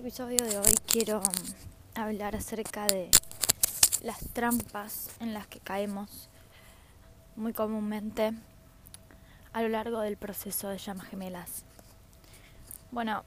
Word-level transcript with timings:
este 0.00 0.08
episodio 0.08 0.46
de 0.48 0.58
hoy 0.58 0.74
quiero 0.86 1.20
hablar 1.94 2.34
acerca 2.34 2.86
de 2.86 3.10
las 4.02 4.18
trampas 4.32 5.10
en 5.20 5.34
las 5.34 5.46
que 5.46 5.60
caemos 5.60 6.30
muy 7.36 7.52
comúnmente 7.52 8.32
a 9.52 9.60
lo 9.60 9.68
largo 9.68 10.00
del 10.00 10.16
proceso 10.16 10.70
de 10.70 10.78
llamas 10.78 11.06
gemelas. 11.08 11.66
Bueno, 12.90 13.24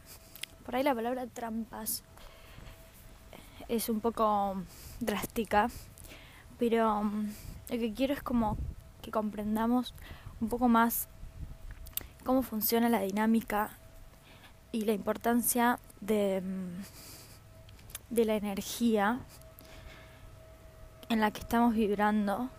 por 0.66 0.76
ahí 0.76 0.82
la 0.82 0.96
palabra 0.96 1.28
trampas 1.28 2.02
es 3.68 3.88
un 3.88 4.00
poco 4.00 4.64
drástica, 5.00 5.70
pero 6.58 7.04
lo 7.04 7.78
que 7.78 7.94
quiero 7.94 8.16
es 8.16 8.24
como 8.24 8.58
que 9.04 9.12
comprendamos 9.12 9.94
un 10.42 10.50
poco 10.50 10.68
más 10.70 11.08
cómo 12.24 12.42
funciona 12.42 12.90
la 12.90 13.02
dinámica 13.02 13.78
y 14.74 14.82
la 14.82 14.94
importancia 14.94 15.80
de, 16.02 16.42
de 18.10 18.26
la 18.26 18.36
energía 18.36 19.20
en 21.10 21.22
la 21.22 21.30
que 21.30 21.40
estamos 21.40 21.76
vibrando 21.76 22.50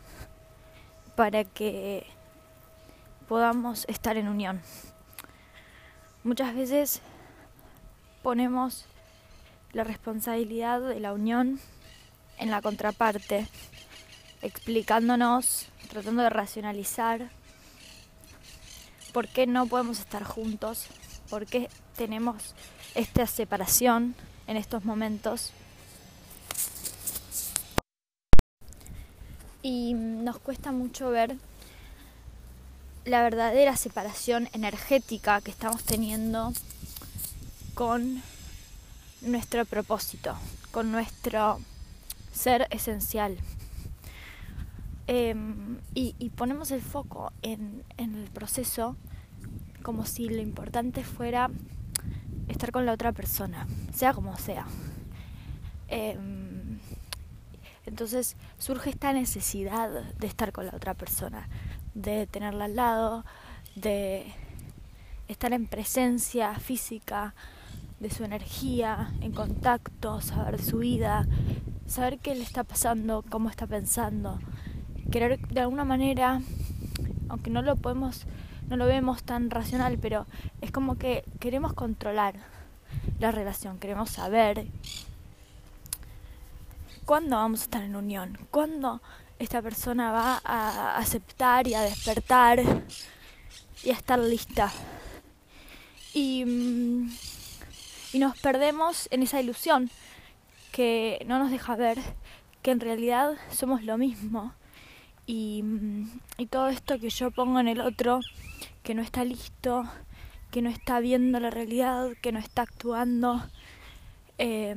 para 1.16 1.42
que 1.45 2.06
podamos 3.28 3.84
estar 3.88 4.16
en 4.16 4.28
unión. 4.28 4.62
Muchas 6.23 6.54
veces 6.54 7.02
ponemos 8.23 8.87
la 9.73 9.82
responsabilidad 9.82 10.80
de 10.80 11.01
la 11.01 11.12
unión 11.12 11.59
en 12.38 12.52
la 12.52 12.62
contraparte, 12.62 13.48
explicándonos, 14.40 15.66
tratando 15.88 16.23
de 16.23 16.30
racionalizar 16.30 17.28
por 19.12 19.26
qué 19.26 19.48
no 19.48 19.66
podemos 19.66 19.98
estar 19.98 20.23
juntos, 20.23 20.88
por 21.35 21.46
qué 21.46 21.68
tenemos 21.96 22.54
esta 22.95 23.27
separación 23.27 24.15
en 24.46 24.57
estos 24.57 24.85
momentos. 24.85 25.51
Y 29.60 29.95
nos 29.95 30.38
cuesta 30.38 30.71
mucho 30.71 31.10
ver 31.10 31.37
la 33.04 33.24
verdadera 33.24 33.76
separación 33.76 34.49
energética 34.52 35.41
que 35.41 35.51
estamos 35.51 35.82
teniendo 35.82 36.52
con 37.74 38.23
nuestro 39.21 39.65
propósito, 39.65 40.37
con 40.71 40.93
nuestro 40.93 41.59
ser 42.32 42.69
esencial. 42.71 43.38
Em, 45.09 45.80
y, 45.95 46.30
ponemos 46.37 46.71
el 46.71 46.80
foco 46.80 47.32
en, 47.43 47.82
en 47.96 48.15
el 48.15 48.30
proceso 48.30 48.96
como 49.85 50.07
si 50.07 50.30
lo 50.30 50.40
importante 50.40 51.04
fuera 51.04 51.51
estar 52.49 52.73
con 52.73 52.87
la 52.87 52.93
otra 52.93 53.13
persona, 53.13 53.68
sea 53.93 54.15
como 54.15 54.37
sea. 54.38 54.66
Em, 55.88 56.79
entonces 57.85 58.37
surge 58.59 58.91
esta 58.91 59.13
necesidad 59.13 59.91
de 59.91 60.26
estar 60.26 60.52
con 60.52 60.66
la 60.66 60.74
otra 60.74 60.95
persona, 60.95 61.49
de 61.95 62.26
tenerla 62.26 62.65
al 62.65 62.76
lado, 62.76 63.24
de 63.76 64.32
estar 65.28 65.53
en 65.53 65.66
presencia 65.66 66.54
física 66.59 67.34
de 68.00 68.09
su 68.09 68.25
energía, 68.25 69.12
en 69.21 69.32
contacto, 69.32 70.22
saber 70.22 70.62
su 70.62 70.78
vida, 70.78 71.26
saber 71.87 72.19
qué 72.21 72.34
le 72.34 72.43
está 72.43 72.65
pasando, 72.65 73.22
cómo 73.28 73.50
está 73.50 73.66
pensando, 73.66 74.38
querer 75.10 75.38
de 75.48 75.60
alguna 75.60 75.84
manera, 75.84 76.41
aunque 77.28 77.50
no 77.50 77.60
lo 77.60 77.76
podemos 77.76 78.26
no 78.69 78.76
lo 78.76 78.87
vemos 78.87 79.22
tan 79.22 79.50
racional, 79.50 79.98
pero 79.98 80.26
es 80.60 80.70
como 80.70 80.97
que 80.97 81.25
queremos 81.41 81.72
controlar 81.72 82.34
la 83.19 83.30
relación, 83.30 83.78
queremos 83.78 84.10
saber 84.10 84.66
cuándo 87.04 87.36
vamos 87.36 87.60
a 87.60 87.64
estar 87.64 87.82
en 87.82 87.97
unión, 87.97 88.38
cuándo 88.50 89.00
esta 89.38 89.60
persona 89.60 90.12
va 90.12 90.41
a 90.44 90.97
aceptar 90.97 91.66
y 91.66 91.75
a 91.75 91.82
despertar 91.82 92.60
y 93.82 93.91
a 93.91 93.92
estar 93.92 94.19
lista. 94.19 94.72
Y, 96.12 96.44
mm, 96.44 97.10
y 98.12 98.19
nos 98.19 98.38
perdemos 98.38 99.08
en 99.10 99.22
esa 99.22 99.41
ilusión 99.41 99.91
que 100.72 101.25
no 101.26 101.38
nos 101.38 101.50
deja 101.50 101.76
ver 101.76 101.98
que 102.62 102.70
en 102.70 102.81
realidad 102.81 103.34
somos 103.50 103.82
lo 103.82 103.98
mismo 103.98 104.54
y, 105.26 105.62
mm, 105.62 106.20
y 106.38 106.46
todo 106.46 106.68
esto 106.68 106.98
que 106.98 107.10
yo 107.10 107.30
pongo 107.30 107.60
en 107.60 107.68
el 107.68 107.80
otro 107.80 108.20
que 108.82 108.94
no 108.94 109.02
está 109.02 109.24
listo, 109.24 109.84
que 110.50 110.62
no 110.62 110.70
está 110.70 111.00
viendo 111.00 111.40
la 111.40 111.50
realidad, 111.50 112.10
que 112.22 112.32
no 112.32 112.38
está 112.38 112.62
actuando 112.62 113.42
eh, 114.38 114.76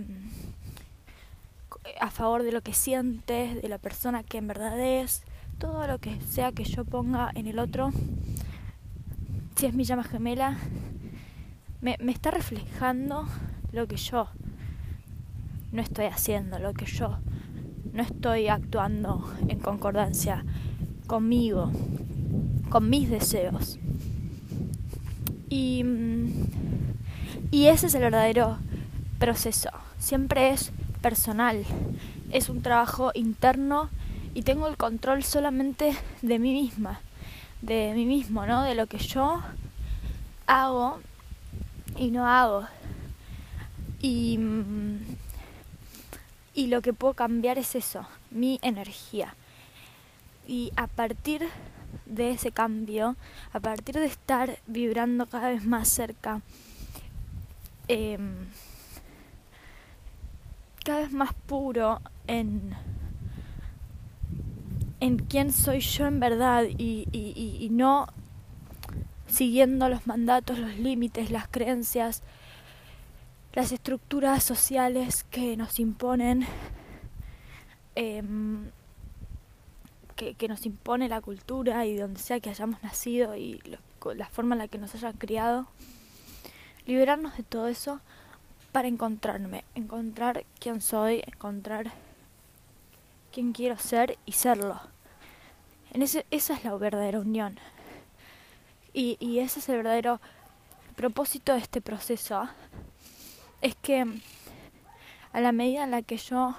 a 2.00 2.10
favor 2.10 2.44
de 2.44 2.52
lo 2.52 2.62
que 2.62 2.74
sientes, 2.74 3.62
de 3.62 3.70
la 3.70 3.78
persona 3.78 4.24
que 4.24 4.38
en 4.38 4.48
verdad 4.48 4.80
es, 4.80 5.24
todo 5.58 5.86
lo 5.88 6.00
que 6.00 6.20
sea 6.22 6.52
que 6.52 6.64
yo 6.64 6.86
ponga 6.86 7.32
en 7.36 7.48
el 7.48 7.60
otro, 7.60 7.92
si 9.56 9.66
es 9.66 9.74
mi 9.74 9.84
llama 9.84 10.04
gemela, 10.04 10.58
me, 11.82 11.98
me 12.00 12.12
está 12.12 12.32
reflejando 12.32 13.28
lo 13.72 13.88
que 13.88 13.98
yo 13.98 14.30
no 15.72 15.82
estoy 15.82 16.06
haciendo, 16.06 16.60
lo 16.60 16.74
que 16.74 16.86
yo 16.86 17.18
no 17.94 18.04
estoy 18.04 18.48
actuando 18.48 19.30
en 19.48 19.60
concordancia 19.60 20.44
conmigo, 21.08 21.72
con 22.70 22.90
mis 22.90 23.10
deseos. 23.10 23.80
Y, 25.50 25.84
y 27.52 27.68
ese 27.68 27.88
es 27.88 27.96
el 27.96 28.02
verdadero 28.02 28.58
proceso. 29.20 29.70
Siempre 30.00 30.52
es 30.52 30.72
personal. 31.02 31.64
Es 32.32 32.50
un 32.50 32.62
trabajo 32.62 33.12
interno 33.14 33.90
y 34.34 34.44
tengo 34.44 34.68
el 34.68 34.78
control 34.78 35.24
solamente 35.24 35.96
de 36.22 36.40
mí 36.40 36.54
misma, 36.54 37.00
de 37.62 37.94
mí 37.96 38.06
mismo, 38.06 38.46
¿no? 38.46 38.64
De 38.64 38.76
lo 38.76 38.88
que 38.88 39.00
yo 39.00 39.42
hago 40.46 41.00
y 41.98 42.12
no 42.12 42.28
hago. 42.28 42.66
Y, 44.00 44.38
y 46.58 46.66
lo 46.66 46.82
que 46.82 46.92
puedo 46.92 47.14
cambiar 47.14 47.60
es 47.60 47.76
eso, 47.76 48.08
mi 48.32 48.58
energía. 48.64 49.36
Y 50.48 50.72
a 50.76 50.88
partir 50.88 51.48
de 52.08 52.32
ese 52.32 52.52
cambio, 52.52 53.16
a 53.54 53.60
partir 53.60 53.94
de 53.94 54.08
estar 54.08 54.58
vibrando 54.66 55.28
cada 55.28 55.50
vez 55.50 55.64
más 55.64 55.88
cerca, 55.88 56.42
em, 57.88 58.48
cada 60.84 61.02
vez 61.02 61.12
más 61.12 61.32
puro 61.46 62.02
en, 62.26 62.74
en 65.00 65.20
quién 65.20 65.54
soy 65.54 65.82
yo 65.82 66.08
en 66.08 66.20
verdad 66.20 66.64
y, 66.64 67.08
y, 67.12 67.58
y 67.60 67.70
no 67.70 68.08
siguiendo 69.28 69.90
los 69.90 70.08
mandatos, 70.08 70.58
los 70.58 70.76
límites, 70.80 71.30
las 71.30 71.48
creencias, 71.48 72.24
las 73.58 73.72
estructuras 73.72 74.44
sociales 74.44 75.26
que 75.32 75.58
nos 75.58 75.80
imponen. 75.80 76.46
Eh, 77.96 78.22
que, 80.16 80.48
nos 80.48 80.68
impone 80.68 81.10
la 81.10 81.22
cultura 81.22 81.84
y 81.88 81.98
donde 81.98 82.20
sea 82.20 82.40
que 82.40 82.52
hayamos 82.52 82.84
nacido 82.84 83.36
y 83.36 83.60
la 84.14 84.30
forma 84.30 84.54
en 84.54 84.60
la 84.60 84.68
que 84.68 84.78
nos 84.78 84.94
hayan 84.94 85.14
criado. 85.14 85.66
Liberarnos 86.86 87.36
de 87.36 87.42
todo 87.42 87.68
eso 87.68 88.00
para 88.72 88.88
encontrarme, 88.90 89.64
encontrar 89.74 90.46
quién 90.60 90.80
soy, 90.80 91.24
encontrar 91.26 91.92
quién 93.32 93.54
quiero 93.54 93.80
ser 93.80 94.20
y 94.28 94.34
serlo. 94.34 94.80
En 95.94 96.04
ese, 96.04 96.28
esa 96.30 96.54
es 96.54 96.64
la 96.64 96.76
verdadera 96.76 97.20
unión. 97.20 97.58
Y, 98.94 99.18
y 99.20 99.40
ese 99.40 99.62
es 99.62 99.70
el 99.70 99.78
verdadero 99.78 100.22
propósito 100.96 101.54
de 101.54 101.60
este 101.60 101.82
proceso. 101.82 102.48
Es 103.62 103.76
que 103.76 104.06
a 105.34 105.42
la 105.42 105.52
medida 105.52 105.84
en 105.84 105.92
la 105.92 106.02
que 106.02 106.18
yo 106.18 106.56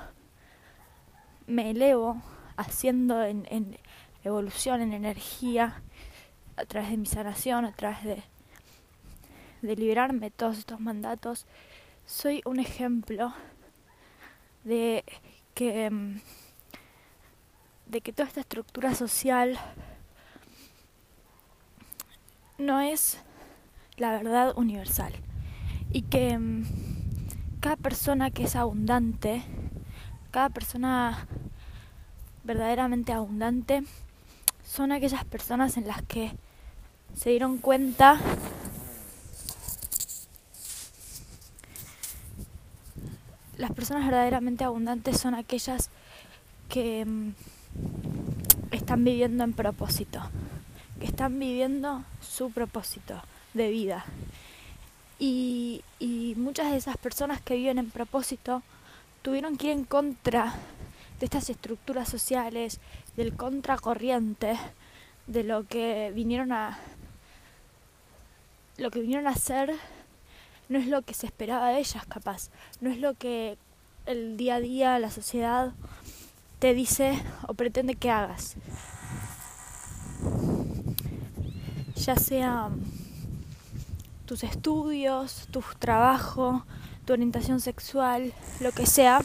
me 1.47 1.71
elevo 1.71 2.21
haciendo 2.57 3.23
en, 3.23 3.79
evolución, 4.25 4.81
en 4.81 4.93
energía, 4.93 5.83
a 6.57 6.65
través 6.65 6.91
de 6.91 6.97
mi 6.97 7.07
sanación, 7.07 7.65
a 7.65 7.73
través 7.73 8.03
de, 8.05 8.23
de 9.63 9.77
liberarme 9.77 10.27
de 10.27 10.31
todos 10.31 10.59
estos 10.59 10.81
mandatos, 10.81 11.47
soy 12.05 12.43
un 12.45 12.59
ejemplo 12.59 13.33
de 14.65 15.05
que 15.55 15.91
mm, 15.91 16.21
de 17.87 18.01
que 18.03 18.13
toda 18.13 18.29
esta 18.29 18.41
estructura 18.41 18.95
social 18.95 19.59
no 22.59 22.81
es 22.81 23.19
la 23.97 24.11
verdad 24.13 24.53
universal 24.57 25.15
y 25.93 26.03
que 26.03 26.39
mm, 26.39 26.65
cada 27.61 27.77
persona 27.77 28.31
que 28.31 28.45
es 28.45 28.57
abundante, 28.57 29.43
cada 30.31 30.51
persona 30.51 31.27
verdaderamente 32.45 33.13
abundante 33.13 33.83
son 34.65 34.93
aquellas 34.93 35.25
personas 35.25 35.77
en 35.77 35.87
las 35.87 36.03
que 36.03 36.33
se 37.15 37.31
dieron 37.31 37.59
cuenta 37.59 38.21
personas 43.79 44.07
verdaderamente 44.07 44.65
abundantes 44.65 45.21
son 45.21 45.37
aquellas 45.37 45.89
que 46.69 47.05
mm, 47.05 47.31
están 48.73 49.05
viviendo 49.05 49.45
en 49.45 49.53
propósito, 49.53 50.21
que 50.99 51.07
están 51.07 51.39
viviendo 51.39 52.03
su 52.21 52.51
propósito 52.51 53.23
de 53.55 53.71
vida. 53.71 54.05
Y, 55.19 55.83
muchas 56.37 56.71
de 56.71 56.77
esas 56.77 56.97
personas 56.97 57.41
que 57.41 57.57
viven 57.57 57.79
en 57.79 57.91
propósito 57.91 58.63
tuvieron 59.23 59.57
que 59.57 59.67
ir 59.67 59.73
en 59.73 59.85
contra 59.85 60.55
de 61.19 61.27
estas 61.27 61.51
estructuras 61.51 62.09
sociales, 62.09 62.81
del 63.17 63.35
contracorriente, 63.35 64.57
de 65.27 65.43
lo 65.43 65.67
que 65.67 66.13
vinieron 66.15 66.53
a 66.53 66.79
lo 68.79 68.91
que 68.93 69.01
vinieron 69.01 69.27
a 69.27 69.31
hacer 69.31 69.75
no 70.69 70.79
es 70.79 70.87
lo 70.87 71.03
que 71.03 71.15
se 71.15 71.27
esperaba 71.27 71.71
de 71.71 71.81
ellas 71.81 72.07
capaz, 72.07 72.51
no 72.81 72.91
es 72.91 72.99
lo 72.99 73.15
que 73.15 73.59
el 74.07 74.37
día 74.37 74.57
a 74.57 74.61
día 74.61 74.99
la 74.99 75.11
sociedad 75.11 75.73
te 76.59 76.75
dice 76.75 77.21
o 77.47 77.55
pretende 77.55 77.95
que 77.95 78.11
hagas. 78.11 78.57
Ya 81.97 82.17
sea 82.17 82.71
tus 84.29 84.45
estudios, 84.45 85.49
tu 85.51 85.63
trabajo, 85.79 86.67
tu 87.07 87.15
orientación 87.15 87.61
sexual, 87.61 88.35
lo 88.61 88.73
que 88.73 88.85
sea. 88.85 89.23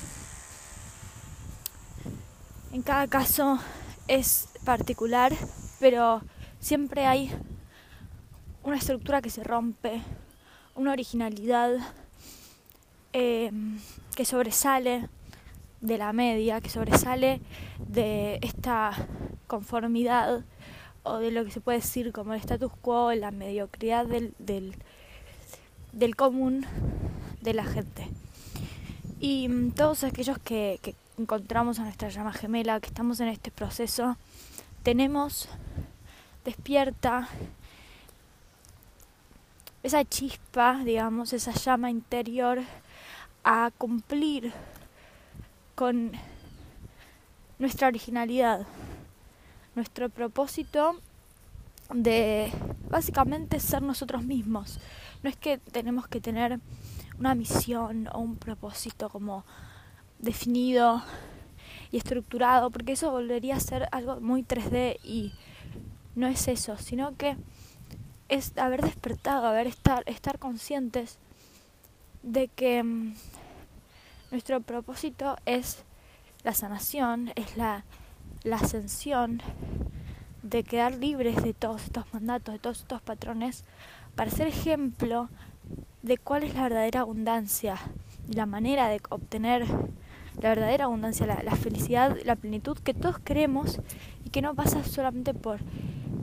En 2.72 2.82
cada 2.84 3.08
caso 3.08 3.60
es 4.08 4.48
particular, 4.64 5.34
pero 5.82 6.22
siempre 6.62 7.06
hay 7.06 7.30
una 8.64 8.78
estructura 8.78 9.22
que 9.22 9.30
se 9.30 9.44
rompe, 9.44 10.02
una 10.74 10.94
originalidad 10.94 11.74
eh, 13.12 13.52
que 14.16 14.24
sobresale 14.24 15.10
de 15.82 15.98
la 15.98 16.14
media, 16.14 16.62
que 16.62 16.70
sobresale 16.70 17.42
de 17.78 18.40
esta 18.42 18.94
conformidad 19.48 20.46
o 21.04 21.18
de 21.18 21.32
lo 21.32 21.44
que 21.44 21.52
se 21.52 21.60
puede 21.60 21.80
decir 21.80 22.14
como 22.14 22.34
el 22.34 22.40
status 22.40 22.72
quo, 22.82 23.14
la 23.14 23.32
mediocridad 23.32 24.06
del, 24.06 24.34
del, 24.40 24.76
del 25.94 26.16
común 26.16 26.66
de 27.42 27.54
la 27.54 27.64
gente. 27.64 28.10
Y 29.20 29.48
mm, 29.48 29.72
todos 29.72 30.04
aquellos 30.04 30.38
que, 30.40 30.80
que 30.82 30.96
encontramos 31.18 31.80
a 31.80 31.84
nuestra 31.84 32.10
llama 32.10 32.34
gemela, 32.34 32.80
que 32.80 32.88
estamos 32.88 33.20
en 33.20 33.30
este 33.30 33.52
proceso, 33.52 34.18
tenemos 34.84 35.48
despierta 36.44 37.30
esa 39.84 40.04
chispa, 40.06 40.82
digamos, 40.84 41.34
esa 41.34 41.52
llama 41.52 41.90
interior 41.90 42.60
a 43.44 43.72
cumplir 43.78 44.54
con 45.76 46.12
nuestra 47.60 47.88
originalidad, 47.88 48.66
nuestro 49.76 50.10
propósito 50.10 51.00
de 51.94 52.52
básicamente 52.90 53.60
ser 53.60 53.82
nosotros 53.82 54.24
mismos. 54.24 54.80
No 55.24 55.30
es 55.30 55.38
que 55.38 55.58
tenemos 55.58 56.08
que 56.08 56.22
tener 56.22 56.60
una 57.18 57.34
misión 57.34 58.10
o 58.14 58.20
un 58.20 58.36
propósito 58.36 59.10
como 59.10 59.46
definido 60.20 61.02
y 61.92 61.98
estructurado, 61.98 62.70
porque 62.72 62.94
eso 62.94 63.12
volvería 63.12 63.56
a 63.56 63.60
ser 63.60 63.88
algo 63.92 64.20
muy 64.20 64.44
3D 64.44 65.00
y 65.04 65.34
no 66.16 66.28
es 66.28 66.48
eso, 66.48 66.78
sino 66.78 67.16
que 67.16 67.38
es 68.30 68.58
haber 68.58 68.82
despertado, 68.82 69.48
haber 69.48 69.68
estar, 69.68 70.04
estar 70.08 70.40
conscientes 70.40 71.20
de 72.24 72.48
que 72.48 72.84
mm, 72.84 73.14
nuestro 74.32 74.62
propósito 74.62 75.38
es 75.46 75.84
la 76.44 76.54
sanación, 76.54 77.32
es 77.36 77.58
la, 77.58 77.86
la 78.44 78.58
ascensión, 78.58 79.42
de 80.42 80.64
quedar 80.64 80.96
libres 80.96 81.42
de 81.42 81.54
todos 81.54 81.84
estos 81.84 82.14
mandatos, 82.14 82.54
de 82.54 82.60
todos 82.60 82.80
estos 82.82 83.02
patrones, 83.02 83.64
para 84.16 84.32
ser 84.32 84.48
ejemplo 84.48 85.30
de 86.02 86.18
cuál 86.18 86.44
es 86.44 86.54
la 86.54 86.64
verdadera 86.64 87.02
abundancia, 87.02 87.78
la 88.28 88.46
manera 88.46 88.88
de 88.88 89.02
obtener 89.10 89.66
la 90.42 90.50
verdadera 90.50 90.86
abundancia, 90.86 91.26
la, 91.26 91.42
la, 91.44 91.56
felicidad, 91.56 92.18
la 92.26 92.36
plenitud 92.36 92.78
que 92.78 92.94
todos 92.94 93.20
queremos 93.20 93.80
y 94.26 94.30
que 94.30 94.42
no 94.42 94.56
pasa 94.56 94.84
solamente 94.84 95.34
por, 95.34 95.60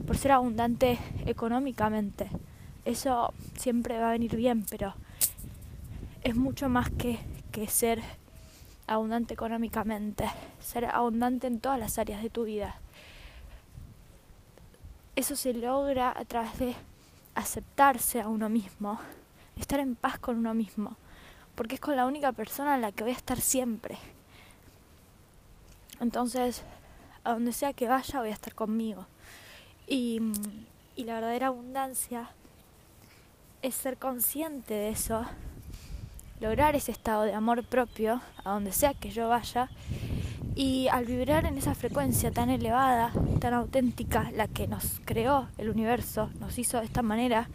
por 0.07 0.17
ser 0.17 0.33
abundante 0.33 0.99
económicamente. 1.27 2.29
Eso 2.85 3.33
siempre 3.57 3.99
va 3.99 4.09
a 4.09 4.13
venir 4.13 4.35
bien, 4.37 4.65
pero 4.69 4.95
es 6.23 6.37
mucho 6.37 6.69
más 6.69 6.91
que, 6.91 7.19
que 7.53 7.67
ser 7.69 8.03
abundante 8.87 9.35
económicamente, 9.35 10.29
ser 10.59 10.87
abundante 10.87 11.47
en 11.47 11.61
todas 11.61 11.79
las 11.79 11.99
áreas 11.99 12.23
de 12.23 12.31
tu 12.31 12.45
vida. 12.45 12.81
Eso 15.17 15.37
se 15.37 15.55
logra 15.55 16.13
a 16.17 16.25
través 16.25 16.59
de 16.59 16.75
aceptarse 17.35 18.21
a 18.21 18.29
uno 18.29 18.49
mismo, 18.49 18.99
estar 19.56 19.81
en 19.81 19.94
paz 19.94 20.19
con 20.19 20.37
uno 20.37 20.55
mismo, 20.55 20.97
porque 21.55 21.77
es 21.77 21.81
con 21.81 21.97
la 21.97 22.06
única 22.06 22.32
persona 22.32 22.75
en 22.75 22.82
la 22.82 22.93
que 22.93 23.05
voy 23.05 23.12
a 23.12 23.17
estar 23.17 23.41
siempre. 23.41 23.99
Entonces, 26.00 26.62
a 27.25 27.32
donde 27.32 27.53
sea 27.53 27.73
que 27.73 27.88
vaya, 27.88 28.21
voy 28.21 28.31
a 28.31 28.35
estar 28.35 28.55
conmigo. 28.55 29.06
Y, 29.87 30.21
y 30.97 31.05
la 31.05 31.15
verdadera 31.15 31.49
abundancia 31.49 32.31
es 33.62 33.75
ser 33.75 33.99
consciente 33.99 34.75
de 34.75 34.88
eso 34.91 35.27
lograr 36.41 36.75
ese 36.75 36.93
estado 36.93 37.25
de 37.25 37.35
amor 37.35 37.63
propio 37.65 38.21
a 38.45 38.51
donde 38.51 38.73
sea 38.73 38.95
que 38.95 39.11
yo 39.11 39.29
vaya 39.29 39.69
y 40.55 40.89
al 40.89 41.05
vibrar 41.05 41.45
en 41.47 41.59
esa 41.59 41.75
frecuencia 41.75 42.31
tan 42.31 42.51
elevada, 42.51 43.13
tan 43.41 43.55
auténtica, 43.55 44.31
la 44.35 44.49
que 44.49 44.67
nos 44.67 45.01
creó 45.05 45.49
el 45.59 45.71
universo, 45.71 46.31
nos 46.41 46.59
hizo 46.59 46.79
de 46.79 46.87
esta 46.87 47.03
manera 47.03 47.49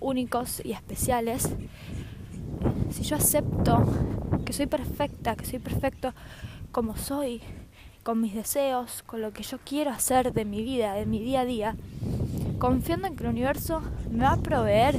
únicos 0.00 0.60
y 0.64 0.72
especiales, 0.72 1.48
si 2.90 3.02
yo 3.04 3.16
acepto 3.16 3.84
que 4.44 4.52
soy 4.52 4.66
perfecta, 4.66 5.34
que 5.36 5.46
soy 5.46 5.58
perfecto 5.58 6.12
como 6.72 6.96
soy, 6.96 7.40
con 8.02 8.20
mis 8.20 8.34
deseos, 8.34 9.02
con 9.04 9.22
lo 9.22 9.32
que 9.32 9.42
yo 9.44 9.58
quiero 9.64 9.90
hacer 9.90 10.32
de 10.32 10.44
mi 10.44 10.62
vida, 10.62 10.94
de 10.94 11.06
mi 11.06 11.20
día 11.20 11.40
a 11.40 11.44
día, 11.44 11.76
confiando 12.58 13.06
en 13.06 13.16
que 13.16 13.24
el 13.24 13.30
universo 13.30 13.82
me 14.10 14.24
va 14.24 14.32
a 14.32 14.36
proveer 14.36 14.96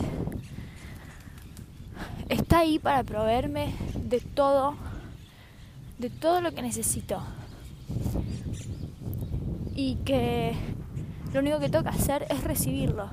está 2.29 2.59
ahí 2.59 2.79
para 2.79 3.03
proveerme 3.03 3.73
de 3.95 4.19
todo, 4.19 4.75
de 5.97 6.09
todo 6.09 6.41
lo 6.41 6.53
que 6.53 6.61
necesito. 6.61 7.21
Y 9.75 9.95
que 10.05 10.53
lo 11.33 11.39
único 11.39 11.59
que 11.59 11.69
toca 11.69 11.89
hacer 11.89 12.25
es 12.29 12.43
recibirlo. 12.43 13.09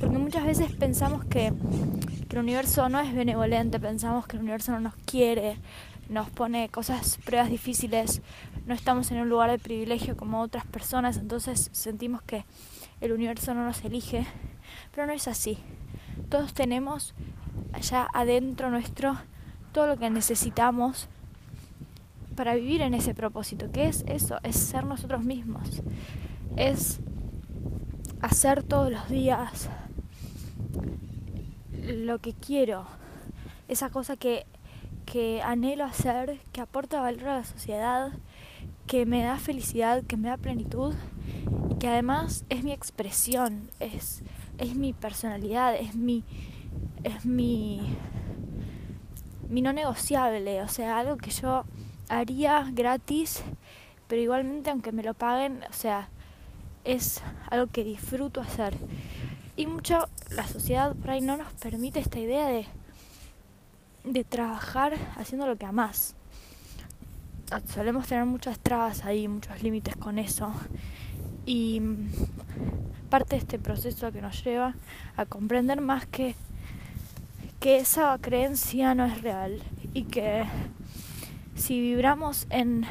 Porque 0.00 0.18
muchas 0.18 0.44
veces 0.44 0.72
pensamos 0.72 1.24
que, 1.24 1.52
que 2.28 2.36
el 2.36 2.42
universo 2.42 2.88
no 2.88 3.00
es 3.00 3.14
benevolente, 3.14 3.80
pensamos 3.80 4.26
que 4.26 4.36
el 4.36 4.42
universo 4.42 4.72
no 4.72 4.80
nos 4.80 4.94
quiere, 5.06 5.58
nos 6.08 6.30
pone 6.30 6.68
cosas, 6.68 7.18
pruebas 7.24 7.50
difíciles, 7.50 8.22
no 8.66 8.74
estamos 8.74 9.10
en 9.10 9.18
un 9.18 9.28
lugar 9.28 9.50
de 9.50 9.58
privilegio 9.58 10.16
como 10.16 10.40
otras 10.40 10.66
personas, 10.66 11.16
entonces 11.16 11.70
sentimos 11.72 12.22
que 12.22 12.44
el 13.00 13.12
universo 13.12 13.54
no 13.54 13.64
nos 13.64 13.84
elige, 13.84 14.26
pero 14.94 15.06
no 15.06 15.12
es 15.12 15.28
así. 15.28 15.58
Todos 16.28 16.54
tenemos 16.54 17.14
allá 17.76 18.08
adentro 18.12 18.70
nuestro 18.70 19.16
todo 19.72 19.86
lo 19.86 19.98
que 19.98 20.08
necesitamos 20.08 21.08
para 22.34 22.54
vivir 22.54 22.80
en 22.80 22.94
ese 22.94 23.14
propósito, 23.14 23.70
que 23.70 23.88
es 23.88 24.04
eso, 24.08 24.38
es 24.42 24.56
ser 24.56 24.84
nosotros 24.84 25.22
mismos, 25.22 25.82
es 26.56 27.00
hacer 28.22 28.62
todos 28.62 28.90
los 28.90 29.08
días 29.08 29.68
lo 31.82 32.18
que 32.18 32.32
quiero, 32.32 32.86
esa 33.68 33.90
cosa 33.90 34.16
que, 34.16 34.46
que 35.04 35.42
anhelo 35.42 35.84
hacer, 35.84 36.40
que 36.52 36.62
aporta 36.62 37.00
valor 37.00 37.28
a 37.28 37.38
la 37.38 37.44
sociedad, 37.44 38.12
que 38.86 39.04
me 39.04 39.22
da 39.22 39.36
felicidad, 39.36 40.02
que 40.04 40.16
me 40.16 40.28
da 40.28 40.38
plenitud, 40.38 40.94
que 41.78 41.88
además 41.88 42.44
es 42.48 42.64
mi 42.64 42.72
expresión, 42.72 43.70
es, 43.78 44.22
es 44.58 44.74
mi 44.74 44.94
personalidad, 44.94 45.74
es 45.76 45.94
mi, 45.94 46.24
es 47.06 47.24
mi, 47.24 47.80
mi 49.48 49.62
no 49.62 49.72
negociable, 49.72 50.60
o 50.62 50.68
sea, 50.68 50.98
algo 50.98 51.16
que 51.16 51.30
yo 51.30 51.64
haría 52.08 52.68
gratis, 52.72 53.44
pero 54.08 54.20
igualmente 54.20 54.70
aunque 54.70 54.90
me 54.90 55.04
lo 55.04 55.14
paguen, 55.14 55.62
o 55.70 55.72
sea, 55.72 56.08
es 56.84 57.22
algo 57.48 57.68
que 57.68 57.84
disfruto 57.84 58.40
hacer. 58.40 58.74
Y 59.56 59.66
mucho 59.66 60.08
la 60.30 60.46
sociedad 60.48 60.94
por 60.96 61.10
ahí 61.10 61.20
no 61.20 61.36
nos 61.36 61.52
permite 61.54 62.00
esta 62.00 62.18
idea 62.18 62.48
de, 62.48 62.66
de 64.04 64.24
trabajar 64.24 64.94
haciendo 65.16 65.46
lo 65.46 65.56
que 65.56 65.66
amás. 65.66 66.16
Solemos 67.72 68.08
tener 68.08 68.24
muchas 68.24 68.58
trabas 68.58 69.04
ahí, 69.04 69.28
muchos 69.28 69.62
límites 69.62 69.94
con 69.94 70.18
eso. 70.18 70.52
Y 71.46 71.80
parte 73.08 73.36
de 73.36 73.42
este 73.42 73.60
proceso 73.60 74.10
que 74.10 74.20
nos 74.20 74.42
lleva 74.42 74.74
a 75.16 75.24
comprender 75.26 75.80
más 75.80 76.06
que 76.06 76.34
que 77.66 77.78
esa 77.78 78.16
creencia 78.20 78.94
no 78.94 79.04
es 79.06 79.22
real 79.22 79.60
y 79.92 80.04
que 80.04 80.44
si 81.56 81.80
vibramos 81.80 82.46
en, 82.48 82.86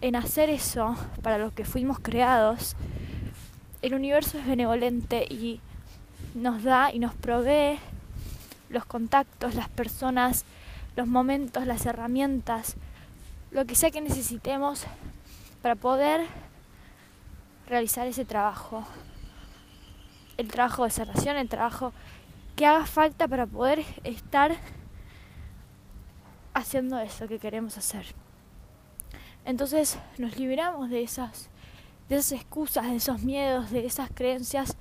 en 0.00 0.14
hacer 0.14 0.48
eso 0.48 0.94
para 1.22 1.38
lo 1.38 1.52
que 1.52 1.64
fuimos 1.64 1.98
creados, 1.98 2.76
el 3.82 3.94
universo 3.94 4.38
es 4.38 4.46
benevolente 4.46 5.24
y 5.28 5.60
nos 6.36 6.62
da 6.62 6.92
y 6.92 7.00
nos 7.00 7.16
provee 7.16 7.80
los 8.68 8.84
contactos, 8.84 9.56
las 9.56 9.68
personas, 9.70 10.44
los 10.94 11.08
momentos, 11.08 11.66
las 11.66 11.84
herramientas, 11.84 12.76
lo 13.50 13.64
que 13.64 13.74
sea 13.74 13.90
que 13.90 14.00
necesitemos 14.00 14.84
para 15.62 15.74
poder 15.74 16.28
realizar 17.66 18.06
ese 18.06 18.24
trabajo. 18.24 18.86
El 20.36 20.46
trabajo 20.46 20.84
de 20.84 20.90
sanación, 20.90 21.36
el 21.36 21.48
trabajo 21.48 21.92
que 22.56 22.66
haga 22.66 22.86
falta 22.86 23.26
para 23.26 23.46
poder 23.46 23.84
estar 24.04 24.56
haciendo 26.52 26.98
eso 27.00 27.26
que 27.26 27.38
queremos 27.38 27.76
hacer. 27.76 28.06
Entonces 29.44 29.98
nos 30.18 30.38
liberamos 30.38 30.88
de 30.88 31.02
esas, 31.02 31.50
de 32.08 32.16
esas 32.16 32.32
excusas, 32.32 32.86
de 32.86 32.96
esos 32.96 33.22
miedos, 33.22 33.70
de 33.70 33.84
esas 33.84 34.10
creencias 34.14 34.76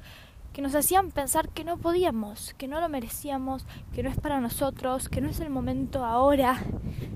que 0.53 0.62
nos 0.62 0.75
hacían 0.75 1.10
pensar 1.10 1.50
que 1.50 1.63
no 1.63 1.77
podíamos, 1.77 2.53
que 2.60 2.68
no 2.68 2.80
lo 2.80 2.88
merecíamos, 2.88 3.65
que 3.92 4.03
no 4.03 4.10
es 4.10 4.20
para 4.20 4.39
nosotros, 4.39 5.10
que 5.10 5.20
no 5.20 5.27
es 5.30 5.39
el 5.39 5.50
momento 5.50 6.06
ahora. 6.06 6.63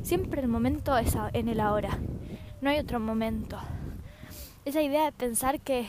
Siempre 0.02 0.42
el 0.42 0.48
momento 0.48 0.98
es 0.98 1.16
en 1.34 1.48
el 1.48 1.60
ahora. 1.60 2.00
No 2.62 2.72
hay 2.72 2.80
otro 2.80 3.00
momento. 3.00 3.60
Esa 4.66 4.82
idea 4.82 5.06
de 5.06 5.12
pensar 5.12 5.60
que, 5.62 5.88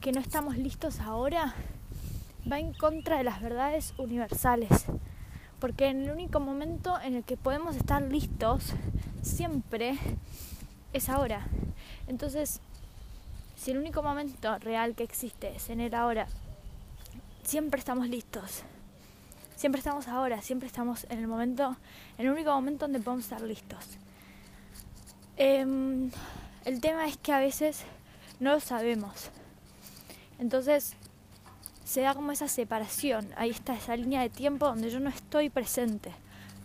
que 0.00 0.12
no 0.12 0.20
estamos 0.20 0.56
listos 0.56 0.98
ahora 1.00 1.54
va 2.50 2.58
en 2.58 2.72
contra 2.72 3.18
de 3.18 3.24
las 3.24 3.40
verdades 3.40 3.94
universales. 3.98 4.86
Porque 5.58 5.86
en 5.88 6.04
el 6.04 6.10
único 6.10 6.40
momento 6.40 7.00
en 7.00 7.16
el 7.16 7.24
que 7.24 7.36
podemos 7.36 7.76
estar 7.76 8.02
listos 8.02 8.72
siempre 9.22 9.98
es 10.92 11.08
ahora. 11.08 11.46
Entonces, 12.08 12.60
si 13.56 13.70
el 13.70 13.78
único 13.78 14.02
momento 14.02 14.58
real 14.58 14.94
que 14.94 15.04
existe 15.04 15.56
es 15.56 15.70
en 15.70 15.80
el 15.80 15.94
ahora 15.94 16.26
siempre 17.46 17.78
estamos 17.78 18.08
listos. 18.08 18.62
Siempre 19.56 19.78
estamos 19.78 20.08
ahora, 20.08 20.42
siempre 20.42 20.66
estamos 20.66 21.06
en 21.08 21.20
el 21.20 21.28
momento, 21.28 21.76
en 22.18 22.26
el 22.26 22.32
único 22.32 22.52
momento 22.52 22.84
donde 22.84 23.00
podemos 23.00 23.24
estar 23.24 23.40
listos. 23.40 23.84
Em, 25.36 26.10
el 26.64 26.80
tema 26.80 27.06
es 27.06 27.16
que 27.16 27.32
a 27.32 27.38
veces 27.38 27.84
no 28.40 28.52
lo 28.52 28.60
sabemos. 28.60 29.30
Entonces 30.38 30.96
se 31.86 32.00
da 32.00 32.14
como 32.14 32.32
esa 32.32 32.48
separación, 32.48 33.28
ahí 33.36 33.50
está 33.50 33.76
esa 33.76 33.94
línea 33.96 34.20
de 34.20 34.28
tiempo 34.28 34.66
donde 34.66 34.90
yo 34.90 34.98
no 34.98 35.08
estoy 35.08 35.50
presente, 35.50 36.10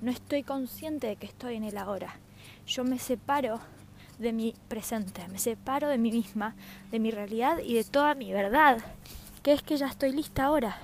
no 0.02 0.10
estoy 0.10 0.42
consciente 0.42 1.06
de 1.06 1.16
que 1.16 1.28
estoy 1.28 1.56
en 1.56 1.64
el 1.64 1.78
ahora. 1.78 2.20
Yo 2.66 2.84
me 2.84 2.98
separo 2.98 3.60
de 4.18 4.34
mi 4.34 4.56
presente, 4.68 5.28
me 5.28 5.38
separo 5.38 5.90
de 5.90 6.00
mí 6.00 6.12
misma, 6.12 6.56
de 6.90 7.00
mi 7.00 7.12
realidad 7.12 7.60
y 7.60 7.76
de 7.76 7.84
toda 7.84 8.16
mi 8.16 8.34
verdad 8.34 8.80
que 9.44 9.54
es 9.54 9.62
que 9.62 9.78
ya 9.78 9.88
estoy 9.88 10.12
lista 10.12 10.46
ahora. 10.46 10.80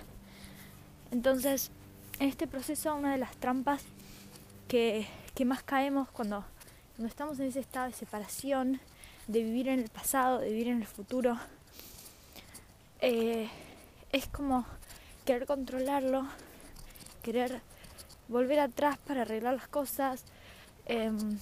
Entonces, 1.10 1.72
en 2.20 2.30
este 2.30 2.46
proceso, 2.46 2.94
una 2.96 3.14
de 3.14 3.18
las 3.18 3.36
trampas 3.38 3.84
que, 4.68 5.08
más 5.46 5.64
caemos 5.64 6.10
cuando, 6.10 6.46
cuando 6.96 7.10
estamos 7.10 7.40
en 7.40 7.48
ese 7.48 7.60
estado 7.60 7.88
de 7.88 7.94
separación, 7.94 8.80
de 9.28 9.42
vivir 9.44 9.68
en 9.68 9.80
el 9.80 9.90
pasado, 9.90 10.40
de 10.40 10.50
vivir 10.50 10.68
en 10.68 10.82
el 10.82 10.88
futuro, 10.88 11.38
eh, 13.02 13.50
es 14.18 14.28
como 14.28 14.66
querer 15.26 15.46
controlarlo, 15.46 16.26
querer 17.22 17.62
volver 18.28 18.60
atrás 18.60 18.98
para 18.98 19.22
arreglar 19.22 19.54
las 19.54 19.68
cosas, 19.68 20.26
em, 20.86 21.38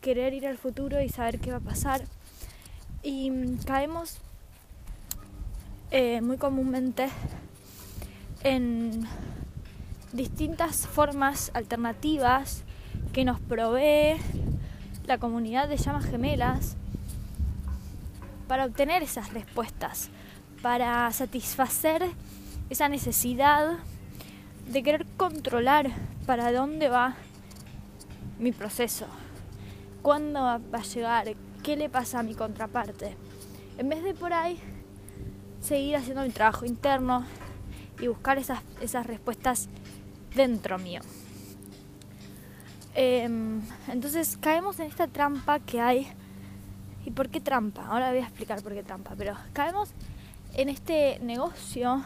querer 0.00 0.32
ir 0.34 0.46
al 0.46 0.56
futuro 0.56 1.00
y 1.02 1.08
saber 1.08 1.38
qué 1.38 1.50
va 1.50 1.58
a 1.58 1.60
pasar. 1.60 2.04
Y 3.02 3.30
caemos 3.66 4.18
eh, 5.90 6.20
muy 6.22 6.38
comúnmente 6.38 7.08
en 8.42 9.06
distintas 10.12 10.86
formas 10.86 11.50
alternativas 11.54 12.64
que 13.12 13.24
nos 13.24 13.38
provee 13.40 14.16
la 15.06 15.18
comunidad 15.18 15.68
de 15.68 15.76
llamas 15.76 16.06
gemelas 16.06 16.76
para 18.48 18.64
obtener 18.64 19.02
esas 19.02 19.32
respuestas, 19.32 20.10
para 20.64 21.12
satisfacer 21.12 22.02
esa 22.70 22.88
necesidad 22.88 23.80
de 24.72 24.82
querer 24.82 25.04
controlar 25.18 25.90
para 26.24 26.52
dónde 26.52 26.88
va 26.88 27.16
mi 28.38 28.50
proceso, 28.50 29.04
cuándo 30.00 30.40
va 30.40 30.54
a 30.72 30.82
llegar, 30.82 31.26
qué 31.62 31.76
le 31.76 31.90
pasa 31.90 32.20
a 32.20 32.22
mi 32.22 32.34
contraparte. 32.34 33.14
En 33.76 33.90
vez 33.90 34.02
de 34.02 34.14
por 34.14 34.32
ahí 34.32 34.58
seguir 35.60 35.96
haciendo 35.96 36.22
mi 36.22 36.30
trabajo 36.30 36.64
interno 36.64 37.26
y 38.00 38.06
buscar 38.06 38.38
esas, 38.38 38.60
esas 38.80 39.06
respuestas 39.06 39.68
dentro 40.34 40.78
mío. 40.78 41.02
Em, 42.94 43.60
entonces 43.88 44.38
caemos 44.38 44.80
en 44.80 44.86
esta 44.86 45.08
trampa 45.08 45.60
que 45.60 45.82
hay. 45.82 46.10
¿Y 47.04 47.10
por 47.10 47.28
qué 47.28 47.42
trampa? 47.42 47.86
Ahora 47.86 48.08
voy 48.08 48.20
a 48.20 48.22
explicar 48.22 48.62
por 48.62 48.72
qué 48.72 48.82
trampa, 48.82 49.12
pero 49.14 49.36
caemos 49.52 49.90
en 50.54 50.68
este 50.68 51.18
negocio 51.20 52.02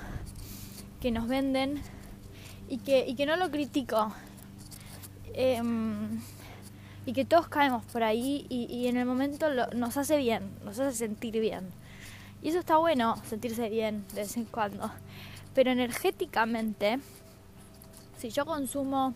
que 1.00 1.10
nos 1.10 1.28
venden 1.28 1.82
y 2.68 2.78
que, 2.78 3.06
y 3.06 3.14
que 3.14 3.26
no 3.26 3.36
lo 3.36 3.50
critico. 3.50 4.12
Em, 5.34 6.20
y 7.06 7.12
que 7.12 7.24
todos 7.24 7.48
caemos 7.48 7.84
por 7.86 8.02
ahí 8.02 8.44
y, 8.50 8.86
en 8.86 8.98
el 8.98 9.06
momento 9.06 9.46
nos 9.74 9.96
hace 9.96 10.18
bien, 10.18 10.50
nos 10.62 10.78
hace 10.78 10.94
sentir 10.94 11.40
bien. 11.40 11.70
Y 12.42 12.50
eso 12.50 12.58
está 12.58 12.76
bueno, 12.76 13.16
sentirse 13.26 13.70
bien 13.70 14.04
de 14.08 14.22
vez 14.22 14.36
en 14.36 14.44
cuando. 14.44 14.90
Pero 15.54 15.70
energéticamente, 15.70 16.98
si 18.18 18.28
yo 18.28 18.44
consumo 18.44 19.14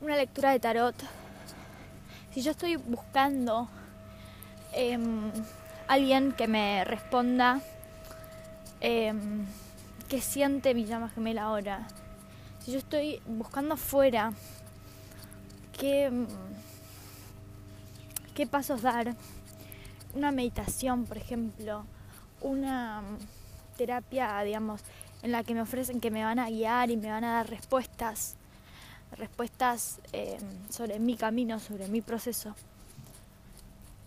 una 0.00 0.16
lectura 0.16 0.52
de 0.52 0.60
tarot, 0.60 0.94
si 2.32 2.40
yo 2.40 2.52
estoy 2.52 2.76
buscando 2.76 3.68
em, 4.72 5.30
alguien 5.90 6.30
que 6.30 6.46
me 6.46 6.84
responda 6.84 7.60
em, 8.80 9.44
qué 10.08 10.20
siente 10.20 10.72
mi 10.72 10.84
llama 10.84 11.08
gemela 11.08 11.42
ahora, 11.42 11.88
si 12.60 12.70
yo 12.70 12.78
estoy 12.78 13.20
buscando 13.26 13.74
afuera 13.74 14.32
qué, 15.76 16.12
qué 18.36 18.46
pasos 18.46 18.82
dar, 18.82 19.16
una 20.14 20.30
meditación, 20.30 21.06
por 21.06 21.16
ejemplo, 21.16 21.84
una 22.40 23.02
terapia, 23.76 24.40
digamos, 24.42 24.82
en 25.24 25.32
la 25.32 25.42
que 25.42 25.54
me 25.54 25.62
ofrecen 25.62 26.00
que 26.00 26.12
me 26.12 26.22
van 26.22 26.38
a 26.38 26.50
guiar 26.50 26.92
y 26.92 26.96
me 26.96 27.10
van 27.10 27.24
a 27.24 27.32
dar 27.32 27.50
respuestas, 27.50 28.36
respuestas 29.16 29.98
em, 30.12 30.38
sobre 30.70 31.00
mi 31.00 31.16
camino, 31.16 31.58
sobre 31.58 31.88
mi 31.88 32.00
proceso. 32.00 32.54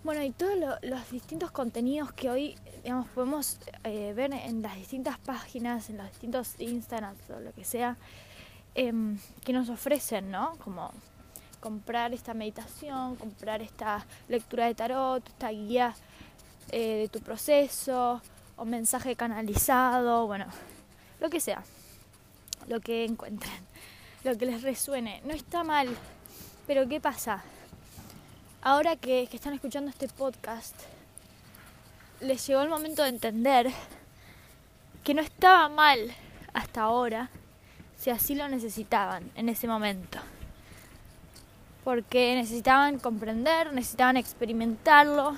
Bueno, 0.04 0.22
y 0.22 0.32
todos 0.32 0.58
los 0.82 1.12
distintos 1.12 1.52
contenidos 1.52 2.12
que 2.12 2.30
hoy, 2.30 2.58
digamos, 2.84 3.08
podemos 3.08 3.58
eh, 3.86 4.12
ver 4.14 4.34
en 4.34 4.62
las 4.62 4.76
distintas 4.76 5.18
páginas, 5.18 5.90
en 5.90 5.96
los 5.96 6.10
distintos 6.10 6.56
Instagrams 6.60 7.30
o 7.30 7.40
lo 7.40 7.54
que 7.54 7.64
sea, 7.64 7.96
em, 8.76 9.18
que 9.46 9.54
nos 9.54 9.70
ofrecen, 9.70 10.30
¿no? 10.30 10.58
Como 10.62 10.92
comprar 11.62 12.14
esta 12.14 12.34
meditación, 12.34 13.16
comprar 13.16 13.62
esta 13.62 14.06
lectura 14.28 14.66
de 14.66 14.76
tarot, 14.76 15.26
esta 15.26 15.52
guía 15.52 15.96
eh, 16.70 17.04
de 17.04 17.08
tu 17.08 17.22
proceso 17.22 18.22
o 18.58 18.66
mensaje 18.66 19.16
canalizado, 19.16 20.28
bueno, 20.28 20.48
lo 21.22 21.30
que 21.30 21.40
sea, 21.40 21.64
lo 22.68 22.82
que 22.82 23.06
encuentren, 23.06 23.64
lo 24.26 24.38
que 24.38 24.48
les 24.48 24.64
resuene. 24.64 25.22
No 25.24 25.32
está 25.32 25.64
mal, 25.64 25.88
pero 26.68 26.90
¿qué 26.90 27.00
pasa? 27.00 27.42
Ahora 28.66 28.96
que, 28.96 29.28
están 29.34 29.52
escuchando 29.52 29.90
este 29.90 30.08
podcast, 30.08 30.74
les 32.22 32.48
llegó 32.48 32.62
el 32.62 32.70
momento 32.70 33.04
de 33.04 33.10
entender 33.10 33.70
que 35.04 35.14
no 35.14 35.22
estaba 35.22 35.68
mal 35.68 36.00
hasta 36.54 36.84
ahora 36.84 37.30
si 37.98 38.10
así 38.10 38.36
lo 38.36 38.48
necesitaban 38.48 39.30
en 39.36 39.50
ese 39.50 39.68
momento. 39.68 40.18
Porque 41.84 42.36
necesitaban 42.36 43.00
comprender, 43.00 43.74
necesitaban 43.74 44.16
experimentarlo, 44.16 45.36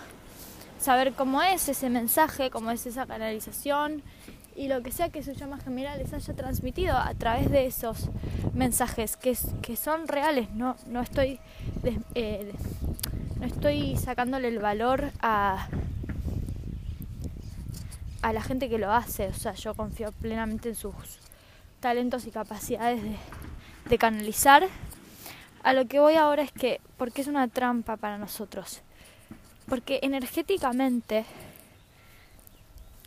saber 0.79 1.13
cómo 1.13 1.41
es 1.41 1.67
ese 1.67 1.89
mensaje, 1.89 2.51
cómo 2.51 2.69
es 2.69 2.85
esa 2.85 3.07
canalización 3.07 4.03
y 4.55 4.67
lo 4.67 4.81
que 4.81 4.91
sea 4.91 5.09
que 5.09 5.21
su 5.21 5.33
llama 5.33 5.59
gemela 5.59 5.97
les 5.97 6.13
haya 6.13 6.33
transmitido 6.33 6.97
a 6.97 7.13
través 7.13 7.51
de 7.51 7.65
esos 7.65 8.09
mensajes 8.53 9.17
que, 9.17 9.37
que 9.61 9.75
son 9.75 10.07
reales, 10.07 10.49
no, 10.51 10.75
no, 10.87 11.01
estoy, 11.01 11.39
eh, 12.15 12.53
no 13.39 13.45
estoy 13.45 13.97
sacándole 13.97 14.47
el 14.47 14.59
valor 14.59 15.11
a, 15.21 15.67
a 18.21 18.33
la 18.33 18.41
gente 18.41 18.69
que 18.69 18.77
lo 18.77 18.91
hace, 18.91 19.27
o 19.27 19.33
sea, 19.33 19.53
yo 19.53 19.73
confío 19.73 20.11
plenamente 20.13 20.69
en 20.69 20.75
sus 20.75 20.93
talentos 21.81 22.25
y 22.25 22.31
capacidades 22.31 23.03
de, 23.03 23.15
de 23.89 23.97
canalizar 23.97 24.67
a 25.65 25.73
lo 25.73 25.87
que 25.87 25.99
voy 25.99 26.13
ahora 26.13 26.43
es 26.43 26.51
que, 26.51 26.79
porque 26.95 27.21
es 27.21 27.27
una 27.27 27.47
trampa 27.47 27.97
para 27.97 28.19
nosotros. 28.19 28.81
Porque 29.67 29.97
energéticamente, 30.03 31.25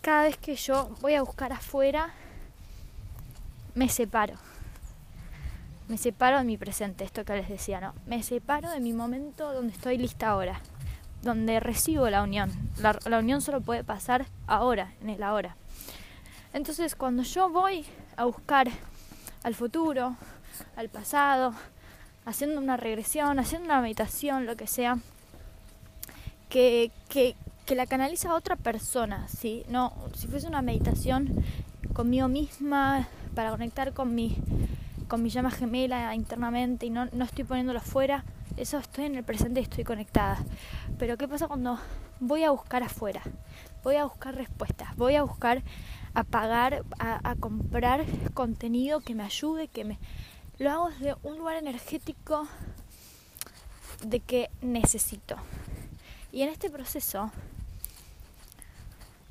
cada 0.00 0.24
vez 0.24 0.36
que 0.36 0.56
yo 0.56 0.90
voy 1.00 1.14
a 1.14 1.22
buscar 1.22 1.52
afuera, 1.52 2.10
me 3.74 3.88
separo. 3.88 4.34
Me 5.88 5.96
separo 5.96 6.38
de 6.38 6.44
mi 6.44 6.58
presente, 6.58 7.04
esto 7.04 7.24
que 7.24 7.34
les 7.34 7.48
decía, 7.48 7.80
¿no? 7.80 7.94
Me 8.06 8.22
separo 8.22 8.70
de 8.70 8.80
mi 8.80 8.92
momento 8.92 9.52
donde 9.52 9.72
estoy 9.72 9.96
lista 9.96 10.28
ahora, 10.28 10.60
donde 11.22 11.60
recibo 11.60 12.10
la 12.10 12.22
unión. 12.22 12.50
La, 12.78 13.18
unión 13.18 13.40
solo 13.40 13.60
puede 13.60 13.84
pasar 13.84 14.26
ahora, 14.46 14.92
en 15.00 15.10
el 15.10 15.22
ahora. 15.22 15.56
Entonces, 16.52 16.94
cuando 16.94 17.22
yo 17.22 17.48
voy 17.48 17.86
a 18.16 18.24
buscar 18.24 18.68
al 19.44 19.54
futuro, 19.54 20.16
al 20.76 20.88
pasado, 20.88 21.54
haciendo 22.26 22.60
una 22.60 22.76
regresión, 22.76 23.38
haciendo 23.38 23.66
una 23.66 23.80
meditación, 23.80 24.44
lo 24.44 24.56
que 24.56 24.66
sea, 24.66 24.98
que, 26.50 26.90
que, 27.08 27.34
que 27.68 27.74
la 27.74 27.86
canaliza 27.86 28.30
a 28.30 28.34
otra 28.34 28.56
persona, 28.56 29.28
¿sí? 29.28 29.62
No, 29.68 29.92
si 30.14 30.26
fuese 30.26 30.46
una 30.46 30.62
meditación 30.62 31.44
conmigo 31.92 32.26
misma, 32.26 33.06
para 33.34 33.50
conectar 33.50 33.92
con 33.92 34.14
mi, 34.14 34.38
con 35.06 35.22
mi 35.22 35.28
llama 35.28 35.50
gemela 35.50 36.14
internamente 36.14 36.86
y 36.86 36.90
no, 36.90 37.10
no 37.12 37.26
estoy 37.26 37.44
poniéndolo 37.44 37.80
afuera, 37.80 38.24
eso 38.56 38.78
estoy 38.78 39.04
en 39.04 39.16
el 39.16 39.22
presente 39.22 39.60
y 39.60 39.64
estoy 39.64 39.84
conectada. 39.84 40.38
Pero 40.98 41.18
¿qué 41.18 41.28
pasa 41.28 41.46
cuando 41.46 41.78
voy 42.20 42.42
a 42.44 42.52
buscar 42.52 42.82
afuera? 42.82 43.20
Voy 43.84 43.96
a 43.96 44.04
buscar 44.04 44.34
respuestas, 44.34 44.96
voy 44.96 45.16
a 45.16 45.22
buscar 45.22 45.62
a 46.14 46.24
pagar, 46.24 46.86
a, 46.98 47.34
comprar 47.34 48.06
contenido 48.32 49.00
que 49.00 49.14
me 49.14 49.24
ayude, 49.24 49.68
que 49.68 49.84
me... 49.84 49.98
Lo 50.56 50.70
hago 50.70 50.88
desde 50.88 51.16
un 51.22 51.36
lugar 51.36 51.56
energético 51.56 52.48
de 54.06 54.20
que 54.20 54.48
necesito. 54.62 55.36
Y 56.32 56.42
en 56.42 56.48
este 56.48 56.70
proceso, 56.70 57.30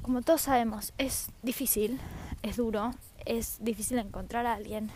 como 0.08 0.22
todos 0.22 0.44
sabemos, 0.44 0.94
es 0.98 1.28
difícil, 1.44 2.00
es 2.42 2.56
duro, 2.56 2.94
es 3.26 3.58
difícil 3.60 4.00
encontrar 4.00 4.46
a 4.46 4.54
alguien 4.54 4.90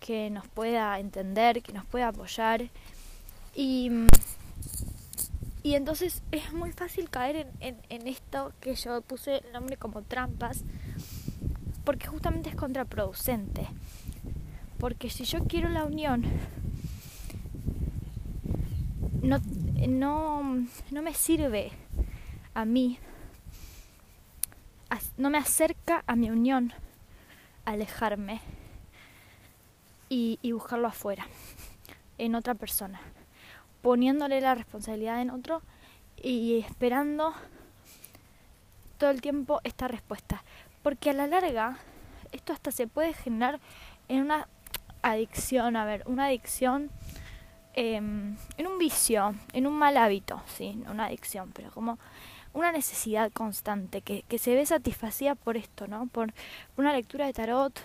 que 0.00 0.28
nos 0.28 0.46
pueda 0.48 1.00
entender, 1.00 1.62
que 1.62 1.72
nos 1.72 1.86
pueda 1.86 2.08
apoyar. 2.08 2.68
Y, 3.54 3.90
y 5.62 5.76
entonces 5.76 6.22
es 6.30 6.52
muy 6.52 6.72
fácil 6.72 7.08
caer 7.08 7.50
en, 7.60 8.06
esto 8.06 8.52
que 8.60 8.74
yo 8.74 9.00
puse 9.00 9.38
el 9.38 9.50
nombre 9.54 9.78
como 9.78 10.02
trampas, 10.02 10.62
porque 11.82 12.06
justamente 12.06 12.50
es 12.50 12.54
contraproducente. 12.54 13.66
Porque 14.76 15.08
si 15.08 15.24
yo 15.24 15.44
quiero 15.44 15.70
la 15.70 15.86
unión, 15.86 16.22
no, 19.22 19.38
no, 19.88 20.66
no 20.90 21.02
me 21.02 21.14
sirve 21.14 21.72
a 22.52 22.66
mí, 22.66 22.98
no 25.16 25.30
me 25.30 25.38
acerca 25.38 26.04
a 26.06 26.16
mi 26.16 26.30
unión 26.30 26.72
alejarme 27.64 28.40
y, 30.08 30.52
buscarlo 30.52 30.86
afuera, 30.86 31.26
en 32.18 32.36
otra 32.36 32.54
persona, 32.54 33.00
poniéndole 33.82 34.40
la 34.40 34.54
responsabilidad 34.54 35.20
en 35.20 35.30
otro 35.30 35.60
y 36.22 36.60
esperando 36.60 37.34
todo 38.98 39.10
el 39.10 39.20
tiempo 39.20 39.60
esta 39.64 39.88
respuesta. 39.88 40.44
Porque 40.82 41.10
a 41.10 41.14
la 41.14 41.26
larga, 41.26 41.78
esto 42.30 42.52
hasta 42.52 42.70
se 42.70 42.86
puede 42.86 43.12
generar 43.12 43.58
en 44.08 44.20
una 44.20 44.46
adicción, 45.02 45.76
a 45.76 45.84
ver, 45.84 46.04
una 46.06 46.26
adicción 46.26 46.90
em, 47.74 48.36
en 48.56 48.66
un 48.66 48.78
vicio, 48.78 49.34
en 49.52 49.66
un 49.66 49.74
mal 49.74 49.96
hábito, 49.96 50.40
sí, 50.46 50.80
una 50.88 51.06
adicción, 51.06 51.50
pero 51.52 51.72
como 51.72 51.98
una 52.54 52.72
necesidad 52.72 53.30
constante 53.32 54.00
que, 54.00 54.22
que 54.28 54.38
se 54.38 54.54
ve 54.54 54.64
satisfacida 54.64 55.34
por 55.34 55.56
esto, 55.56 55.86
¿no? 55.86 56.06
Por 56.06 56.32
una 56.76 56.92
lectura 56.92 57.26
de 57.26 57.32
tarot, 57.32 57.78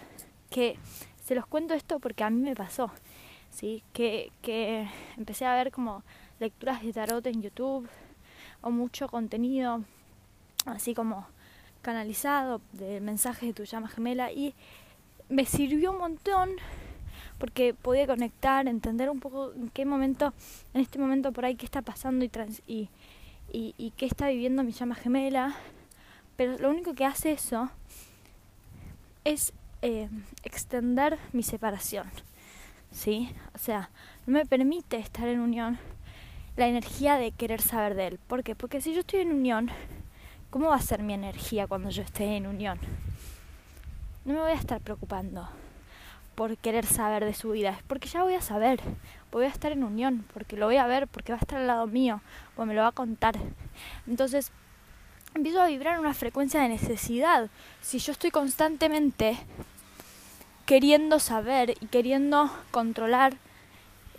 que 0.49 0.77
se 1.23 1.35
los 1.35 1.45
cuento 1.45 1.73
esto 1.73 1.99
porque 1.99 2.23
a 2.23 2.29
mí 2.29 2.41
me 2.41 2.55
pasó, 2.55 2.91
¿sí? 3.51 3.83
Que, 3.93 4.31
que 4.41 4.87
empecé 5.17 5.45
a 5.45 5.55
ver 5.55 5.71
como 5.71 6.03
lecturas 6.39 6.81
de 6.83 6.93
tarot 6.93 7.25
en 7.27 7.41
YouTube 7.41 7.89
o 8.61 8.69
mucho 8.71 9.07
contenido 9.07 9.83
así 10.65 10.93
como 10.93 11.27
canalizado 11.81 12.61
de 12.73 12.99
mensajes 12.99 13.47
de 13.49 13.53
tu 13.53 13.63
llama 13.63 13.87
gemela 13.87 14.31
y 14.31 14.53
me 15.29 15.45
sirvió 15.45 15.91
un 15.91 15.99
montón 15.99 16.49
porque 17.37 17.73
podía 17.73 18.05
conectar, 18.05 18.67
entender 18.67 19.09
un 19.09 19.19
poco 19.19 19.53
en 19.53 19.69
qué 19.69 19.85
momento, 19.85 20.33
en 20.73 20.81
este 20.81 20.99
momento 20.99 21.31
por 21.31 21.45
ahí 21.45 21.55
qué 21.55 21.65
está 21.65 21.81
pasando 21.81 22.25
y, 22.25 22.29
trans, 22.29 22.61
y, 22.67 22.89
y, 23.51 23.75
y 23.77 23.91
qué 23.91 24.05
está 24.05 24.29
viviendo 24.29 24.63
mi 24.63 24.71
llama 24.71 24.95
gemela. 24.95 25.55
Pero 26.35 26.57
lo 26.57 26.69
único 26.69 26.93
que 26.93 27.05
hace 27.05 27.31
eso 27.31 27.69
es 29.25 29.53
eh, 29.81 30.09
extender 30.43 31.19
mi 31.33 31.43
separación. 31.43 32.07
¿Sí? 32.91 33.33
O 33.53 33.57
sea, 33.57 33.89
no 34.25 34.33
me 34.33 34.45
permite 34.45 34.97
estar 34.97 35.27
en 35.27 35.39
unión 35.39 35.77
la 36.57 36.67
energía 36.67 37.15
de 37.15 37.31
querer 37.31 37.61
saber 37.61 37.95
de 37.95 38.07
él. 38.07 38.19
¿Por 38.27 38.43
qué? 38.43 38.55
Porque 38.55 38.81
si 38.81 38.93
yo 38.93 39.01
estoy 39.01 39.21
en 39.21 39.31
unión, 39.31 39.71
¿Cómo 40.49 40.69
va 40.69 40.77
a 40.77 40.81
ser 40.81 41.03
mi 41.03 41.13
energía 41.13 41.67
cuando 41.67 41.91
yo 41.91 42.01
esté 42.01 42.35
en 42.35 42.47
unión? 42.47 42.79
No 44.25 44.33
me 44.33 44.39
voy 44.39 44.51
a 44.51 44.55
estar 44.55 44.81
preocupando 44.81 45.47
por 46.39 46.55
querer 46.55 46.85
saber 46.85 47.25
de 47.25 47.33
su 47.33 47.51
vida, 47.51 47.71
es 47.71 47.83
porque 47.83 48.07
ya 48.07 48.23
voy 48.23 48.33
a 48.33 48.41
saber, 48.41 48.79
voy 49.29 49.43
a 49.43 49.49
estar 49.49 49.73
en 49.73 49.83
unión, 49.83 50.23
porque 50.33 50.55
lo 50.55 50.67
voy 50.67 50.77
a 50.77 50.87
ver, 50.87 51.05
porque 51.05 51.33
va 51.33 51.37
a 51.37 51.41
estar 51.41 51.59
al 51.59 51.67
lado 51.67 51.85
mío, 51.85 52.21
o 52.55 52.65
me 52.65 52.73
lo 52.73 52.79
va 52.79 52.87
a 52.87 52.91
contar. 52.93 53.35
Entonces, 54.07 54.53
empiezo 55.35 55.61
a 55.61 55.67
vibrar 55.67 55.99
una 55.99 56.13
frecuencia 56.13 56.61
de 56.61 56.69
necesidad. 56.69 57.49
Si 57.81 57.99
yo 57.99 58.13
estoy 58.13 58.31
constantemente 58.31 59.37
queriendo 60.65 61.19
saber 61.19 61.71
y 61.81 61.87
queriendo 61.87 62.49
controlar, 62.71 63.35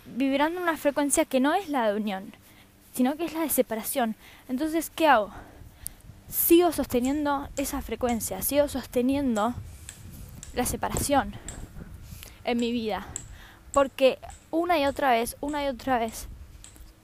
vibrando 0.05 0.61
una 0.61 0.77
frecuencia 0.77 1.25
que 1.25 1.39
no 1.39 1.55
es 1.55 1.69
la 1.69 1.89
de 1.91 1.99
unión, 1.99 2.35
sino 2.93 3.17
que 3.17 3.25
es 3.25 3.33
la 3.33 3.41
de 3.41 3.49
separación. 3.49 4.15
Entonces, 4.47 4.91
¿qué 4.91 5.07
hago? 5.07 5.31
sigo 6.29 6.71
sosteniendo 6.71 7.49
esa 7.57 7.81
frecuencia, 7.81 8.43
sigo 8.43 8.67
sosteniendo 8.67 9.55
la 10.53 10.67
separación 10.67 11.33
en 12.43 12.57
mi 12.57 12.71
vida. 12.71 13.07
Porque 13.73 14.19
una 14.49 14.77
y 14.79 14.85
otra 14.85 15.11
vez, 15.11 15.37
una 15.41 15.63
y 15.63 15.67
otra 15.67 15.99
vez, 15.99 16.27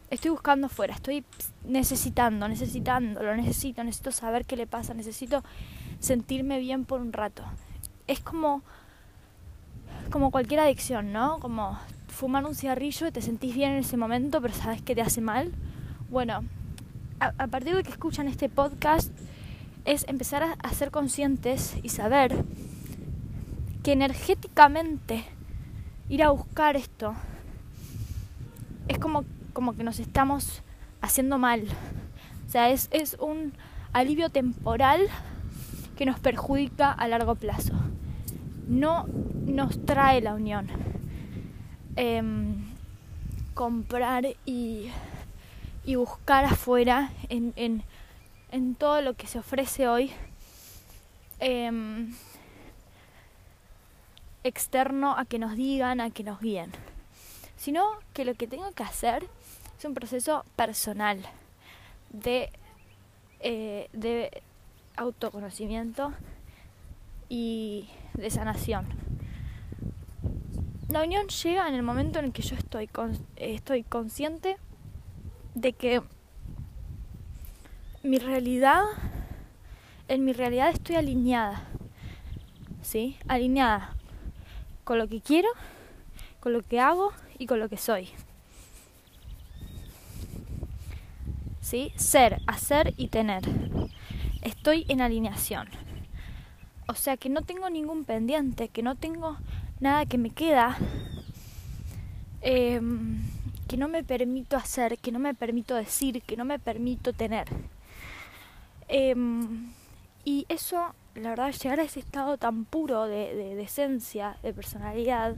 estoy 0.10 0.32
buscando 0.32 0.70
fuera, 0.70 0.94
estoy 0.94 1.24
necesitando, 1.66 2.48
necesitando, 2.48 3.24
lo 3.24 3.36
necesito, 3.36 3.84
necesito 3.84 4.12
saber 4.12 4.46
qué 4.46 4.56
le 4.56 4.68
pasa, 4.68 4.94
necesito 4.94 5.44
sentirme 6.00 6.60
bien 6.60 6.86
por 6.86 7.02
un 7.02 7.14
rato. 7.14 7.44
Es 8.08 8.20
como, 8.20 8.62
como 10.12 10.32
cualquier 10.32 10.62
adicción, 10.62 11.12
¿no? 11.12 11.40
Como 11.40 11.78
fumar 12.08 12.46
un 12.46 12.56
cigarrillo 12.56 13.08
y 13.08 13.12
te 13.12 13.22
sentís 13.22 13.54
bien 13.54 13.72
en 13.74 13.80
ese 13.80 13.98
momento, 13.98 14.42
pero 14.42 14.54
sabes 14.54 14.82
que 14.82 14.96
te 14.96 15.02
hace 15.02 15.22
mal. 15.22 15.52
Bueno, 16.10 16.44
a, 17.20 17.48
partir 17.48 17.76
de 17.76 17.84
que 17.84 17.92
escuchan 17.92 18.28
este 18.28 18.50
podcast 18.50 19.12
es 19.86 20.06
empezar 20.08 20.44
a, 20.44 20.74
ser 20.74 20.92
conscientes 20.92 21.76
y 21.84 21.90
saber 21.90 22.44
que 23.88 23.94
energéticamente 23.94 25.24
ir 26.10 26.22
a 26.22 26.32
buscar 26.32 26.76
esto 26.76 27.16
es 28.90 29.00
como, 29.00 29.24
como 29.54 29.78
que 29.78 29.86
nos 29.86 30.00
estamos 30.00 30.62
haciendo 31.00 31.38
mal. 31.38 31.64
O 32.46 32.52
sea, 32.52 32.70
es, 32.70 32.90
es 32.92 33.16
un 33.18 33.54
alivio 33.94 34.30
temporal 34.30 35.08
que 35.96 36.06
nos 36.06 36.20
perjudica 36.20 36.92
a 36.92 37.08
largo 37.08 37.36
plazo. 37.36 37.76
No 38.68 39.06
nos 39.46 39.86
trae 39.86 40.20
la 40.20 40.34
unión. 40.34 40.68
Em, 41.96 42.66
comprar 43.54 44.26
y 44.46 44.92
y 45.86 45.96
buscar 45.96 46.44
afuera 46.44 47.14
en, 47.30 47.54
en, 47.56 47.84
en 48.52 48.76
todo 48.76 49.02
lo 49.02 49.14
que 49.14 49.28
se 49.28 49.40
ofrece 49.40 49.88
hoy 49.88 50.12
em, 51.40 52.14
externo 54.44 55.18
a 55.18 55.26
que 55.26 55.40
nos 55.40 55.56
digan, 55.56 56.02
a 56.02 56.10
que 56.10 56.24
nos 56.24 56.40
guíen, 56.40 56.72
sino 57.58 57.84
que 58.14 58.26
lo 58.26 58.36
que 58.36 58.48
tengo 58.48 58.72
que 58.72 58.84
hacer 58.84 59.28
es 59.78 59.86
un 59.86 59.94
proceso 59.94 60.44
personal 60.56 61.20
de, 62.10 62.50
eh, 63.40 64.42
autoconocimiento 64.96 66.14
y 67.30 67.90
de 68.14 68.32
sanación. 68.32 68.88
La 70.90 71.04
unión 71.04 71.28
llega 71.28 71.68
en 71.68 71.76
el 71.76 71.84
momento 71.84 72.20
en 72.20 72.26
el 72.26 72.32
que 72.32 72.42
yo 72.42 72.56
estoy, 72.56 72.90
estoy 73.36 73.84
consciente 73.84 74.58
de 75.54 75.74
que 75.74 76.02
mi 78.04 78.18
realidad, 78.18 78.84
en 80.08 80.24
mi 80.24 80.34
realidad 80.34 80.70
estoy 80.70 80.96
alineada, 80.96 81.64
¿sí? 82.82 83.18
Alineada 83.28 83.97
con 84.88 85.00
lo 85.00 85.10
que 85.10 85.20
quiero, 85.20 85.50
con 86.40 86.54
lo 86.54 86.62
que 86.62 86.80
hago 86.80 87.12
y 87.38 87.46
con 87.46 87.60
lo 87.60 87.68
que 87.68 87.76
soy. 87.76 88.08
¿Sí? 91.60 91.92
Ser, 91.98 92.40
hacer 92.48 92.94
y 92.96 93.10
tener. 93.10 93.42
Estoy 94.42 94.86
en 94.88 95.02
alineación. 95.02 95.68
O 96.88 96.94
sea 96.94 97.18
que 97.18 97.28
no 97.28 97.42
tengo 97.42 97.70
ningún 97.70 98.06
pendiente, 98.06 98.70
que 98.70 98.82
no 98.82 98.96
tengo 98.96 99.36
nada 99.82 100.06
que 100.06 100.18
me 100.18 100.30
queda, 100.30 100.78
em, 102.40 103.20
que 103.68 103.76
no 103.76 103.90
me 103.90 104.06
permito 104.06 104.56
hacer, 104.56 105.00
que 105.00 105.12
no 105.12 105.20
me 105.20 105.34
permito 105.34 105.76
decir, 105.76 106.22
que 106.22 106.38
no 106.38 106.46
me 106.46 106.60
permito 106.60 107.12
tener. 107.12 107.50
Em, 108.88 109.74
y 110.24 110.46
eso 110.48 110.96
la 111.22 111.30
verdad, 111.30 111.52
llegar 111.52 111.80
a 111.80 111.84
ese 111.84 112.00
estado 112.00 112.38
tan 112.38 112.66
puro 112.66 113.06
de, 113.06 113.34
de, 113.34 113.62
esencia, 113.62 114.38
de 114.44 114.54
personalidad, 114.54 115.36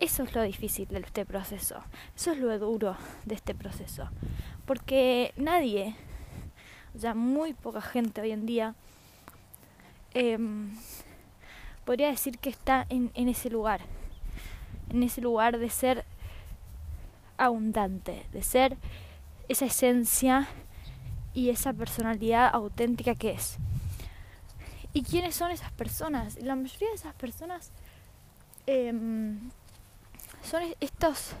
eso 0.00 0.22
es 0.22 0.34
lo 0.34 0.42
difícil 0.42 0.88
de 0.88 1.00
este 1.00 1.26
proceso. 1.26 1.82
Eso 2.16 2.32
es 2.32 2.38
lo 2.38 2.58
duro 2.58 2.96
de 3.24 3.34
este 3.34 3.54
proceso. 3.54 4.08
Porque 4.64 5.32
nadie, 5.36 5.94
sea, 6.98 7.14
muy 7.14 7.52
poca 7.52 7.80
gente 7.80 8.20
hoy 8.20 8.32
en 8.32 8.46
día, 8.46 8.74
em, 10.14 10.70
podría 11.84 12.08
decir 12.08 12.38
que 12.38 12.50
está 12.50 12.86
en, 12.88 13.10
en 13.14 13.28
ese 13.28 13.50
lugar. 13.50 13.80
En 14.90 15.02
ese 15.02 15.20
lugar 15.20 15.58
de 15.58 15.70
ser 15.70 16.04
abundante, 17.36 18.26
de 18.32 18.42
ser 18.42 18.76
esa 19.48 19.66
esencia 19.66 20.48
y 21.34 21.50
esa 21.50 21.72
personalidad 21.72 22.50
auténtica 22.52 23.14
que 23.14 23.32
es. 23.32 23.58
¿Y 24.98 25.04
quiénes 25.04 25.36
son 25.36 25.52
esas 25.52 25.70
personas? 25.70 26.42
La 26.42 26.56
mayoría 26.56 26.88
de 26.88 26.96
esas 26.96 27.14
personas 27.14 27.70
em, 28.66 29.38
son 30.42 30.60
estos, 30.80 31.34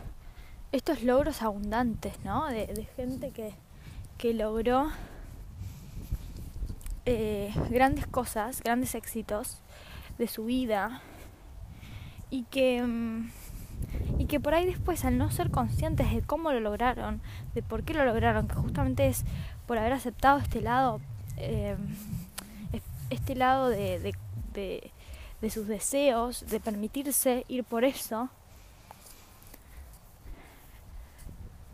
estos 0.70 1.02
logros 1.02 1.42
abundantes, 1.42 2.12
¿no? 2.24 2.46
De, 2.46 2.86
gente 2.94 3.32
que, 3.32 3.52
que 4.16 4.32
logró 4.32 4.92
eh, 7.04 7.52
grandes 7.68 8.06
cosas, 8.06 8.62
grandes 8.62 8.94
éxitos 8.94 9.58
de 10.18 10.28
su 10.28 10.44
vida 10.44 11.02
y 12.30 12.44
que, 12.44 12.76
em, 12.76 13.28
y 14.20 14.26
que 14.26 14.38
por 14.38 14.54
ahí 14.54 14.66
después 14.66 15.04
al 15.04 15.18
no 15.18 15.32
ser 15.32 15.50
conscientes 15.50 16.14
de 16.14 16.22
cómo 16.22 16.52
lo 16.52 16.60
lograron, 16.60 17.20
de 17.56 17.64
por 17.64 17.82
qué 17.82 17.92
lo 17.92 18.04
lograron, 18.04 18.46
que 18.46 18.54
justamente 18.54 19.08
es 19.08 19.24
por 19.66 19.78
haber 19.78 19.94
aceptado 19.94 20.38
este 20.38 20.60
lado, 20.60 21.00
eh, 21.38 21.76
este 23.10 23.34
lado 23.34 23.68
de, 23.68 24.14
de, 24.52 25.50
sus 25.50 25.66
deseos, 25.66 26.44
de 26.48 26.60
permitirse 26.60 27.44
ir 27.48 27.64
por 27.64 27.84
eso. 27.84 28.28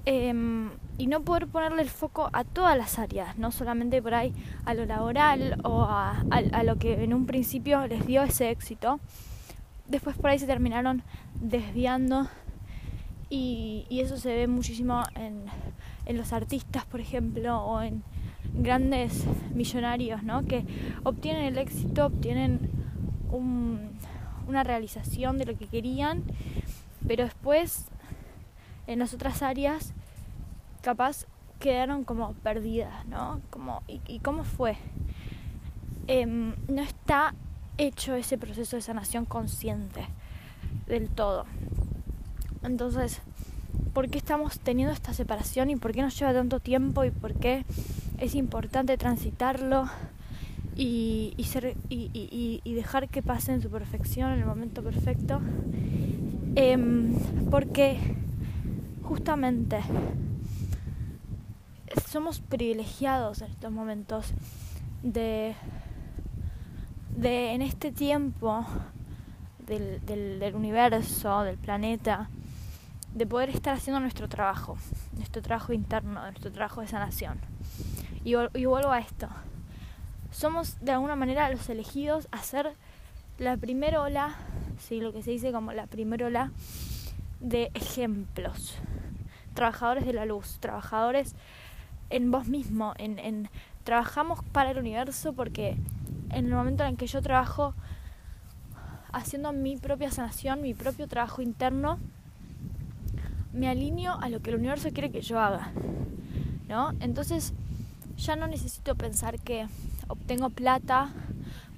Em, 0.06 0.70
y 0.98 1.06
no 1.06 1.22
poder 1.22 1.46
ponerle 1.46 1.80
el 1.80 1.88
foco 1.88 2.28
a 2.34 2.44
todas 2.44 2.76
las 2.76 2.98
áreas, 2.98 3.38
no 3.38 3.50
solamente 3.50 4.02
por 4.02 4.12
ahí 4.12 4.34
a 4.66 4.74
lo 4.74 4.84
laboral 4.84 5.58
o 5.64 5.82
a, 5.82 6.22
lo 6.62 6.76
que 6.76 7.02
en 7.04 7.14
un 7.14 7.24
principio 7.24 7.86
les 7.86 8.06
dio 8.06 8.22
ese 8.22 8.50
éxito. 8.50 9.00
Después 9.86 10.16
por 10.16 10.30
ahí 10.30 10.38
se 10.38 10.46
terminaron 10.46 11.02
desviando 11.40 12.28
y, 13.30 13.86
y 13.88 14.00
eso 14.00 14.18
se 14.18 14.34
ve 14.34 14.46
muchísimo 14.46 15.02
en, 15.14 15.46
en 16.06 16.16
los 16.18 16.32
artistas, 16.32 16.84
por 16.84 17.00
ejemplo, 17.00 17.62
o 17.64 17.80
en 17.80 18.02
grandes 18.54 19.24
millonarios, 19.54 20.22
¿no? 20.22 20.44
Que 20.46 20.64
obtienen 21.02 21.44
el 21.44 21.58
éxito, 21.58 22.06
obtienen 22.06 22.70
una 24.46 24.62
realización 24.62 25.38
de 25.38 25.46
lo 25.46 25.58
que 25.58 25.66
querían, 25.66 26.22
pero 27.06 27.24
después 27.24 27.86
en 28.86 28.98
las 28.98 29.12
otras 29.14 29.42
áreas 29.42 29.92
capaz 30.82 31.26
quedaron 31.58 32.04
como 32.04 32.34
perdidas, 32.34 33.06
¿no? 33.06 33.40
Como, 33.50 33.82
¿y, 33.88 34.18
cómo 34.20 34.44
fue? 34.44 34.76
Em, 36.06 36.54
no 36.68 36.82
está 36.82 37.34
hecho 37.78 38.14
ese 38.14 38.38
proceso 38.38 38.76
de 38.76 38.82
sanación 38.82 39.24
consciente 39.24 40.06
del 40.86 41.08
todo. 41.08 41.46
Entonces, 42.62 43.20
por 43.92 44.08
qué 44.08 44.18
estamos 44.18 44.58
teniendo 44.58 44.92
esta 44.92 45.14
separación 45.14 45.70
y 45.70 45.76
por 45.76 45.92
qué 45.92 46.02
nos 46.02 46.18
lleva 46.18 46.32
tanto 46.32 46.60
tiempo 46.60 47.04
y 47.04 47.10
por 47.10 47.34
qué 47.34 47.64
es 48.18 48.34
importante 48.34 48.96
transitarlo 48.96 49.88
y, 50.76 51.34
ser, 51.44 51.76
y, 51.88 52.60
dejar 52.64 53.08
que 53.08 53.22
pase 53.22 53.52
en 53.52 53.62
su 53.62 53.70
perfección, 53.70 54.32
en 54.32 54.40
el 54.40 54.46
momento 54.46 54.82
perfecto. 54.82 55.40
Em, 56.56 57.14
porque 57.50 57.98
justamente 59.02 59.80
somos 62.08 62.40
privilegiados 62.40 63.42
en 63.42 63.50
estos 63.50 63.72
momentos 63.72 64.32
de, 65.02 65.54
de 67.16 67.52
en 67.52 67.62
este 67.62 67.92
tiempo 67.92 68.64
del, 69.66 70.04
del 70.04 70.54
universo, 70.54 71.42
del 71.42 71.56
planeta, 71.56 72.28
de 73.14 73.26
poder 73.26 73.48
estar 73.50 73.74
haciendo 73.74 74.00
nuestro 74.00 74.28
trabajo, 74.28 74.76
nuestro 75.16 75.40
trabajo 75.40 75.72
interno, 75.72 76.20
nuestro 76.20 76.52
trabajo 76.52 76.80
de 76.80 76.88
sanación. 76.88 77.38
Y, 78.24 78.34
y 78.34 78.64
vuelvo 78.66 78.90
a 78.90 78.98
esto. 78.98 79.28
Somos 80.30 80.78
de 80.80 80.92
alguna 80.92 81.14
manera 81.14 81.48
los 81.48 81.68
elegidos 81.68 82.28
a 82.32 82.42
ser 82.42 82.72
la 83.38 83.56
primera 83.56 84.02
ola, 84.02 84.34
¿sí? 84.78 85.00
lo 85.00 85.12
que 85.12 85.22
se 85.22 85.30
dice 85.30 85.52
como 85.52 85.72
la 85.72 85.86
primera 85.86 86.26
ola 86.26 86.50
de 87.40 87.70
ejemplos. 87.74 88.76
Trabajadores 89.54 90.04
de 90.04 90.12
la 90.12 90.26
luz, 90.26 90.58
trabajadores 90.58 91.36
en 92.10 92.32
vos 92.32 92.48
mismo, 92.48 92.94
en, 92.98 93.48
trabajamos 93.84 94.40
para 94.52 94.72
el 94.72 94.78
universo 94.78 95.32
porque 95.34 95.76
en 96.30 96.46
el 96.46 96.52
momento 96.52 96.84
en 96.84 96.96
que 96.96 97.06
yo 97.06 97.22
trabajo 97.22 97.74
haciendo 99.12 99.52
mi 99.52 99.76
propia 99.76 100.10
sanación, 100.10 100.60
mi 100.60 100.74
propio 100.74 101.06
trabajo 101.06 101.42
interno, 101.42 101.98
me 103.54 103.68
alineo 103.68 104.18
a 104.20 104.28
lo 104.28 104.40
que 104.40 104.50
el 104.50 104.56
universo 104.56 104.90
quiere 104.90 105.10
que 105.10 105.22
yo 105.22 105.38
haga, 105.38 105.72
¿no? 106.68 106.92
Entonces 107.00 107.54
ya 108.16 108.36
no 108.36 108.46
necesito 108.46 108.96
pensar 108.96 109.38
que 109.38 109.66
obtengo 110.08 110.50
plata 110.50 111.12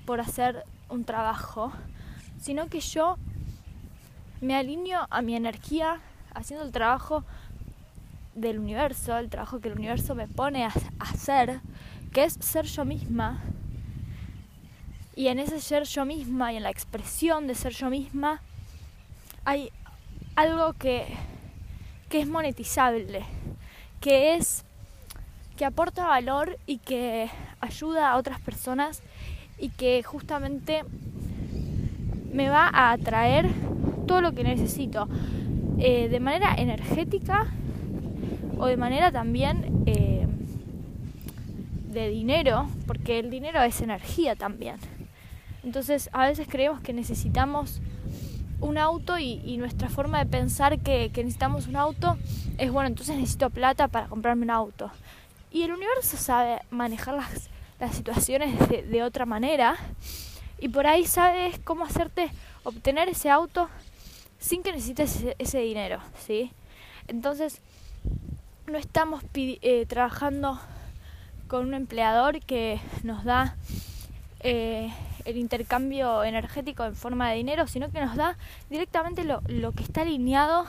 por 0.06 0.20
hacer 0.20 0.64
un 0.88 1.04
trabajo, 1.04 1.72
sino 2.40 2.68
que 2.68 2.80
yo 2.80 3.18
me 4.40 4.56
alineo 4.56 5.06
a 5.10 5.20
mi 5.20 5.36
energía 5.36 6.00
haciendo 6.34 6.64
el 6.64 6.72
trabajo 6.72 7.24
del 8.34 8.58
universo, 8.58 9.16
el 9.18 9.28
trabajo 9.28 9.60
que 9.60 9.68
el 9.68 9.74
universo 9.74 10.14
me 10.14 10.28
pone 10.28 10.64
a 10.64 10.72
hacer, 10.98 11.60
que 12.12 12.24
es 12.24 12.34
ser 12.34 12.64
yo 12.66 12.84
misma. 12.84 13.40
Y 15.14 15.28
en 15.28 15.38
ese 15.38 15.60
ser 15.60 15.84
yo 15.84 16.04
misma 16.04 16.52
y 16.52 16.56
en 16.56 16.62
la 16.62 16.70
expresión 16.70 17.46
de 17.46 17.54
ser 17.54 17.72
yo 17.72 17.88
misma 17.88 18.40
hay 19.44 19.70
algo 20.36 20.74
que 20.74 21.06
que 22.08 22.20
es 22.20 22.28
monetizable, 22.28 23.24
que 24.00 24.34
es 24.34 24.64
que 25.56 25.64
aporta 25.64 26.06
valor 26.06 26.58
y 26.66 26.78
que 26.78 27.30
ayuda 27.60 28.10
a 28.10 28.16
otras 28.16 28.40
personas 28.40 29.02
y 29.58 29.70
que 29.70 30.02
justamente 30.02 30.84
me 32.32 32.50
va 32.50 32.68
a 32.68 32.92
atraer 32.92 33.48
todo 34.06 34.20
lo 34.20 34.32
que 34.32 34.44
necesito 34.44 35.08
eh, 35.78 36.08
de 36.08 36.20
manera 36.20 36.54
energética 36.56 37.46
o 38.58 38.66
de 38.66 38.76
manera 38.76 39.10
también 39.10 39.84
eh, 39.86 40.26
de 41.88 42.08
dinero, 42.10 42.68
porque 42.86 43.18
el 43.18 43.30
dinero 43.30 43.62
es 43.62 43.80
energía 43.80 44.36
también. 44.36 44.76
Entonces 45.64 46.10
a 46.12 46.26
veces 46.26 46.46
creemos 46.48 46.80
que 46.80 46.92
necesitamos 46.92 47.80
un 48.60 48.78
auto 48.78 49.18
y, 49.18 49.56
nuestra 49.58 49.88
forma 49.88 50.18
de 50.18 50.26
pensar 50.26 50.78
que, 50.80 51.10
necesitamos 51.14 51.66
un 51.66 51.76
auto 51.76 52.16
es, 52.58 52.70
bueno, 52.70 52.88
entonces 52.88 53.16
necesito 53.16 53.50
plata 53.50 53.88
para 53.88 54.06
comprarme 54.06 54.44
un 54.44 54.50
auto. 54.50 54.90
Y 55.50 55.62
el 55.62 55.72
universo 55.72 56.16
sabe 56.16 56.60
manejar 56.70 57.14
las, 57.14 57.50
las 57.78 57.94
situaciones 57.94 58.56
de, 58.68 59.02
otra 59.02 59.26
manera 59.26 59.76
y 60.58 60.68
por 60.68 60.86
ahí 60.86 61.06
sabes 61.06 61.58
cómo 61.64 61.84
hacerte 61.84 62.30
obtener 62.64 63.08
ese 63.08 63.30
auto 63.30 63.68
sin 64.38 64.62
que 64.62 64.72
necesites 64.72 65.24
ese, 65.38 65.58
dinero, 65.60 66.00
¿sí? 66.18 66.50
Entonces, 67.08 67.60
no 68.66 68.78
estamos 68.78 69.22
eh, 69.34 69.86
trabajando 69.86 70.58
con 71.48 71.66
un 71.66 71.74
empleador 71.74 72.40
que 72.40 72.80
nos 73.02 73.24
da 73.24 73.56
eh, 74.40 74.92
el 75.26 75.36
intercambio 75.36 76.24
energético 76.24 76.84
en 76.84 76.94
forma 76.94 77.30
de 77.30 77.36
dinero, 77.36 77.66
sino 77.66 77.90
que 77.90 78.00
nos 78.00 78.16
da 78.16 78.36
directamente 78.70 79.24
lo, 79.24 79.42
lo 79.48 79.72
que 79.72 79.82
está 79.82 80.02
alineado 80.02 80.66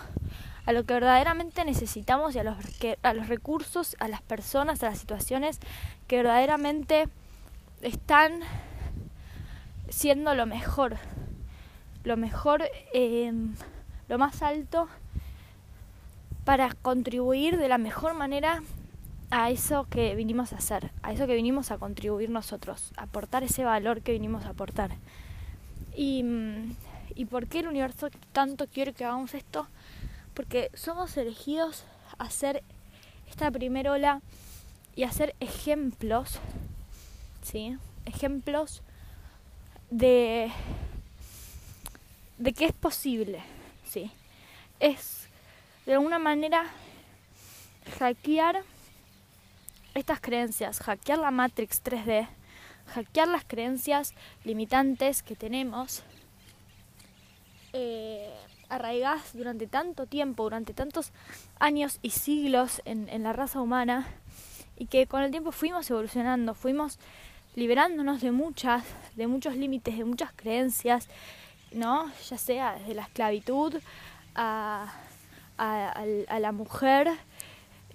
a 0.67 0.73
lo 0.73 0.83
que 0.83 0.95
verdaderamente 0.95 1.63
necesitamos 1.63 2.35
y 2.35 2.39
a 2.39 2.43
los, 2.43 2.57
que, 2.79 2.99
a 3.01 3.13
los 3.13 3.29
recursos, 3.29 3.95
a 3.99 4.09
las 4.09 4.21
personas, 4.21 4.83
a 4.83 4.87
las 4.87 4.99
situaciones 4.99 5.59
que 6.07 6.17
verdaderamente 6.17 7.07
están 7.81 8.41
siendo 9.87 10.35
lo 10.35 10.45
mejor, 10.45 10.97
lo 12.03 12.17
mejor, 12.17 12.63
eh, 12.93 13.31
lo 14.09 14.17
más 14.17 14.41
alto 14.41 14.89
para 16.43 16.73
contribuir 16.73 17.57
de 17.57 17.69
la 17.69 17.77
mejor 17.77 18.13
manera 18.13 18.61
a 19.29 19.49
eso 19.49 19.85
que 19.89 20.15
vinimos 20.15 20.53
a 20.53 20.57
hacer, 20.57 20.91
a 21.01 21.11
eso 21.11 21.27
que 21.27 21.35
vinimos 21.35 21.71
a 21.71 21.77
contribuir 21.77 22.29
nosotros, 22.29 22.91
aportar 22.95 23.43
ese 23.43 23.63
valor 23.63 24.01
que 24.01 24.13
vinimos 24.13 24.45
a 24.45 24.49
aportar. 24.49 24.91
Y, 25.95 26.23
¿Y 27.15 27.25
por 27.25 27.47
qué 27.47 27.59
el 27.59 27.67
universo 27.67 28.09
tanto 28.31 28.67
quiere 28.67 28.93
que 28.93 29.03
hagamos 29.03 29.33
esto? 29.33 29.67
Porque 30.33 30.69
somos 30.75 31.17
elegidos 31.17 31.83
a 32.19 32.25
hacer 32.25 32.63
esta 33.27 33.49
primera 33.51 33.91
ola 33.91 34.21
y 34.95 35.03
hacer 35.03 35.35
ejemplos, 35.39 36.39
¿sí? 37.41 37.75
Ejemplos 38.05 38.81
de, 39.89 40.51
de 42.37 42.53
que 42.53 42.65
es 42.65 42.73
posible, 42.73 43.41
¿sí? 43.89 44.11
Es 44.79 45.27
de 45.85 45.93
alguna 45.93 46.19
manera 46.19 46.65
hackear 47.97 48.63
estas 49.99 50.19
creencias, 50.19 50.79
hackear 50.79 51.19
la 51.19 51.31
Matrix 51.31 51.83
3D, 51.83 52.27
hackear 52.87 53.27
las 53.27 53.43
creencias 53.45 54.13
limitantes 54.43 55.23
que 55.23 55.35
tenemos 55.35 56.03
eh, 57.73 58.33
arraigadas 58.69 59.33
durante 59.33 59.67
tanto 59.67 60.05
tiempo, 60.05 60.43
durante 60.43 60.73
tantos 60.73 61.11
años 61.59 61.99
y 62.01 62.11
siglos 62.11 62.81
en, 62.85 63.09
en 63.09 63.23
la 63.23 63.33
raza 63.33 63.61
humana 63.61 64.07
y 64.77 64.87
que 64.87 65.07
con 65.07 65.23
el 65.23 65.31
tiempo 65.31 65.51
fuimos 65.51 65.89
evolucionando, 65.89 66.53
fuimos 66.53 66.99
liberándonos 67.55 68.21
de 68.21 68.31
muchas, 68.31 68.83
de 69.15 69.27
muchos 69.27 69.55
límites, 69.55 69.97
de 69.97 70.05
muchas 70.05 70.31
creencias, 70.35 71.07
¿no? 71.71 72.11
Ya 72.29 72.37
sea 72.37 72.75
desde 72.75 72.93
la 72.93 73.03
esclavitud 73.03 73.75
a, 74.35 74.93
a, 75.57 76.05
a 76.27 76.39
la 76.39 76.51
mujer, 76.51 77.09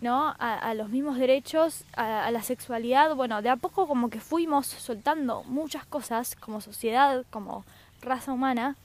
¿no? 0.03 0.35
A, 0.41 0.75
los 0.75 0.91
mismos 0.91 1.17
derechos, 1.17 1.85
a, 1.95 2.31
la 2.33 2.43
sexualidad. 2.43 3.15
Bueno, 3.15 3.41
de 3.41 3.49
a 3.49 3.57
poco 3.57 3.87
como 3.87 4.11
que 4.11 4.21
fuimos 4.21 4.67
soltando 4.67 5.45
muchas 5.45 5.87
cosas 5.87 6.35
como 6.35 6.61
sociedad, 6.61 7.25
como 7.31 7.65
raza 8.03 8.33
humana. 8.33 8.77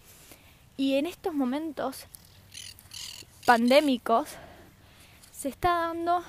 Y 0.78 0.94
en 0.94 1.08
estos 1.08 1.34
momentos 1.34 2.06
pandémicos 3.48 4.30
se 5.32 5.50
está 5.50 5.88
dando 5.88 6.24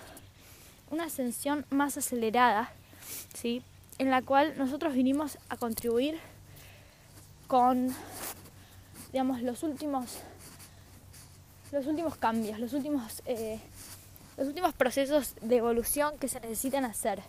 una 0.91 1.05
ascensión 1.05 1.67
más 1.69 1.99
acelerada, 1.99 2.73
¿sí? 3.35 3.63
En 3.99 4.11
la 4.11 4.23
cual 4.23 4.57
nosotros 4.57 4.95
vinimos 4.95 5.37
a 5.51 5.59
contribuir 5.59 6.19
con, 7.47 7.95
digamos, 9.13 9.43
los 9.43 9.63
últimos, 9.63 10.21
los 11.73 11.87
últimos 11.87 12.17
cambios, 12.17 12.59
los 12.59 12.73
últimos... 12.73 13.23
Eh, 13.27 13.61
los 14.39 14.47
últimos 14.47 14.73
procesos 14.73 15.35
de 15.43 15.57
evolución 15.57 16.17
que 16.19 16.29
se 16.29 16.39
necesitan 16.41 16.85
hacer, 16.85 17.21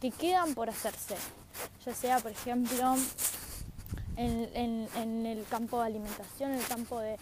que 0.00 0.12
quedan 0.12 0.54
por 0.54 0.70
hacerse, 0.70 1.16
ya 1.84 1.92
sea, 1.92 2.20
por 2.20 2.30
ejemplo, 2.30 2.94
en, 4.16 5.26
el 5.26 5.44
campo 5.50 5.80
de 5.80 5.86
alimentación, 5.86 6.52
en 6.52 6.58
el 6.58 6.66
campo 6.66 7.00
de, 7.00 7.18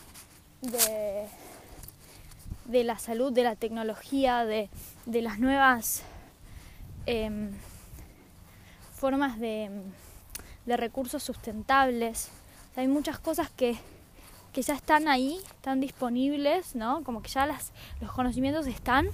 de, 2.67 2.85
la 2.85 2.99
salud, 2.99 3.33
de 3.33 3.45
la 3.45 3.57
tecnología, 3.57 4.45
de, 4.45 4.69
las 5.07 5.39
nuevas 5.39 6.03
em, 7.07 7.51
formas 8.95 9.41
de, 9.41 9.71
de 10.67 10.77
recursos 10.77 11.23
sustentables. 11.23 12.29
hay 12.77 12.89
muchas 12.89 13.19
cosas 13.19 13.49
que 13.49 13.79
que 14.55 14.63
ya 14.63 14.75
están 14.75 15.09
ahí, 15.09 15.41
están 15.47 15.81
disponibles, 15.81 16.77
¿no? 16.77 17.03
Como 17.03 17.23
que 17.23 17.29
ya 17.29 17.45
los 18.01 18.13
conocimientos 18.13 18.69
están, 18.69 19.09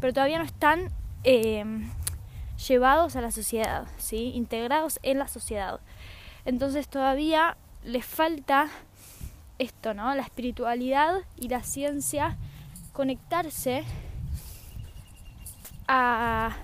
pero 0.00 0.12
todavía 0.12 0.38
no 0.38 0.44
están 0.44 0.90
em, 1.24 1.90
llevados 2.68 3.16
a 3.16 3.22
la 3.22 3.30
sociedad, 3.30 3.86
¿sí? 3.96 4.32
Integrados 4.34 5.00
en 5.02 5.18
la 5.18 5.28
sociedad. 5.28 5.80
Entonces 6.44 6.88
todavía 6.88 7.56
les 7.84 8.04
falta 8.04 8.68
esto, 9.58 9.94
¿no? 9.94 10.14
La 10.14 10.22
espiritualidad 10.22 11.22
y 11.36 11.48
la 11.48 11.62
ciencia 11.62 12.36
conectarse 12.92 13.82
a, 15.88 16.54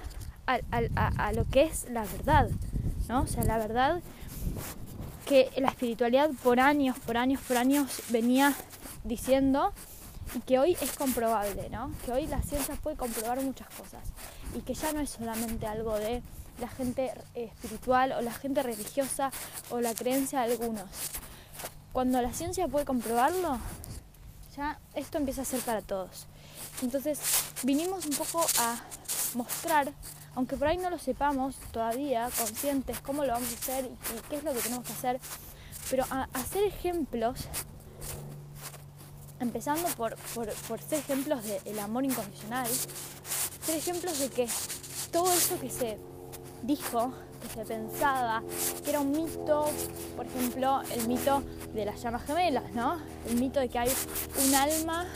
a, 0.47 0.59
a, 0.71 1.29
a, 1.29 1.33
lo 1.33 1.47
que 1.47 1.63
es 1.63 1.89
la 1.91 2.05
verdad, 2.05 2.51
¿no? 3.09 3.23
O 3.23 3.27
sea, 3.27 3.43
la 3.45 3.57
verdad 3.57 4.03
que 5.33 5.51
la 5.63 5.69
espiritualidad 5.69 6.29
por 6.43 6.61
años, 6.61 6.99
por 6.99 7.17
años, 7.17 7.41
por 7.49 7.57
años 7.57 8.03
venía 8.11 8.53
diciendo 9.03 9.73
y 10.35 10.41
que 10.41 10.59
hoy 10.59 10.77
es 10.83 10.93
comprobable, 10.93 11.71
¿no? 11.71 11.91
Que 12.05 12.13
hoy 12.13 12.27
la 12.27 12.43
ciencia 12.43 12.75
puede 12.75 12.99
comprobar 12.99 13.41
muchas 13.41 13.67
cosas 13.69 14.03
y 14.55 14.61
que 14.61 14.75
ya 14.75 14.93
no 14.93 15.01
es 15.01 15.09
solamente 15.09 15.67
algo 15.67 15.99
de 15.99 16.23
la 16.61 16.69
gente 16.69 17.15
espiritual 17.35 18.13
o 18.13 18.21
la 18.21 18.35
gente 18.35 18.63
religiosa 18.63 19.31
o 19.71 19.81
la 19.81 19.95
creencia 19.95 20.43
de 20.43 20.53
algunos. 20.53 20.85
Cuando 21.95 22.21
la 22.21 22.35
ciencia 22.35 22.69
puede 22.69 22.85
comprobarlo, 22.85 23.59
ya 24.55 24.79
esto 24.95 25.17
empieza 25.17 25.41
a 25.41 25.47
ser 25.47 25.61
para 25.61 25.81
todos. 25.81 26.27
Entonces, 26.83 27.19
vinimos 27.63 28.05
un 28.05 28.17
poco 28.17 28.45
a 28.59 28.77
mostrar 29.35 29.95
aunque 30.35 30.57
por 30.57 30.69
ahí 30.69 30.79
no 30.79 30.91
lo 30.91 30.99
sepamos 30.99 31.57
todavía, 31.73 32.29
conscientes, 32.39 33.01
cómo 33.01 33.25
lo 33.25 33.33
vamos 33.33 33.51
a 33.51 33.55
hacer 33.55 33.85
y, 33.87 34.29
qué 34.29 34.37
es 34.37 34.45
lo 34.45 34.53
que 34.53 34.61
tenemos 34.61 34.87
que 34.87 34.93
hacer, 34.93 35.21
pero 35.91 36.05
hacer 36.33 36.65
ejemplos, 36.65 37.49
empezando 39.41 39.89
por, 39.97 40.17
ser 40.89 40.99
ejemplos 40.99 41.43
del 41.45 41.79
amor 41.79 42.05
incondicional, 42.05 42.67
ser 42.67 43.77
ejemplos 43.77 44.19
de 44.19 44.31
que 44.31 44.49
todo 45.11 45.31
eso 45.33 45.61
que 45.61 45.69
se 45.69 45.99
dijo, 46.63 47.13
que 47.43 47.49
se 47.49 47.65
pensaba, 47.65 48.43
que 48.83 48.91
era 48.91 49.01
un 49.01 49.11
mito, 49.11 49.67
por 50.17 50.27
ejemplo, 50.27 50.81
el 50.93 51.07
mito 51.09 51.43
de 51.75 51.85
las 51.85 52.01
llamas 52.03 52.25
gemelas, 52.25 52.73
¿no? 52.73 52.99
El 53.29 53.39
mito 53.39 53.61
de 53.61 53.69
que 53.69 53.79
hay 53.79 53.91
un 54.47 54.55
alma 54.55 55.07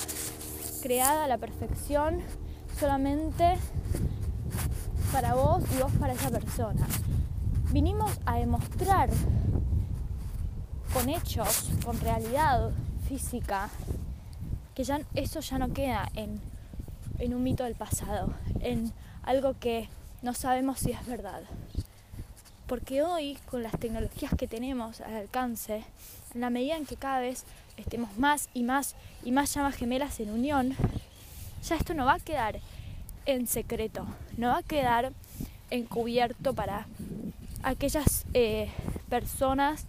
creada 0.83 1.25
a 1.25 1.29
la 1.29 1.39
perfección 1.39 2.21
solamente 2.79 3.57
para 5.17 5.33
vos 5.33 5.63
y 5.75 5.81
vos 5.81 5.93
para 5.99 6.13
esa 6.13 6.29
persona. 6.29 6.87
Vinimos 7.73 8.13
a 8.27 8.37
demostrar 8.37 9.09
con 10.93 11.09
hechos, 11.09 11.71
con 11.83 11.99
realidad 11.99 12.71
física, 13.09 13.71
que 14.75 14.85
ya 14.85 15.01
eso 15.15 15.41
ya 15.41 15.57
no 15.57 15.73
queda 15.73 16.07
en, 16.17 16.39
en 17.19 17.33
un 17.33 17.43
mito 17.43 17.65
del 17.65 17.77
pasado, 17.77 18.35
en 18.61 18.93
algo 19.23 19.59
que 19.59 19.89
no 20.21 20.35
sabemos 20.35 20.81
si 20.81 20.91
es 20.91 21.07
verdad. 21.07 21.41
Porque 22.67 23.03
hoy, 23.03 23.39
con 23.51 23.63
las 23.63 23.73
tecnologías 23.73 24.35
que 24.37 24.47
tenemos 24.47 25.01
al 25.01 25.15
alcance, 25.15 25.83
en 26.35 26.43
la 26.43 26.51
medida 26.51 26.77
en 26.77 26.85
que 26.85 26.97
cada 26.97 27.21
vez 27.21 27.47
estemos 27.79 28.19
más 28.19 28.51
y 28.53 28.65
más 28.65 28.95
y 29.25 29.33
más 29.33 29.55
llamas 29.55 29.77
gemelas 29.77 30.21
en 30.21 30.29
unión, 30.29 30.77
ya 31.67 31.77
esto 31.77 31.95
no 31.95 32.05
va 32.05 32.17
a 32.17 32.21
quedar 32.21 32.61
en 33.27 33.47
secreto, 33.47 34.07
no 34.37 34.49
va 34.49 34.59
a 34.59 34.63
quedar 34.63 35.13
encubierto 35.71 36.55
para 36.55 36.87
aquellas 37.63 38.25
eh, 38.35 38.71
personas, 39.09 39.87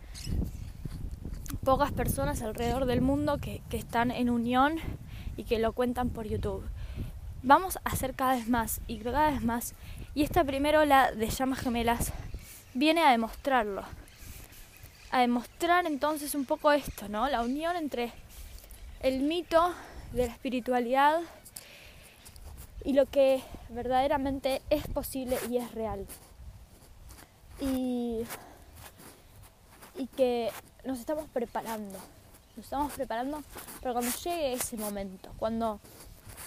pocas 1.64 1.92
personas 1.92 2.42
alrededor 2.42 2.86
del 2.86 3.02
mundo 3.02 3.38
que, 3.38 3.62
que 3.70 3.78
están 3.78 4.12
en 4.12 4.30
unión 4.30 4.78
y 5.38 5.44
que 5.44 5.60
lo 5.60 5.74
cuentan 5.74 6.10
por 6.10 6.28
YouTube. 6.28 6.64
Vamos 7.44 7.78
a 7.78 7.92
hacer 7.92 8.16
cada 8.16 8.36
vez 8.36 8.50
más 8.50 8.82
y 8.88 8.98
cada 8.98 9.30
vez 9.30 9.44
más. 9.44 9.76
Y 10.16 10.24
esta 10.24 10.44
primera 10.44 10.80
ola 10.82 11.12
de 11.12 11.30
llamas 11.30 11.60
gemelas 11.60 12.12
viene 12.74 13.04
a 13.04 13.12
demostrarlo. 13.12 13.84
A 15.12 15.22
demostrar 15.22 15.86
entonces 15.86 16.36
un 16.36 16.46
poco 16.46 16.72
esto, 16.72 17.08
¿no? 17.08 17.30
La 17.30 17.42
unión 17.42 17.76
entre 17.76 18.12
el 19.00 19.22
mito 19.22 19.74
de 20.12 20.26
la 20.26 20.34
espiritualidad 20.34 21.22
y 22.88 22.94
lo 22.94 23.06
que 23.06 23.44
verdaderamente 23.68 24.62
es 24.70 24.88
posible 24.88 25.38
y 25.50 25.58
es 25.58 25.74
real. 25.74 26.08
Y, 27.60 28.22
y 29.98 30.08
que 30.16 30.54
nos 30.86 30.98
estamos 30.98 31.28
preparando, 31.28 32.00
nos 32.56 32.64
estamos 32.64 32.94
preparando 32.94 33.44
para 33.82 33.92
cuando 33.92 34.10
llegue 34.24 34.54
ese 34.54 34.78
momento, 34.78 35.34
cuando, 35.36 35.82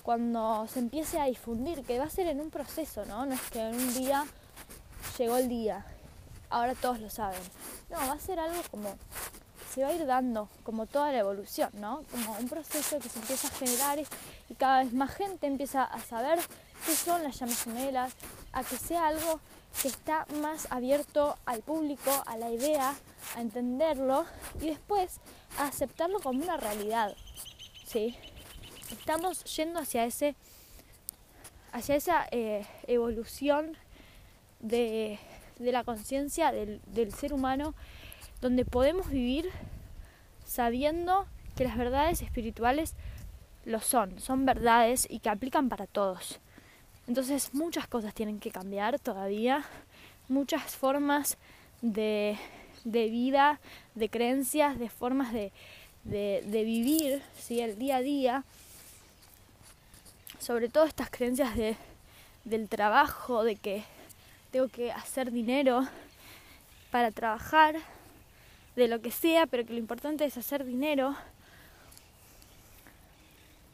cuando 0.02 0.66
se 0.66 0.78
empiece 0.78 1.20
a 1.20 1.26
difundir, 1.26 1.84
que 1.84 1.98
va 1.98 2.06
a 2.06 2.10
ser 2.10 2.26
en 2.26 2.40
un 2.40 2.48
proceso, 2.48 3.04
¿no? 3.04 3.26
No 3.26 3.34
es 3.34 3.50
que 3.50 3.60
en 3.60 3.74
un 3.74 3.92
día 3.92 4.24
llegó 5.18 5.36
el 5.36 5.50
día, 5.50 5.84
ahora 6.48 6.74
todos 6.74 7.00
lo 7.00 7.10
saben. 7.10 7.42
No, 7.90 7.98
va 7.98 8.12
a 8.12 8.18
ser 8.18 8.40
algo 8.40 8.62
como 8.70 8.94
se 9.72 9.82
va 9.82 9.88
a 9.88 9.92
ir 9.92 10.04
dando 10.06 10.48
como 10.64 10.86
toda 10.86 11.12
la 11.12 11.18
evolución, 11.18 11.70
¿no? 11.74 12.04
Como 12.10 12.36
un 12.38 12.48
proceso 12.48 12.98
que 12.98 13.08
se 13.08 13.18
empieza 13.20 13.48
a 13.48 13.50
generar 13.52 13.98
y 14.48 14.54
cada 14.54 14.82
vez 14.82 14.92
más 14.92 15.14
gente 15.14 15.46
empieza 15.46 15.84
a 15.84 16.00
saber 16.00 16.38
qué 16.84 16.94
son 16.94 17.22
las 17.22 17.38
llamas 17.38 17.62
gemelas, 17.62 18.12
a 18.52 18.64
que 18.64 18.76
sea 18.76 19.06
algo 19.06 19.40
que 19.80 19.88
está 19.88 20.26
más 20.40 20.66
abierto 20.70 21.36
al 21.46 21.62
público, 21.62 22.10
a 22.26 22.36
la 22.36 22.50
idea, 22.50 22.94
a 23.36 23.40
entenderlo 23.40 24.26
y 24.60 24.66
después 24.66 25.20
a 25.58 25.68
aceptarlo 25.68 26.20
como 26.20 26.42
una 26.42 26.56
realidad, 26.56 27.14
¿sí? 27.86 28.16
Estamos 28.90 29.44
yendo 29.56 29.78
hacia 29.78 30.04
ese, 30.04 30.34
hacia 31.72 31.94
esa 31.94 32.26
eh, 32.32 32.66
evolución 32.88 33.76
de, 34.58 35.20
la 35.58 35.84
conciencia 35.84 36.50
del, 36.50 36.80
del 36.86 37.12
ser 37.14 37.32
humano, 37.32 37.74
donde 38.40 38.64
podemos 38.64 39.10
vivir 39.10 39.50
sabiendo 40.44 41.26
que 41.56 41.64
las 41.64 41.76
verdades 41.76 42.22
espirituales 42.22 42.94
lo 43.64 43.80
son, 43.80 44.18
son 44.20 44.46
verdades 44.46 45.06
y 45.08 45.20
que 45.20 45.28
aplican 45.28 45.68
para 45.68 45.86
todos. 45.86 46.40
Entonces 47.06 47.54
muchas 47.54 47.86
cosas 47.86 48.14
tienen 48.14 48.40
que 48.40 48.50
cambiar 48.50 48.98
todavía, 48.98 49.64
muchas 50.28 50.76
formas 50.76 51.36
de, 51.82 52.38
vida, 52.84 53.60
de 53.94 54.08
creencias, 54.08 54.78
de 54.78 54.88
formas 54.88 55.32
de, 55.32 55.52
vivir 56.04 57.22
¿sí? 57.38 57.60
el 57.60 57.78
día 57.78 57.96
a 57.96 58.00
día, 58.00 58.44
sobre 60.38 60.68
todo 60.68 60.84
estas 60.84 61.10
creencias 61.10 61.56
de, 61.56 61.76
del 62.44 62.68
trabajo, 62.68 63.44
de 63.44 63.56
que 63.56 63.84
tengo 64.50 64.68
que 64.68 64.92
hacer 64.92 65.30
dinero 65.30 65.86
para 66.90 67.10
trabajar, 67.10 67.76
de 68.80 68.88
lo 68.88 69.00
que 69.00 69.10
sea, 69.10 69.46
pero 69.46 69.64
que 69.64 69.72
lo 69.72 69.78
importante 69.78 70.24
es 70.24 70.36
hacer 70.36 70.64
dinero 70.64 71.16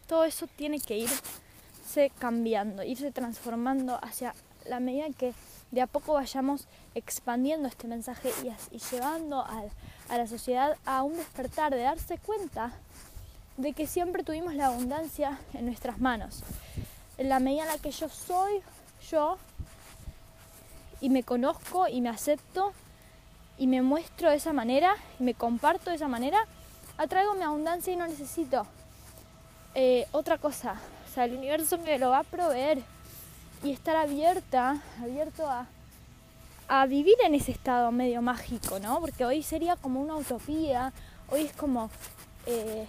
todo 0.07 0.25
eso 0.25 0.47
tiene 0.47 0.81
que 0.81 0.99
irse 0.99 2.11
cambiando, 2.19 2.83
irse 2.83 3.11
transformando 3.11 3.99
hacia 4.03 4.35
la 4.67 4.81
medida 4.81 5.07
que 5.17 5.35
de 5.71 5.83
a 5.83 5.87
poco 5.87 6.15
vayamos 6.15 6.69
expandiendo 6.95 7.69
este 7.69 7.89
mensaje 7.89 8.31
y, 8.71 8.79
llevando 8.79 9.41
a, 9.41 9.65
a 10.09 10.17
la 10.17 10.27
sociedad 10.27 10.77
a 10.85 11.03
un 11.03 11.17
despertar, 11.17 11.75
de 11.75 11.83
darse 11.83 12.19
cuenta 12.19 12.73
de 13.57 13.73
que 13.73 13.87
siempre 13.87 14.23
tuvimos 14.23 14.55
la 14.55 14.67
abundancia 14.67 15.39
en 15.55 15.67
nuestras 15.67 15.99
manos. 15.99 16.43
En 17.19 17.29
la 17.29 17.41
medida 17.41 17.63
en 17.63 17.69
la 17.69 17.79
que 17.79 17.91
yo 17.91 18.09
soy 18.09 18.63
yo 19.11 19.39
y 21.01 21.11
me 21.11 21.25
conozco 21.25 21.89
y 21.89 22.01
me 22.01 22.11
acepto 22.11 22.73
y 23.59 23.67
me 23.67 23.83
muestro 23.83 24.31
de 24.31 24.37
esa 24.37 24.53
manera 24.53 24.95
y 25.19 25.23
me 25.23 25.35
comparto 25.35 25.91
de 25.91 25.97
esa 25.97 26.09
manera, 26.09 26.39
atraigo 26.99 27.35
mi 27.35 27.43
abundancia 27.43 27.93
y 27.93 27.97
no 27.97 28.07
necesito 28.07 28.67
eh, 29.75 30.07
otra 30.13 30.39
cosa, 30.39 30.81
o 31.07 31.13
sea, 31.13 31.25
el 31.25 31.35
universo 31.35 31.79
me 31.79 31.99
lo 31.99 32.11
va 32.11 32.21
a 32.21 32.25
proveer 32.25 32.83
y 33.63 33.73
estar 33.73 33.97
abierta, 33.97 34.83
abierto 35.03 35.49
a, 35.49 35.67
a 36.69 36.87
vivir 36.87 37.17
en 37.25 37.35
ese 37.35 37.53
estado 37.53 37.93
medio 37.93 38.23
mágico, 38.23 38.79
¿no? 38.79 39.01
Porque 39.01 39.25
hoy 39.25 39.43
sería 39.43 39.77
como 39.77 40.01
una 40.01 40.17
utopía, 40.17 40.93
hoy 41.29 41.43
es 41.43 41.53
como, 41.53 41.91
eh, 42.47 42.87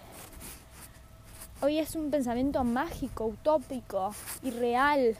hoy 1.61 1.79
es 1.79 1.95
un 1.95 2.11
pensamiento 2.11 2.63
mágico, 2.63 3.25
utópico, 3.25 4.13
irreal, 4.43 5.17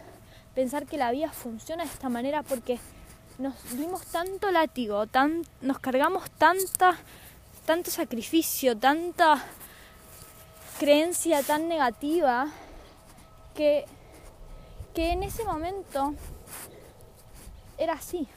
pensar 0.56 0.86
que 0.86 0.98
la 0.98 1.12
vida 1.12 1.32
funciona 1.32 1.84
de 1.84 1.90
esta 1.90 2.10
manera 2.10 2.44
porque 2.44 2.80
nos 3.38 3.78
dimos 3.78 4.06
tanto 4.08 4.52
látigo, 4.52 5.08
tan, 5.08 5.44
nos 5.62 5.80
cargamos 5.80 6.30
tanta, 6.32 6.98
tanto 7.66 7.92
sacrificio, 7.92 8.78
tanta 8.78 9.44
creencia 10.80 11.44
tan 11.44 11.68
negativa 11.68 12.48
que, 13.56 13.86
que 14.94 15.12
en 15.12 15.24
ese 15.24 15.44
momento 15.44 16.14
era 17.78 17.94
así. 17.94 18.28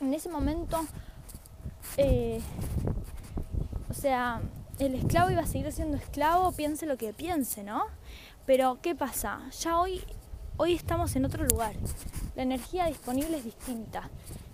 En 0.00 0.12
ese 0.12 0.28
momento, 0.28 0.84
eh, 1.96 2.40
o 3.88 3.94
sea, 3.94 4.40
el 4.78 4.94
esclavo 4.96 5.30
iba 5.30 5.42
a 5.42 5.46
seguir 5.46 5.70
siendo 5.72 5.96
esclavo, 5.96 6.52
piense 6.52 6.84
lo 6.84 6.96
que 6.96 7.12
piense, 7.12 7.62
¿no? 7.62 7.84
Pero 8.44 8.78
¿qué 8.82 8.94
pasa? 8.94 9.40
Ya 9.60 9.78
hoy, 9.78 10.04
hoy 10.56 10.74
estamos 10.74 11.16
en 11.16 11.24
otro 11.24 11.44
lugar. 11.44 11.74
La 12.36 12.42
energía 12.42 12.86
disponible 12.86 13.38
es 13.38 13.44
distinta. 13.44 14.08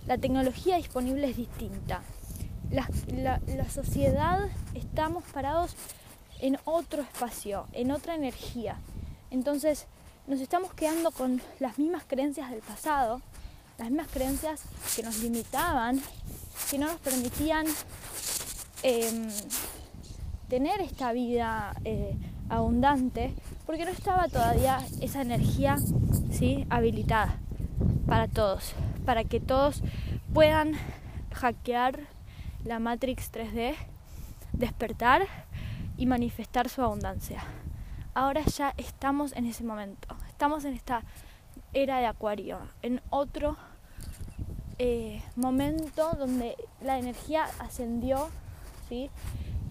La 0.07 0.19
tecnología 0.19 0.77
disponible 0.77 1.29
es 1.29 1.37
distinta. 1.37 2.03
La, 2.71 2.89
sociedad, 3.69 4.49
estamos 4.75 5.25
parados 5.33 5.75
en 6.41 6.59
otro 6.65 7.03
espacio, 7.03 7.67
en 7.73 7.91
otra 7.91 8.15
energía. 8.15 8.77
Entonces 9.31 9.87
nos 10.27 10.41
estamos 10.41 10.73
quedando 10.75 11.11
con 11.11 11.43
las 11.59 11.79
mismas 11.79 12.05
creencias 12.07 12.51
del 12.51 12.61
pasado, 12.61 13.21
las 13.79 13.89
mismas 13.91 14.09
creencias 14.09 14.63
que 14.95 15.03
nos 15.03 15.19
limitaban, 15.23 16.01
que 16.71 16.79
no 16.79 16.87
nos 16.87 17.01
permitían 17.01 17.67
em, 18.83 19.29
tener 20.49 20.81
esta 20.81 21.13
vida 21.13 21.75
eh, 21.85 22.17
abundante, 22.49 23.35
porque 23.71 23.85
no 23.85 23.93
estaba 23.93 24.27
todavía 24.27 24.85
esa 25.01 25.23
energía 25.23 25.77
¿sí? 26.33 26.67
habilitada 26.71 27.39
para 28.05 28.27
todos, 28.27 28.73
para 29.07 29.23
que 29.23 29.39
todos 29.39 29.85
puedan 30.35 30.73
hackear 31.33 32.01
la 32.65 32.81
Matrix 32.81 33.31
3D, 33.31 33.77
despertar 34.53 35.29
y 35.97 36.07
manifestar 36.07 36.69
su 36.69 36.83
abundancia. 36.83 37.45
Ahora 38.13 38.43
ya 38.43 38.75
estamos 38.77 39.37
en 39.37 39.47
ese 39.47 39.63
momento, 39.63 40.17
estamos 40.29 40.65
en 40.65 40.75
esta 40.75 41.05
era 41.73 42.01
de 42.01 42.07
Acuario, 42.07 42.59
en 42.83 43.01
otro 43.09 43.57
eh, 44.79 45.23
momento 45.37 46.11
donde 46.19 46.57
la 46.83 46.99
energía 46.99 47.47
ascendió, 47.61 48.31
¿sí? 48.89 49.11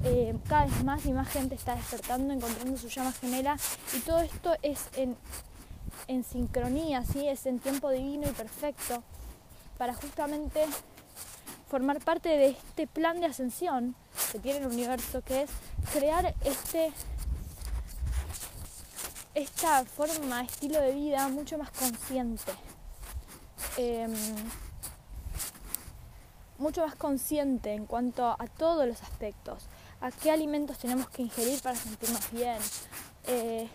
Eh, 0.03 0.33
cada 0.47 0.65
vez 0.65 0.83
más 0.83 1.05
y 1.05 1.11
más 1.11 1.27
gente 1.27 1.55
está 1.55 1.75
despertando, 1.75 2.33
encontrando 2.33 2.77
su 2.77 2.87
llama 2.87 3.11
gemela 3.11 3.57
y 3.93 3.99
todo 3.99 4.19
esto 4.19 4.55
es 4.61 4.87
en, 4.95 6.23
sincronía, 6.23 7.03
¿sí? 7.03 7.27
es 7.27 7.45
en 7.45 7.59
tiempo 7.59 7.89
divino 7.89 8.27
y 8.27 8.31
perfecto 8.31 9.03
para 9.77 9.93
justamente 9.93 10.65
formar 11.69 11.99
parte 11.99 12.29
de 12.29 12.49
este 12.49 12.87
plan 12.87 13.19
de 13.19 13.27
ascensión 13.27 13.95
que 14.31 14.39
tiene 14.39 14.59
el 14.59 14.67
universo, 14.67 15.21
que 15.21 15.43
es 15.43 15.49
crear 15.93 16.33
este 16.45 16.93
esta 19.35 19.85
forma, 19.85 20.41
estilo 20.41 20.81
de 20.81 20.93
vida 20.93 21.27
mucho 21.29 21.57
más 21.57 21.71
consciente. 21.71 22.51
Em, 23.77 24.13
mucho 26.57 26.85
más 26.85 26.95
consciente 26.95 27.73
en 27.73 27.85
cuanto 27.85 28.25
a 28.27 28.47
todos 28.57 28.85
los 28.85 29.01
aspectos, 29.01 29.65
a 30.01 30.11
qué 30.11 30.31
alimentos 30.31 30.77
tenemos 30.77 31.09
que 31.09 31.23
ingerir 31.23 31.61
para 31.61 31.75
sentirnos 31.75 32.31
bien, 32.31 32.57
eh, 33.27 33.67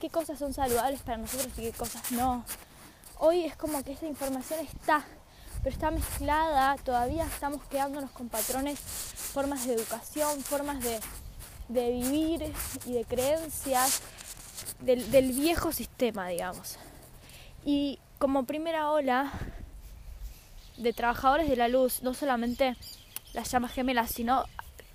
qué 0.00 0.10
cosas 0.10 0.38
son 0.38 0.52
saludables 0.52 1.00
para 1.02 1.18
nosotros 1.18 1.52
y 1.56 1.62
qué 1.62 1.72
cosas 1.72 2.12
no. 2.12 2.44
Hoy 3.18 3.44
es 3.44 3.56
como 3.56 3.82
que 3.82 3.92
esta 3.92 4.06
información 4.06 4.60
está 4.60 5.04
pero 5.62 5.74
está 5.74 5.90
mezclada, 5.90 6.76
todavía 6.76 7.24
estamos 7.24 7.62
quedándonos 7.64 8.10
con 8.10 8.28
patrones, 8.28 8.78
formas 8.78 9.66
de 9.66 9.74
educación, 9.74 10.40
formas 10.42 10.78
de, 10.82 11.00
vivir 11.68 12.52
y 12.86 12.92
de 12.92 13.04
creencias 13.04 14.02
del, 14.80 15.10
del, 15.10 15.32
viejo 15.32 15.72
sistema, 15.72 16.28
digamos. 16.28 16.78
Y 17.64 17.98
como 18.18 18.44
primera 18.44 18.90
ola 18.90 19.32
de 20.76 20.92
trabajadores 20.92 21.48
de 21.48 21.56
la 21.56 21.68
luz, 21.68 22.02
no 22.02 22.14
solamente 22.14 22.76
las 23.34 23.50
llamas 23.50 23.72
gemelas, 23.72 24.10
sino 24.10 24.44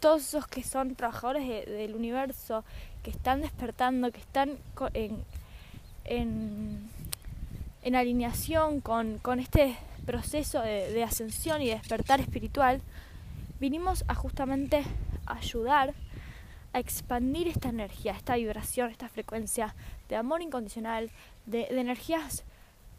todos 0.03 0.21
esos 0.21 0.47
que 0.47 0.63
son 0.63 0.95
trabajadores 0.95 1.65
del 1.65 1.95
universo, 1.95 2.65
que 3.03 3.09
están 3.09 3.39
despertando, 3.39 4.11
que 4.11 4.19
están 4.19 4.57
en, 4.93 6.89
alineación 7.95 8.81
con, 8.81 9.17
con 9.19 9.39
este 9.39 9.77
proceso 10.05 10.59
de, 10.59 11.01
ascensión 11.05 11.61
y 11.61 11.69
despertar 11.69 12.19
espiritual, 12.19 12.81
vinimos 13.61 14.03
a 14.09 14.13
justamente 14.13 14.83
ayudar 15.25 15.93
a 16.73 16.79
expandir 16.79 17.47
esta 17.47 17.69
energía, 17.69 18.11
esta 18.11 18.35
vibración, 18.35 18.91
esta 18.91 19.07
frecuencia 19.07 19.73
de 20.09 20.17
amor 20.17 20.41
incondicional, 20.41 21.11
de, 21.45 21.67
energías 21.69 22.43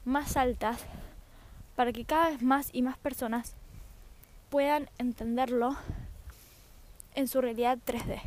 más 0.07 0.39
altas, 0.39 0.79
para 1.77 1.93
que 1.93 2.07
cada 2.07 2.31
vez 2.31 2.41
más 2.41 2.71
y 2.73 2.81
más 2.81 2.97
personas 2.97 3.57
puedan 4.49 4.89
entenderlo 4.97 5.77
en 7.15 7.29
su 7.29 7.41
realidad 7.41 7.79
3D. 7.85 8.21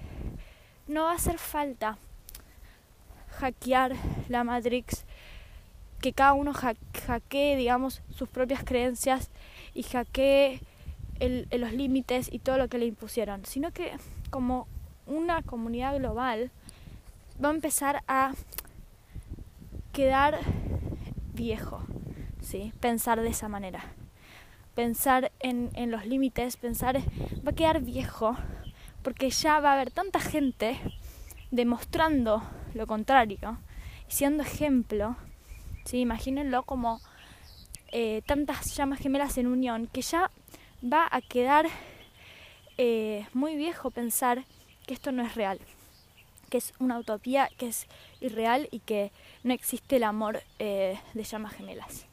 No 0.88 1.04
va 1.04 1.12
a 1.12 1.16
hacer 1.16 1.38
falta 1.38 1.98
hackear 3.40 3.94
la 4.30 4.44
Matrix 4.44 5.06
que 6.02 6.14
cada 6.14 6.34
uno 6.34 6.54
hackee, 6.54 7.56
digamos, 7.56 8.02
sus 8.16 8.30
propias 8.30 8.64
creencias 8.64 9.30
y 9.74 9.84
hackee 9.84 10.62
los 11.20 11.74
límites 11.74 12.32
y 12.32 12.40
todo 12.40 12.58
lo 12.58 12.68
que 12.68 12.78
le 12.78 12.86
impusieron, 12.86 13.46
sino 13.46 13.72
que 13.72 13.92
como 14.30 14.68
una 15.08 15.42
comunidad 15.42 15.98
global 15.98 16.52
va 17.44 17.50
a 17.50 17.54
empezar 17.54 18.04
a 18.08 18.34
quedar 19.94 20.40
viejo, 21.34 21.82
¿sí? 22.42 22.72
Pensar 22.80 23.22
de 23.22 23.30
esa 23.30 23.48
manera. 23.48 23.84
Pensar 24.76 25.32
en, 25.40 25.72
en 25.74 25.90
los 25.90 26.06
límites, 26.06 26.58
pensar, 26.58 26.98
va 27.46 27.52
a 27.52 27.56
quedar 27.56 27.82
viejo, 27.82 28.38
porque 29.08 29.30
ya 29.30 29.62
va 29.62 29.70
a 29.70 29.74
haber 29.76 29.90
tanta 29.90 30.20
gente 30.20 30.78
demostrando 31.50 32.44
lo 32.74 32.86
contrario 32.88 33.58
y 34.06 34.12
siendo 34.12 34.44
ejemplo 34.44 35.16
¿sí? 35.86 36.02
Imagínenlo 36.02 36.64
como 36.64 37.00
eh, 37.94 38.22
tantas 38.26 38.76
llamas 38.76 39.00
gemelas 39.00 39.38
en 39.38 39.48
unión 39.48 39.88
que 39.88 40.02
ya 40.02 40.30
va 40.84 41.08
a 41.10 41.22
quedar 41.22 41.68
eh, 42.78 43.26
muy 43.32 43.56
viejo 43.56 43.92
pensar 43.92 44.44
que 44.86 44.94
esto 44.94 45.14
no 45.14 45.24
es 45.24 45.36
real, 45.36 45.62
que 46.50 46.58
es 46.58 46.74
una 46.78 47.00
utopía, 47.00 47.50
que 47.58 47.70
es 47.70 47.88
irreal 48.20 48.68
y 48.72 48.80
que 48.80 49.14
no 49.46 49.54
existe 49.54 49.96
el 49.96 50.04
amor 50.04 50.42
eh, 50.60 51.00
de 51.14 51.24
llamas 51.24 51.54
gemelas. 51.54 52.08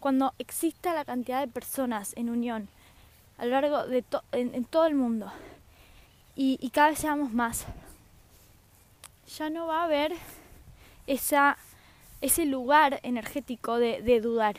Cuando 0.00 0.34
exista 0.40 0.94
la 0.94 1.04
cantidad 1.04 1.42
de 1.42 1.52
personas 1.52 2.12
en 2.16 2.28
unión 2.28 2.68
a 3.38 3.44
lo 3.44 3.52
largo 3.52 3.86
de 3.86 4.04
en, 4.32 4.64
todo 4.64 4.86
el 4.86 4.96
mundo 4.96 5.32
y, 6.36 6.70
cada 6.70 6.90
vez 6.90 6.98
seamos 6.98 7.32
más, 7.32 7.64
ya 9.36 9.50
no 9.50 9.66
va 9.66 9.82
a 9.82 9.84
haber 9.84 10.12
esa, 11.06 11.56
ese 12.20 12.44
lugar 12.44 13.00
energético 13.02 13.78
de 13.78 14.20
dudar 14.20 14.56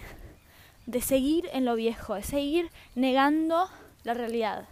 de 0.86 1.02
seguir 1.02 1.50
en 1.52 1.66
lo 1.66 1.76
viejo, 1.76 2.16
de 2.16 2.24
seguir 2.24 2.72
negando 2.96 3.70
la 4.04 4.14
realidad. 4.14 4.66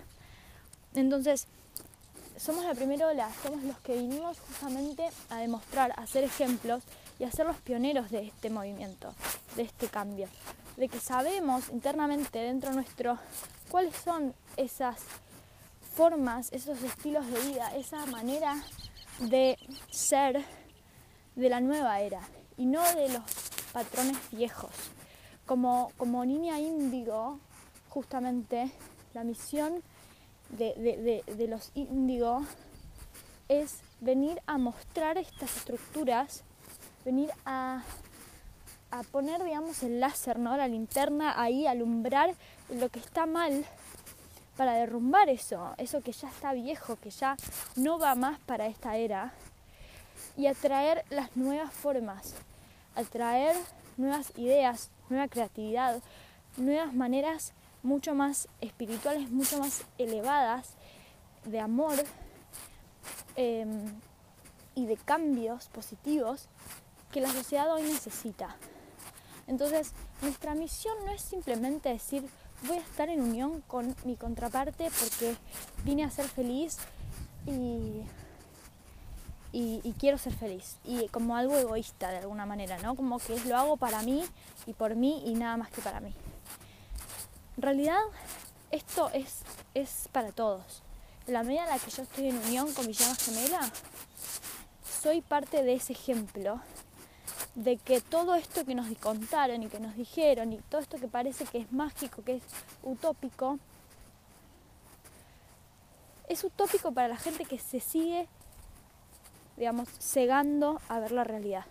Entonces, 0.94 1.48
somos 2.38 2.66
la 2.66 2.76
primera 2.76 3.08
ola, 3.08 3.30
somos 3.42 3.64
los 3.64 3.78
que 3.80 3.96
vinimos 3.96 4.40
justamente 4.40 5.10
a 5.30 5.38
demostrar, 5.38 5.94
a 5.98 6.06
ser 6.06 6.24
ejemplos 6.24 6.84
y 7.20 7.24
a 7.24 7.32
ser 7.32 7.46
los 7.46 7.58
pioneros 7.58 8.12
de 8.12 8.28
este 8.28 8.50
movimiento, 8.50 9.14
de 9.56 9.64
este 9.64 9.88
cambio, 9.88 10.28
de 10.78 10.88
que 10.88 11.00
sabemos 11.00 11.70
internamente 11.70 12.40
dentro 12.40 12.72
nuestro 12.74 13.18
cuáles 13.70 13.96
son 13.96 14.34
esas 14.58 14.98
formas, 15.94 16.52
esos 16.52 16.82
estilos 16.84 17.26
de 17.28 17.40
vida, 17.42 17.76
esa 17.76 18.06
manera 18.08 18.56
de 19.20 19.58
ser 19.92 20.44
de 21.36 21.50
la 21.50 21.62
nueva 21.62 22.02
era 22.02 22.22
y 22.58 22.66
no 22.66 22.82
de 22.94 23.10
los 23.10 23.24
patrones 23.72 24.18
viejos 24.32 24.72
como, 25.46 25.92
como 25.98 26.26
niña 26.26 26.60
índigo, 26.60 27.40
justamente 27.90 28.72
la 29.14 29.24
misión 29.24 29.84
de, 30.50 31.24
de, 31.26 31.48
los 31.48 31.72
índigo 31.74 32.46
es 33.50 33.82
venir 34.00 34.42
a 34.46 34.58
mostrar 34.58 35.18
estas 35.18 35.58
estructuras, 35.58 36.44
venir 37.06 37.30
a, 37.46 37.84
a 38.92 39.04
poner, 39.04 39.44
digamos, 39.44 39.84
el 39.84 40.00
láser, 40.00 40.40
¿no? 40.40 40.56
La 40.56 40.68
linterna 40.68 41.42
ahí, 41.42 41.68
alumbrar 41.68 42.36
lo 42.70 42.90
que 42.90 43.00
está 43.00 43.26
mal 43.26 43.66
para 44.58 44.74
derrumbar 44.74 45.30
eso, 45.30 45.74
eso 45.78 46.02
que 46.02 46.12
ya 46.12 46.30
está 46.30 46.54
viejo, 46.54 46.96
que 46.98 47.10
ya 47.10 47.36
no 47.76 48.00
va 48.00 48.16
más 48.16 48.40
para 48.42 48.68
esta 48.68 48.98
era, 48.98 49.34
y 50.38 50.48
atraer 50.48 51.06
las 51.10 51.36
nuevas 51.36 51.74
formas, 51.74 52.36
atraer 52.96 53.56
nuevas 53.98 54.32
ideas, 54.38 54.90
nueva 55.10 55.28
creatividad, 55.28 56.02
nuevas 56.58 56.94
maneras 56.94 57.54
mucho 57.82 58.16
más 58.16 58.48
espirituales, 58.62 59.30
mucho 59.30 59.60
más 59.60 59.84
elevadas 59.98 60.76
de 61.46 61.60
amor 61.60 61.94
em, 63.36 63.86
y 64.76 64.86
de 64.86 64.98
cambios 64.98 65.68
positivos 65.68 66.48
que 67.12 67.22
la 67.22 67.30
sociedad 67.30 67.72
hoy 67.72 67.84
necesita. 67.84 68.56
Entonces, 69.46 69.92
nuestra 70.22 70.56
misión 70.56 70.96
no 71.06 71.12
es 71.12 71.22
simplemente 71.22 71.90
decir 71.90 72.28
voy 72.68 72.78
a 72.78 72.82
estar 72.82 73.10
en 73.10 73.22
unión 73.22 73.62
con 73.68 73.96
mi 74.06 74.16
contraparte 74.16 74.90
porque 75.00 75.36
vine 75.84 76.04
a 76.04 76.10
ser 76.10 76.28
feliz 76.28 76.78
y 77.46 78.04
y, 79.54 79.94
quiero 80.00 80.18
ser 80.18 80.34
feliz. 80.34 80.78
Y 80.84 81.08
como 81.10 81.38
algo 81.38 81.58
egoísta 81.58 82.10
de 82.10 82.18
alguna 82.18 82.46
manera, 82.46 82.80
¿no? 82.80 82.96
Como 82.96 83.20
que 83.20 83.40
lo 83.46 83.56
hago 83.56 83.78
para 83.78 84.02
mí 84.02 84.26
y 84.66 84.74
por 84.74 84.96
mí 84.96 85.24
y 85.26 85.36
nada 85.36 85.56
más 85.58 85.70
que 85.70 85.82
para 85.82 86.00
mí. 86.02 86.14
En 87.56 87.64
realidad, 87.64 88.02
esto 88.72 89.10
es, 89.14 89.44
es 89.76 90.10
para 90.12 90.32
todos. 90.32 90.82
En 91.28 91.34
la 91.34 91.44
medida 91.44 91.64
en 91.64 91.70
la 91.70 91.80
que 91.80 91.92
yo 91.92 92.02
estoy 92.02 92.30
en 92.30 92.38
unión 92.40 92.74
con 92.74 92.88
mi 92.88 92.94
llama 92.94 93.16
gemela, 93.16 93.62
soy 95.02 95.22
parte 95.22 95.64
de 95.64 95.76
ese 95.76 95.94
ejemplo 95.94 96.60
de 97.56 97.78
que 97.78 98.02
todo 98.02 98.36
esto 98.36 98.66
que 98.66 98.76
nos 98.76 98.88
contaron 98.98 99.64
y 99.64 99.68
que 99.68 99.80
nos 99.80 99.96
dijeron 99.96 100.54
y 100.54 100.58
todo 100.58 100.82
esto 100.82 100.98
que 100.98 101.08
parece 101.08 101.46
que 101.46 101.60
es 101.60 101.72
mágico, 101.72 102.24
que 102.24 102.38
es 102.38 102.44
utópico, 102.82 103.60
es 106.28 106.44
utópico 106.44 106.92
para 106.92 107.08
la 107.08 107.18
gente 107.18 107.46
que 107.46 107.60
se 107.60 107.80
sigue 107.80 108.28
digamos, 109.58 109.90
cegando 110.00 110.82
a 110.90 111.00
ver 111.00 111.12
la 111.12 111.24
realidad. 111.24 111.66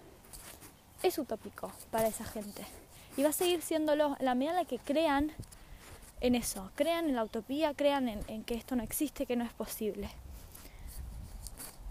Es 1.02 1.18
utópico 1.18 1.72
para 1.90 2.08
esa 2.08 2.24
gente. 2.24 2.64
Y 3.16 3.22
va 3.22 3.30
a 3.30 3.32
seguir 3.32 3.62
siéndolo 3.62 4.16
la 4.20 4.34
medida 4.34 4.52
en 4.52 4.56
la 4.58 4.64
que 4.64 4.78
crean 4.78 5.32
en 6.20 6.34
eso, 6.34 6.70
crean 6.74 7.08
en 7.08 7.16
la 7.16 7.24
utopía, 7.24 7.74
crean 7.74 8.08
en, 8.08 8.44
que 8.44 8.54
esto 8.54 8.76
no 8.76 8.82
existe, 8.82 9.26
que 9.26 9.36
no 9.36 9.44
es 9.44 9.52
posible. 9.52 10.08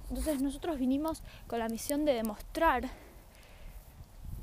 Entonces 0.09 0.41
nosotros 0.41 0.79
vinimos 0.79 1.21
con 1.47 1.59
la 1.59 1.69
misión 1.69 2.05
de 2.05 2.13
demostrar 2.13 2.89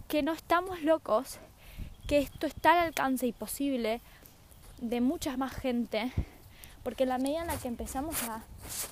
que 0.08 0.22
no 0.22 0.32
estamos 0.32 0.82
locos, 0.82 1.38
que 2.06 2.18
esto 2.18 2.46
está 2.46 2.72
al 2.72 2.86
alcance 2.88 3.26
y 3.26 3.32
posible 3.32 4.00
de 4.80 5.02
mucha 5.02 5.36
más 5.36 5.52
gente, 5.52 6.10
porque 6.82 7.02
en 7.02 7.10
la 7.10 7.18
medida 7.18 7.42
en 7.42 7.48
la 7.48 7.56
que 7.56 7.68
empezamos 7.68 8.22
a 8.22 8.42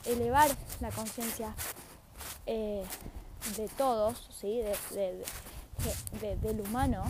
elevar 0.05 0.51
la 0.81 0.91
conciencia 0.91 1.55
eh, 2.45 2.85
de 3.57 3.69
todos, 3.69 4.29
¿sí? 4.39 4.61
del 6.21 6.61
humano, 6.61 7.03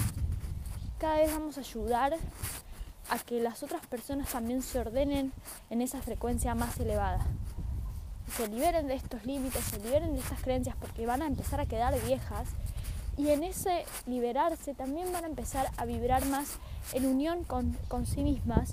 cada 0.98 1.16
vez 1.16 1.32
vamos 1.32 1.58
a 1.58 1.60
ayudar 1.60 2.16
a 3.10 3.18
que 3.18 3.40
las 3.40 3.62
otras 3.62 3.84
personas 3.86 4.28
también 4.30 4.62
se 4.62 4.78
ordenen 4.78 5.32
en 5.68 5.82
esa 5.82 6.00
frecuencia 6.00 6.54
más 6.54 6.78
elevada. 6.78 7.26
Se 8.36 8.48
liberen 8.48 8.86
de 8.86 8.94
estos 8.94 9.24
límites, 9.24 9.64
se 9.64 9.78
liberen 9.80 10.14
de 10.14 10.20
estas 10.20 10.40
creencias 10.40 10.76
porque 10.76 11.06
van 11.06 11.22
a 11.22 11.26
empezar 11.26 11.60
a 11.60 11.66
quedar 11.66 12.00
viejas 12.04 12.48
y 13.16 13.30
en 13.30 13.44
ese 13.44 13.84
liberarse 14.06 14.74
también 14.74 15.12
van 15.12 15.24
a 15.24 15.28
empezar 15.28 15.70
a 15.76 15.84
vibrar 15.84 16.24
más 16.26 16.58
en 16.92 17.06
unión 17.06 17.44
con, 17.44 17.76
con 17.88 18.06
sí 18.06 18.22
mismas 18.22 18.72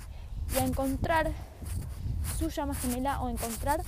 y 0.53 0.59
a 0.59 0.65
encontrar 0.65 1.31
su 2.37 2.49
llama 2.49 2.75
gemela 2.75 3.21
o 3.21 3.29
encontrar 3.29 3.81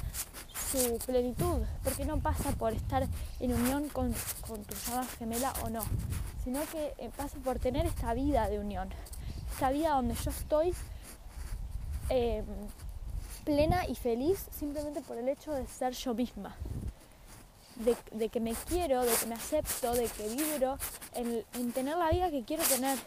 su 0.72 0.98
plenitud, 1.06 1.62
porque 1.84 2.06
no 2.06 2.20
pasa 2.20 2.52
por 2.52 2.74
estar 2.74 3.08
en 3.40 3.54
unión 3.54 3.90
con, 3.90 4.14
tu 4.14 4.76
llama 4.88 5.06
gemela 5.18 5.54
o 5.64 5.70
no, 5.70 5.82
sino 6.44 6.62
que 6.72 6.94
eh, 6.98 7.10
pasa 7.16 7.38
por 7.44 7.60
tener 7.60 7.86
esta 7.86 8.14
vida 8.14 8.50
de 8.50 8.60
unión, 8.60 8.90
esta 9.52 9.72
vida 9.72 9.92
donde 9.92 10.16
yo 10.16 10.32
estoy 10.32 10.74
em, 12.10 12.46
plena 13.44 13.88
y 13.88 13.96
feliz 13.96 14.48
simplemente 14.52 15.02
por 15.02 15.18
el 15.18 15.30
hecho 15.30 15.54
de 15.54 15.68
ser 15.68 15.94
yo 15.94 16.14
misma. 16.14 16.56
De, 17.76 18.30
que 18.30 18.40
me 18.40 18.54
quiero, 18.54 19.04
de 19.04 19.14
que 19.14 19.26
me 19.26 19.36
acepto, 19.36 19.94
de 19.94 20.08
que 20.08 20.30
vibro 20.30 20.78
en, 21.14 21.44
en 21.56 21.72
tener 21.74 21.98
la 21.98 22.10
vida 22.10 22.32
que 22.32 22.44
quiero 22.44 22.64
tener 22.64 22.98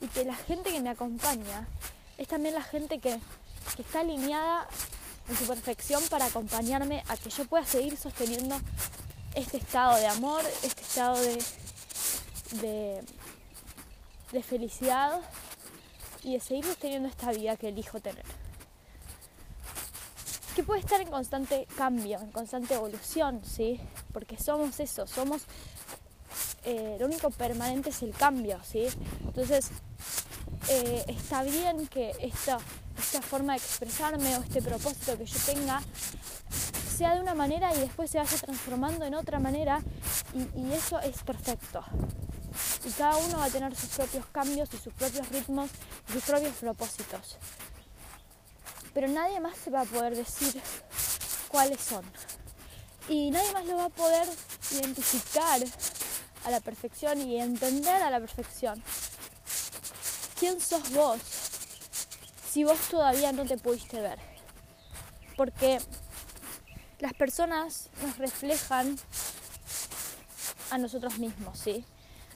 y 0.00 0.08
que 0.08 0.24
la 0.24 0.34
gente 0.34 0.72
que 0.72 0.80
me 0.80 0.90
acompaña 0.90 1.68
es 2.18 2.26
también 2.26 2.54
la 2.54 2.62
gente 2.62 2.98
que 2.98 3.20
que 3.76 3.82
está 3.82 4.00
alineada 4.00 4.66
en 5.28 5.36
su 5.36 5.46
perfección 5.46 6.02
para 6.10 6.26
acompañarme 6.26 7.02
a 7.08 7.16
que 7.16 7.30
yo 7.30 7.44
pueda 7.46 7.64
seguir 7.64 7.96
sosteniendo 7.96 8.56
este 9.34 9.56
estado 9.58 9.96
de 9.96 10.06
amor, 10.06 10.42
este 10.62 10.82
estado 10.82 11.16
de, 11.20 11.38
de, 12.60 13.02
de 14.32 14.42
felicidad 14.42 15.20
y 16.22 16.34
de 16.34 16.40
seguir 16.40 16.64
sosteniendo 16.64 17.08
esta 17.08 17.32
vida 17.32 17.56
que 17.56 17.68
elijo 17.68 18.00
tener. 18.00 18.24
Que 20.54 20.62
puede 20.62 20.80
estar 20.80 21.00
en 21.00 21.08
constante 21.08 21.66
cambio, 21.76 22.20
en 22.20 22.30
constante 22.30 22.74
evolución, 22.74 23.40
¿sí? 23.44 23.80
Porque 24.12 24.38
somos 24.38 24.78
eso, 24.80 25.06
somos... 25.06 25.42
Eh, 26.64 26.96
lo 27.00 27.06
único 27.06 27.30
permanente 27.30 27.90
es 27.90 28.02
el 28.02 28.12
cambio, 28.12 28.58
¿sí? 28.64 28.86
Entonces, 29.24 29.70
eh, 30.68 31.04
está 31.08 31.42
bien 31.42 31.86
que 31.88 32.12
esta, 32.20 32.58
esta 32.98 33.20
forma 33.20 33.54
de 33.54 33.58
expresarme 33.58 34.36
o 34.36 34.42
este 34.42 34.62
propósito 34.62 35.18
que 35.18 35.26
yo 35.26 35.38
tenga 35.44 35.82
sea 36.96 37.14
de 37.14 37.20
una 37.20 37.34
manera 37.34 37.74
y 37.74 37.80
después 37.80 38.10
se 38.10 38.18
vaya 38.18 38.36
transformando 38.36 39.04
en 39.04 39.14
otra 39.14 39.40
manera 39.40 39.80
y, 40.34 40.72
eso 40.72 41.00
es 41.00 41.22
perfecto. 41.22 41.82
Y 42.84 42.90
cada 42.90 43.16
uno 43.16 43.38
va 43.38 43.46
a 43.46 43.50
tener 43.50 43.74
sus 43.74 43.88
propios 43.90 44.24
cambios 44.26 44.68
y 44.72 44.76
sus 44.76 44.92
propios 44.92 45.28
ritmos 45.30 45.70
y 46.08 46.12
sus 46.12 46.22
propios 46.22 46.54
propósitos. 46.56 47.38
Pero 48.94 49.08
nadie 49.08 49.40
más 49.40 49.56
se 49.56 49.70
va 49.70 49.82
a 49.82 49.84
poder 49.84 50.16
decir 50.16 50.60
cuáles 51.48 51.80
son. 51.80 52.04
Y 53.08 53.30
nadie 53.30 53.52
más 53.52 53.66
lo 53.66 53.76
va 53.76 53.84
a 53.86 53.88
poder 53.88 54.28
identificar 54.70 55.60
a 56.44 56.50
la 56.50 56.60
perfección 56.60 57.20
y 57.20 57.40
entender 57.40 58.02
a 58.02 58.10
la 58.10 58.20
perfección. 58.20 58.82
¿Quién 60.38 60.60
sos 60.60 60.90
vos 60.90 61.20
si 62.50 62.64
vos 62.64 62.78
todavía 62.90 63.32
no 63.32 63.44
te 63.44 63.56
pudiste 63.58 64.00
ver? 64.00 64.18
Porque 65.36 65.78
las 66.98 67.14
personas 67.14 67.88
nos 68.02 68.18
reflejan 68.18 68.98
a 70.70 70.78
nosotros 70.78 71.18
mismos, 71.18 71.58
¿sí? 71.58 71.84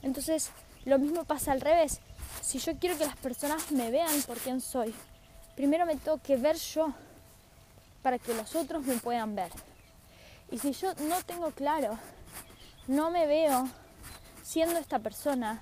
Entonces, 0.03 0.51
Lo 0.87 1.01
mismo 1.01 1.25
pasa 1.25 1.51
al 1.51 1.61
revés. 1.61 1.99
Si 2.43 2.61
yo 2.61 2.79
quiero 2.79 2.97
que 2.97 3.05
las 3.05 3.17
personas 3.17 3.73
me 3.73 3.91
vean 3.91 4.23
por 4.23 4.39
quién 4.39 4.61
soy, 4.61 4.95
primero 5.57 5.87
me 5.87 5.97
tengo 5.97 6.19
que 6.19 6.37
ver 6.37 6.57
yo 6.57 6.93
para 8.03 8.19
que 8.19 8.35
los 8.35 8.55
otros 8.55 8.85
me 8.85 8.97
puedan 8.97 9.35
ver. 9.35 9.51
Y 10.53 10.59
si 10.59 10.73
yo 10.73 10.95
no 11.09 11.21
tengo 11.23 11.51
claro, 11.51 11.99
no 12.87 13.11
me 13.11 13.27
veo 13.27 13.69
siendo 14.45 14.79
esta 14.79 15.01
persona, 15.01 15.61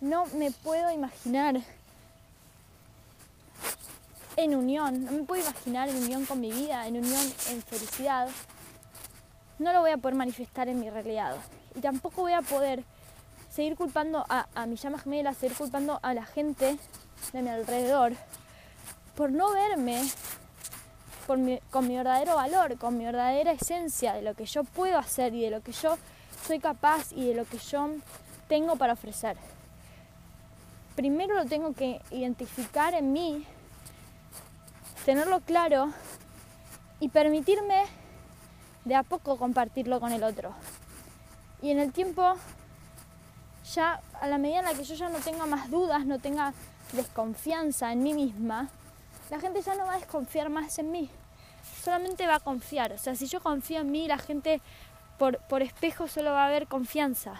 no 0.00 0.26
me 0.26 0.50
puedo 0.50 0.90
imaginar 0.90 1.60
en 4.36 4.54
unión, 4.54 5.04
no 5.04 5.12
me 5.12 5.22
puedo 5.22 5.42
imaginar 5.42 5.88
en 5.88 5.96
unión 5.96 6.26
con 6.26 6.40
mi 6.40 6.50
vida, 6.50 6.86
en 6.88 6.96
unión 6.96 7.32
en 7.50 7.62
felicidad, 7.62 8.28
no 9.58 9.72
lo 9.72 9.80
voy 9.80 9.90
a 9.90 9.96
poder 9.98 10.16
manifestar 10.16 10.68
en 10.68 10.80
mi 10.80 10.90
realidad. 10.90 11.36
Y 11.74 11.80
tampoco 11.80 12.22
voy 12.22 12.32
a 12.32 12.42
poder 12.42 12.84
seguir 13.50 13.76
culpando 13.76 14.24
a, 14.28 14.66
mi 14.66 14.76
llama 14.76 14.98
gemela, 14.98 15.34
seguir 15.34 15.56
culpando 15.56 15.98
a 16.02 16.14
la 16.14 16.24
gente 16.24 16.78
de 17.32 17.42
mi 17.42 17.50
alrededor 17.50 18.12
por 19.18 19.32
no 19.32 19.52
verme 19.52 20.00
con 21.26 21.42
mi 21.88 21.96
verdadero 21.96 22.36
valor, 22.36 22.78
con 22.78 22.96
mi 22.96 23.04
verdadera 23.04 23.50
esencia 23.50 24.12
de 24.12 24.22
lo 24.22 24.34
que 24.34 24.46
yo 24.46 24.62
puedo 24.62 24.96
hacer 24.96 25.34
y 25.34 25.42
de 25.42 25.50
lo 25.50 25.60
que 25.60 25.72
yo 25.72 25.98
soy 26.46 26.60
capaz 26.60 27.10
y 27.10 27.26
de 27.26 27.34
lo 27.34 27.44
que 27.44 27.58
yo 27.58 27.88
tengo 28.46 28.76
para 28.76 28.92
ofrecer. 28.92 29.36
Primero 30.94 31.34
lo 31.34 31.46
tengo 31.46 31.74
que 31.74 32.00
identificar 32.12 32.94
en 32.94 33.12
mí, 33.12 33.44
tenerlo 35.04 35.40
claro 35.40 35.92
y 37.00 37.08
permitirme 37.08 37.86
de 38.84 38.94
a 38.94 39.02
poco 39.02 39.36
compartirlo 39.36 39.98
con 39.98 40.12
el 40.12 40.22
otro. 40.22 40.52
Y 41.60 41.72
en 41.72 41.80
el 41.80 41.92
tiempo, 41.92 42.36
ya 43.74 44.00
a 44.20 44.28
la 44.28 44.38
medida 44.38 44.60
en 44.60 44.66
la 44.66 44.74
que 44.74 44.84
yo 44.84 44.94
ya 44.94 45.08
no 45.08 45.18
tenga 45.18 45.44
más 45.44 45.72
dudas, 45.72 46.06
no 46.06 46.20
tenga 46.20 46.54
desconfianza 46.92 47.92
en 47.92 48.04
mí 48.04 48.14
misma, 48.14 48.70
la 49.30 49.40
gente 49.40 49.62
ya 49.62 49.74
no 49.74 49.86
va 49.86 49.94
a 49.94 49.98
desconfiar 49.98 50.48
más 50.50 50.78
en 50.78 50.90
mí. 50.90 51.10
Solamente 51.82 52.26
va 52.26 52.36
a 52.36 52.40
confiar. 52.40 52.92
O 52.92 52.98
sea, 52.98 53.14
si 53.14 53.26
yo 53.26 53.40
confío 53.40 53.80
en 53.80 53.90
mí, 53.90 54.06
la 54.08 54.18
gente 54.18 54.60
por, 55.18 55.38
por 55.48 55.62
espejo 55.62 56.08
solo 56.08 56.32
va 56.32 56.44
a 56.44 56.46
haber 56.46 56.66
confianza. 56.66 57.34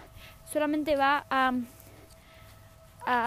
Solamente 0.53 0.97
va 0.97 1.25
a, 1.31 1.53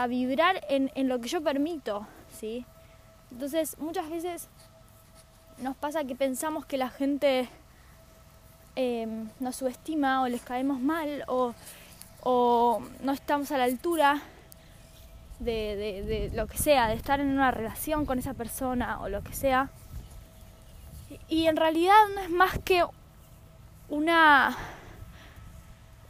vibrar 0.07 0.63
en, 0.69 0.91
lo 1.07 1.19
que 1.19 1.27
yo 1.27 1.41
permito. 1.41 2.05
¿sí? 2.39 2.65
Entonces, 3.31 3.77
muchas 3.79 4.09
veces 4.09 4.47
nos 5.57 5.75
pasa 5.75 6.03
que 6.03 6.15
pensamos 6.15 6.65
que 6.65 6.77
la 6.77 6.89
gente 6.89 7.49
eh, 8.75 9.25
nos 9.39 9.55
subestima 9.55 10.21
o 10.21 10.27
les 10.27 10.41
caemos 10.41 10.79
mal 10.79 11.23
o, 11.27 11.53
no 13.03 13.11
estamos 13.13 13.51
a 13.51 13.57
la 13.57 13.63
altura 13.63 14.21
de, 15.43 16.31
lo 16.33 16.47
que 16.47 16.57
sea, 16.57 16.87
de 16.87 16.95
estar 16.95 17.19
en 17.19 17.27
una 17.27 17.51
relación 17.51 18.05
con 18.05 18.19
esa 18.19 18.33
persona 18.33 19.01
o 19.01 19.09
lo 19.09 19.23
que 19.23 19.33
sea. 19.33 19.69
Y 21.27 21.47
en 21.47 21.57
realidad 21.57 21.93
no 22.15 22.21
es 22.21 22.29
más 22.29 22.59
que 22.59 22.85
una 23.89 24.55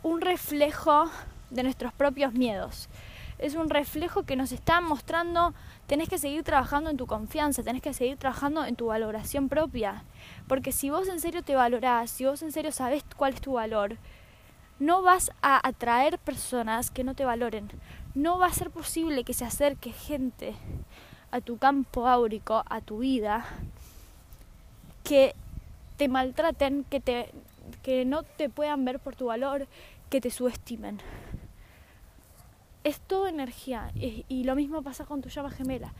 un 0.04 0.22
reflejo 0.22 1.10
de 1.50 1.64
nuestros 1.64 1.94
propios 1.94 2.34
miedos. 2.34 2.90
Es 3.38 3.56
un 3.56 3.70
reflejo 3.70 4.24
que 4.24 4.36
nos 4.36 4.52
está 4.52 4.82
mostrando 4.82 5.54
tenés 5.92 6.08
que 6.08 6.18
seguir 6.18 6.44
trabajando 6.44 6.90
en 6.90 6.96
tu 6.96 7.06
confianza, 7.06 7.64
tenés 7.64 7.82
que 7.82 7.94
seguir 7.94 8.16
trabajando 8.16 8.64
en 8.64 8.78
tu 8.78 8.86
valoración 8.86 9.50
propia. 9.50 10.06
Porque 10.48 10.72
si 10.72 10.90
vos 10.90 11.10
en 11.10 11.20
serio 11.20 11.44
te 11.44 11.54
valorás, 11.54 12.10
si 12.12 12.24
vos 12.24 12.42
en 12.44 12.54
serio 12.54 12.72
sabés 12.72 13.04
cuál 13.18 13.34
es 13.34 13.42
tu 13.42 13.52
valor, 13.52 13.98
no 14.80 15.02
vas 15.02 15.32
a 15.42 15.68
atraer 15.68 16.18
personas 16.18 16.92
que 16.92 17.04
no 17.04 17.14
te 17.14 17.26
valoren. 17.26 17.70
No 18.14 18.38
va 18.38 18.48
a 18.48 18.54
ser 18.54 18.72
posible 18.72 19.24
que 19.24 19.34
se 19.34 19.46
acerque 19.46 19.92
gente 19.92 20.54
a 21.32 21.40
tu 21.40 21.58
campo 21.58 22.08
áurico, 22.08 22.64
a 22.70 22.82
tu 22.82 23.00
vida, 23.00 23.46
que 25.04 25.34
te 25.98 26.08
maltraten, 26.08 26.84
que, 26.84 27.00
te, 27.00 27.30
que 27.84 28.06
no 28.06 28.24
te 28.24 28.50
puedan 28.50 28.84
ver 28.84 29.00
por 29.00 29.16
tu 29.16 29.28
valor, 29.28 29.68
que 30.10 30.20
te 30.20 30.30
subestimen. 30.30 31.00
Es 32.84 33.00
todo 33.00 33.28
energía 33.28 33.92
y, 33.96 34.44
lo 34.44 34.56
mismo 34.56 34.82
pasa 34.82 35.06
con 35.06 35.22
tu 35.22 35.30
llama 35.30 35.52
gemela 35.52 35.94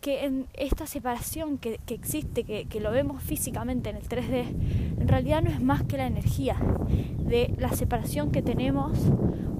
que 0.00 0.24
en 0.24 0.46
esta 0.54 0.86
separación 0.86 1.58
que, 1.58 1.80
existe, 1.88 2.44
que, 2.44 2.66
que, 2.66 2.80
lo 2.80 2.92
vemos 2.92 3.20
físicamente 3.20 3.90
en 3.90 3.96
el 3.96 4.08
3D, 4.08 5.00
en 5.00 5.08
realidad 5.08 5.42
no 5.42 5.50
es 5.50 5.60
más 5.60 5.82
que 5.82 5.96
la 5.96 6.06
energía 6.06 6.56
de 7.18 7.52
la 7.58 7.70
separación 7.72 8.30
que 8.30 8.42
tenemos 8.42 8.96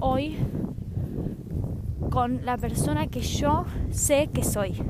hoy 0.00 0.36
con 2.10 2.44
la 2.44 2.56
persona 2.56 3.06
que 3.06 3.20
yo 3.20 3.64
sé 3.90 4.28
que 4.32 4.44
soy. 4.44 4.82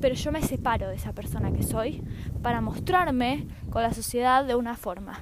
Pero 0.00 0.14
yo 0.14 0.32
me 0.32 0.42
separo 0.42 0.88
de 0.88 0.96
esa 0.96 1.12
persona 1.12 1.52
que 1.52 1.62
soy 1.62 2.02
para 2.42 2.60
mostrarme 2.60 3.46
con 3.70 3.82
la 3.82 3.92
sociedad 3.92 4.44
de 4.44 4.54
una 4.54 4.76
forma, 4.76 5.20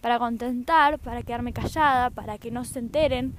para 0.00 0.18
contentar, 0.18 0.98
para 0.98 1.22
quedarme 1.22 1.52
callada, 1.52 2.10
para 2.10 2.38
que 2.38 2.50
no 2.50 2.64
se 2.64 2.78
enteren, 2.78 3.34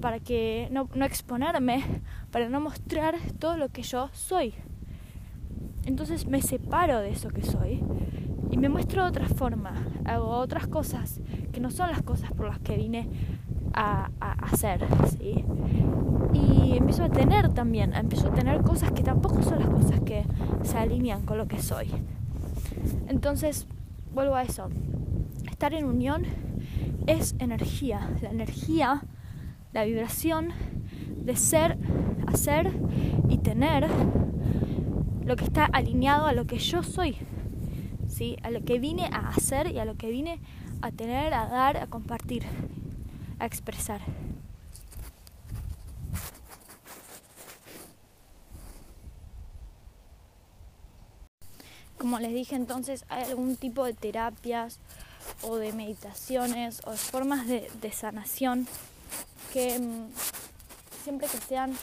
para 0.00 0.20
que 0.20 0.68
no, 0.70 0.88
no 0.94 1.04
exponerme, 1.04 1.84
para 2.30 2.48
no 2.48 2.60
mostrar 2.60 3.16
todo 3.38 3.56
lo 3.56 3.68
que 3.68 3.82
yo 3.82 4.08
soy. 4.12 4.54
Entonces 5.84 6.26
me 6.26 6.42
separo 6.42 7.00
de 7.00 7.10
eso 7.10 7.30
que 7.30 7.42
soy 7.42 7.82
y 8.50 8.56
me 8.56 8.68
muestro 8.68 9.02
de 9.02 9.08
otra 9.08 9.28
forma, 9.28 9.72
hago 10.04 10.28
otras 10.28 10.66
cosas 10.66 11.20
que 11.52 11.60
no 11.60 11.70
son 11.70 11.90
las 11.90 12.02
cosas 12.02 12.32
por 12.32 12.46
las 12.46 12.58
que 12.58 12.76
vine 12.76 13.08
a, 13.74 14.10
hacer, 14.42 14.86
¿sí? 15.08 15.44
Y 16.32 16.76
empiezo 16.76 17.04
a 17.04 17.08
tener 17.08 17.52
también, 17.52 17.94
empiezo 17.94 18.28
a 18.28 18.34
tener 18.34 18.62
cosas 18.62 18.92
que 18.92 19.02
tampoco 19.02 19.42
son 19.42 19.60
las 19.60 19.68
cosas 19.68 20.00
que 20.00 20.24
se 20.62 20.78
alinean 20.78 21.22
con 21.22 21.38
lo 21.38 21.48
que 21.48 21.60
soy. 21.60 21.88
Entonces, 23.08 23.66
vuelvo 24.14 24.34
a 24.34 24.42
eso, 24.42 24.68
estar 25.50 25.74
en 25.74 25.84
unión 25.84 26.24
es 27.06 27.34
energía, 27.38 28.08
la 28.22 28.30
energía 28.30 29.02
la 29.72 29.84
vibración 29.84 30.48
de 31.16 31.36
ser, 31.36 31.78
hacer 32.26 32.72
y 33.28 33.38
tener 33.38 33.86
lo 35.24 35.36
que 35.36 35.44
está 35.44 35.64
alineado 35.64 36.26
a 36.26 36.32
lo 36.32 36.46
que 36.46 36.58
yo 36.58 36.82
soy, 36.82 37.16
¿sí? 38.08 38.36
a 38.42 38.50
lo 38.50 38.64
que 38.64 38.78
vine 38.78 39.08
a 39.12 39.28
hacer 39.28 39.70
y 39.70 39.78
a 39.78 39.84
lo 39.84 39.96
que 39.96 40.10
vine 40.10 40.40
a 40.82 40.90
tener, 40.90 41.34
a 41.34 41.46
dar, 41.46 41.76
a 41.76 41.86
compartir, 41.86 42.42
a 43.40 43.46
expresar. 43.46 44.00
Como 51.98 52.18
les 52.18 52.32
dije 52.32 52.54
entonces, 52.54 53.04
hay 53.08 53.24
algún 53.24 53.56
tipo 53.56 53.84
de 53.84 53.92
terapias 53.92 54.78
o 55.42 55.56
de 55.56 55.72
meditaciones 55.72 56.80
o 56.86 56.92
de 56.92 56.96
formas 56.96 57.46
de, 57.46 57.92
sanación 57.92 58.66
que 59.52 59.78
mm, 59.78 60.08
siempre 61.04 61.26
que 61.28 61.38
sean 61.38 61.76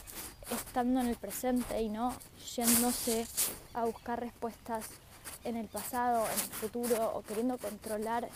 estando 0.51 1.01
en 1.01 1.07
el 1.07 1.15
presente 1.15 1.81
y 1.81 1.89
no 1.89 2.13
yéndose 2.55 3.27
a 3.73 3.85
buscar 3.85 4.19
respuestas 4.19 4.85
en 5.43 5.55
el 5.55 5.67
pasado, 5.67 6.25
en 6.25 6.39
el 6.39 6.51
futuro, 6.51 7.11
o 7.13 7.21
queriendo 7.21 7.57
controlar 7.57 8.27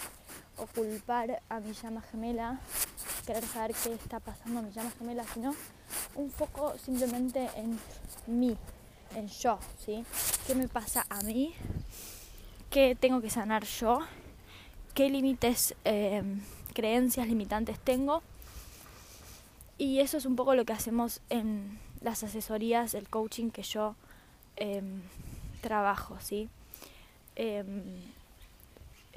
o 0.57 0.67
culpar 0.67 1.41
a 1.49 1.59
mi 1.59 1.73
llama 1.73 2.01
gemela, 2.01 2.59
querer 3.31 3.47
saber 3.47 3.73
qué 3.81 3.93
está 3.93 4.19
pasando 4.19 4.59
a 4.59 4.61
mi 4.61 4.71
llama 4.71 4.91
gemela, 4.99 5.23
sino 5.23 5.55
un 6.15 6.29
foco 6.29 6.77
simplemente 6.77 7.49
en 7.55 7.79
mí, 8.27 8.57
en 9.15 9.29
yo, 9.29 9.57
¿sí? 9.77 10.03
¿Qué 10.45 10.53
me 10.53 10.67
pasa 10.67 11.05
a 11.09 11.21
mí? 11.21 11.53
¿Qué 12.69 12.93
tengo 12.99 13.21
que 13.21 13.29
sanar 13.29 13.63
yo? 13.63 13.99
¿Qué 14.93 15.09
límites, 15.09 15.75
eh, 15.85 16.21
creencias 16.73 17.25
limitantes 17.25 17.79
tengo? 17.79 18.21
Y 19.77 19.99
eso 19.99 20.17
es 20.17 20.25
un 20.25 20.35
poco 20.35 20.53
lo 20.53 20.65
que 20.65 20.73
hacemos 20.73 21.21
en 21.29 21.79
las 22.01 22.25
asesorías, 22.25 22.93
el 22.95 23.07
coaching 23.07 23.49
que 23.49 23.63
yo 23.63 23.95
em, 24.57 25.03
trabajo, 25.61 26.17
¿sí? 26.19 26.49
Em, 27.37 28.01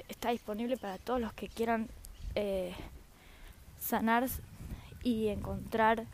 está 0.07 0.29
disponible 0.29 0.77
para 0.77 0.99
todos 0.99 1.19
los 1.19 1.33
que 1.33 1.49
quieran 1.49 1.89
eh, 2.35 2.73
sanar 3.85 4.27
y 5.03 5.27
encontrar 5.27 6.05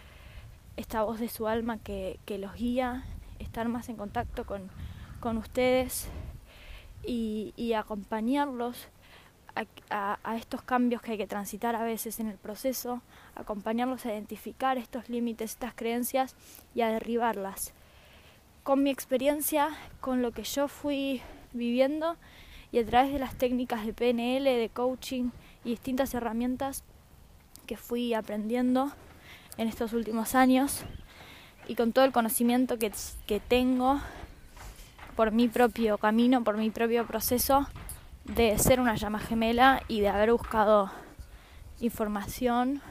esta 0.76 1.04
voz 1.04 1.20
de 1.20 1.30
su 1.30 1.48
alma 1.48 1.78
que, 1.78 2.20
los 2.28 2.54
guía, 2.56 3.06
estar 3.40 3.68
más 3.70 3.90
en 3.90 3.96
contacto 3.96 4.46
con, 4.46 5.38
ustedes 5.38 6.10
y, 7.06 7.74
acompañarlos 7.74 8.88
a, 9.56 10.36
estos 10.36 10.62
cambios 10.62 11.02
que 11.02 11.14
hay 11.14 11.18
que 11.18 11.28
transitar 11.28 11.76
a 11.76 11.84
veces 11.84 12.20
en 12.20 12.28
el 12.28 12.38
proceso, 12.38 13.02
acompañarlos 13.36 14.06
a 14.06 14.12
identificar 14.12 14.78
estos 14.78 15.10
límites, 15.10 15.52
estas 15.52 15.74
creencias 15.74 16.36
y 16.76 16.82
a 16.82 16.90
derribarlas. 16.90 17.74
Con 18.64 18.84
mi 18.84 18.92
experiencia, 18.92 19.70
con 20.02 20.22
lo 20.22 20.32
que 20.32 20.44
yo 20.44 20.68
fui 20.68 21.22
viviendo 21.54 22.16
y 22.72 22.80
a 22.80 22.86
través 22.86 23.12
de 23.12 23.20
las 23.20 23.36
técnicas 23.36 23.86
de 23.86 23.94
PNL, 23.94 24.44
de 24.44 24.70
coaching 24.74 25.32
y 25.64 25.72
distintas 25.72 26.14
herramientas 26.14 26.84
que 27.72 27.78
fui 27.78 28.14
aprendiendo 28.14 28.92
en 29.56 29.70
estos 29.70 29.94
últimos 29.94 30.36
años 30.36 30.82
y 31.70 31.76
con 31.76 31.94
todo 31.94 32.04
el 32.04 32.12
conocimiento 32.12 32.78
que, 32.78 32.92
que 33.26 33.40
tengo 33.40 34.02
por 35.16 35.32
mi 35.32 35.48
propio 35.48 35.98
camino, 35.98 36.44
por 36.44 36.58
mi 36.58 36.70
propio 36.70 37.08
proceso 37.08 37.66
de 38.26 38.60
ser 38.60 38.82
una 38.82 38.96
llama 38.96 39.20
gemela 39.20 39.84
y 39.88 40.02
de 40.02 40.10
haber 40.10 40.34
buscado 40.34 40.92
información 41.80 42.82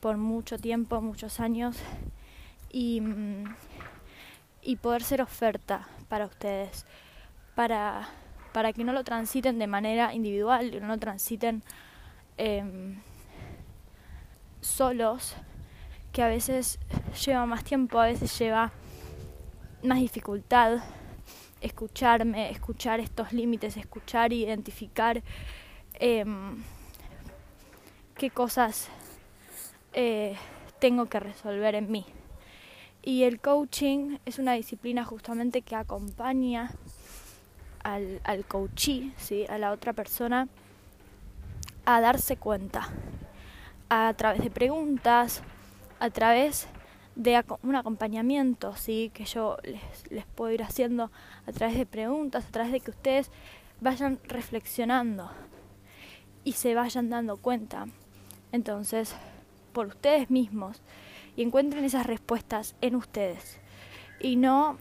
por 0.00 0.16
mucho 0.16 0.58
tiempo, 0.58 1.00
muchos 1.00 1.38
años 1.38 1.76
y, 2.72 3.00
y 4.60 4.74
poder 4.74 5.04
ser 5.04 5.22
oferta 5.22 5.86
para 6.08 6.26
ustedes, 6.26 6.84
para, 7.54 8.08
para 8.52 8.72
que 8.72 8.82
no 8.82 8.92
lo 8.92 9.04
transiten 9.04 9.60
de 9.60 9.68
manera 9.68 10.12
individual, 10.14 10.80
no 10.80 10.88
lo 10.88 10.98
transiten 10.98 11.62
eh, 12.38 12.98
solos, 14.60 15.34
que 16.12 16.22
a 16.22 16.28
veces 16.28 16.78
lleva 17.24 17.46
más 17.46 17.64
tiempo, 17.64 17.98
a 17.98 18.06
veces 18.06 18.36
lleva 18.38 18.72
más 19.82 20.00
dificultad 20.00 20.80
escucharme, 21.60 22.50
escuchar 22.50 23.00
estos 23.00 23.32
límites, 23.32 23.76
escuchar, 23.76 24.32
identificar 24.32 25.22
eh, 25.94 26.24
qué 28.16 28.30
cosas 28.30 28.88
eh, 29.92 30.36
tengo 30.78 31.06
que 31.06 31.20
resolver 31.20 31.74
en 31.74 31.90
mí. 31.90 32.06
Y 33.02 33.24
el 33.24 33.40
coaching 33.40 34.18
es 34.26 34.38
una 34.38 34.52
disciplina 34.52 35.04
justamente 35.04 35.62
que 35.62 35.76
acompaña 35.76 36.70
al, 37.82 38.20
al 38.24 38.44
coachee, 38.44 39.12
¿sí? 39.16 39.46
a 39.48 39.58
la 39.58 39.72
otra 39.72 39.92
persona, 39.92 40.48
a 41.86 42.00
darse 42.00 42.36
cuenta 42.36 42.88
a 43.88 44.12
través 44.14 44.42
de 44.42 44.50
preguntas, 44.50 45.42
a 45.98 46.10
través 46.10 46.68
de 47.16 47.42
un 47.62 47.74
acompañamiento, 47.74 48.76
¿sí? 48.76 49.10
que 49.12 49.24
yo 49.24 49.56
les, 49.64 50.10
les 50.10 50.24
puedo 50.26 50.52
ir 50.52 50.62
haciendo 50.62 51.10
a 51.46 51.52
través 51.52 51.76
de 51.76 51.86
preguntas, 51.86 52.46
a 52.46 52.50
través 52.50 52.72
de 52.72 52.80
que 52.80 52.90
ustedes 52.90 53.30
vayan 53.80 54.18
reflexionando 54.24 55.30
y 56.44 56.52
se 56.52 56.74
vayan 56.74 57.10
dando 57.10 57.36
cuenta. 57.36 57.86
Entonces, 58.52 59.14
por 59.72 59.86
ustedes 59.86 60.30
mismos 60.30 60.80
y 61.36 61.42
encuentren 61.42 61.84
esas 61.84 62.06
respuestas 62.06 62.74
en 62.80 62.96
ustedes. 62.96 63.58
Y 64.20 64.36
no, 64.36 64.76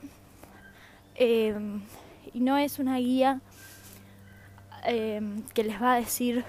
eh, 1.16 1.56
y 2.34 2.40
no 2.40 2.58
es 2.58 2.80
una 2.80 2.98
guía 2.98 3.42
eh, 4.86 5.22
que 5.54 5.64
les 5.64 5.82
va 5.82 5.94
a 5.94 6.00
decir 6.00 6.46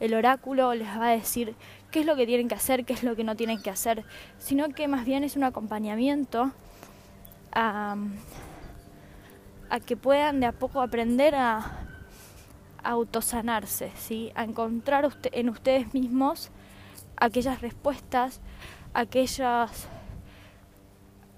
el 0.00 0.14
oráculo, 0.14 0.74
les 0.74 0.88
va 0.88 1.08
a 1.08 1.12
decir 1.12 1.54
qué 1.98 2.02
es 2.02 2.06
lo 2.06 2.14
que 2.14 2.26
tienen 2.26 2.46
que 2.46 2.54
hacer, 2.54 2.84
qué 2.84 2.92
es 2.92 3.02
lo 3.02 3.16
que 3.16 3.24
no 3.24 3.34
tienen 3.34 3.60
que 3.60 3.70
hacer, 3.70 4.04
sino 4.38 4.68
que 4.68 4.86
más 4.86 5.04
bien 5.04 5.24
es 5.24 5.34
un 5.34 5.42
acompañamiento 5.42 6.52
a, 7.50 7.96
que 9.84 9.96
puedan 9.96 10.38
de 10.38 10.46
a 10.46 10.52
poco 10.52 10.80
aprender 10.80 11.34
a, 11.34 11.56
a 12.84 12.90
autosanarse, 12.90 13.90
¿sí? 13.96 14.30
a 14.36 14.44
encontrar 14.44 15.10
en 15.32 15.48
ustedes 15.48 15.92
mismos 15.92 16.52
aquellas 17.16 17.60
respuestas, 17.62 18.40
aquellas 18.94 19.88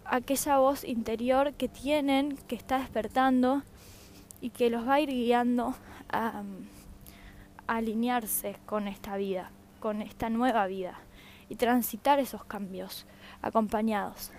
aquella 0.05 0.59
voz 0.59 0.85
interior 0.85 1.55
que 1.55 1.69
tienen, 1.69 2.37
que 2.49 2.55
está 2.55 2.81
despertando 2.81 3.63
y 4.43 4.51
que 4.51 4.69
los 4.69 4.87
va 4.87 4.97
a 4.97 5.01
ir 5.01 5.09
guiando 5.09 5.75
a 6.11 6.43
alinearse 7.67 8.57
con 8.67 8.89
esta 8.89 9.17
vida, 9.17 9.53
con 9.81 10.03
esta 10.03 10.31
nueva 10.31 10.67
vida 10.67 11.01
y 11.49 11.57
transitar 11.57 12.21
esos 12.21 12.45
cambios 12.45 13.07
acompañados. 13.43 14.31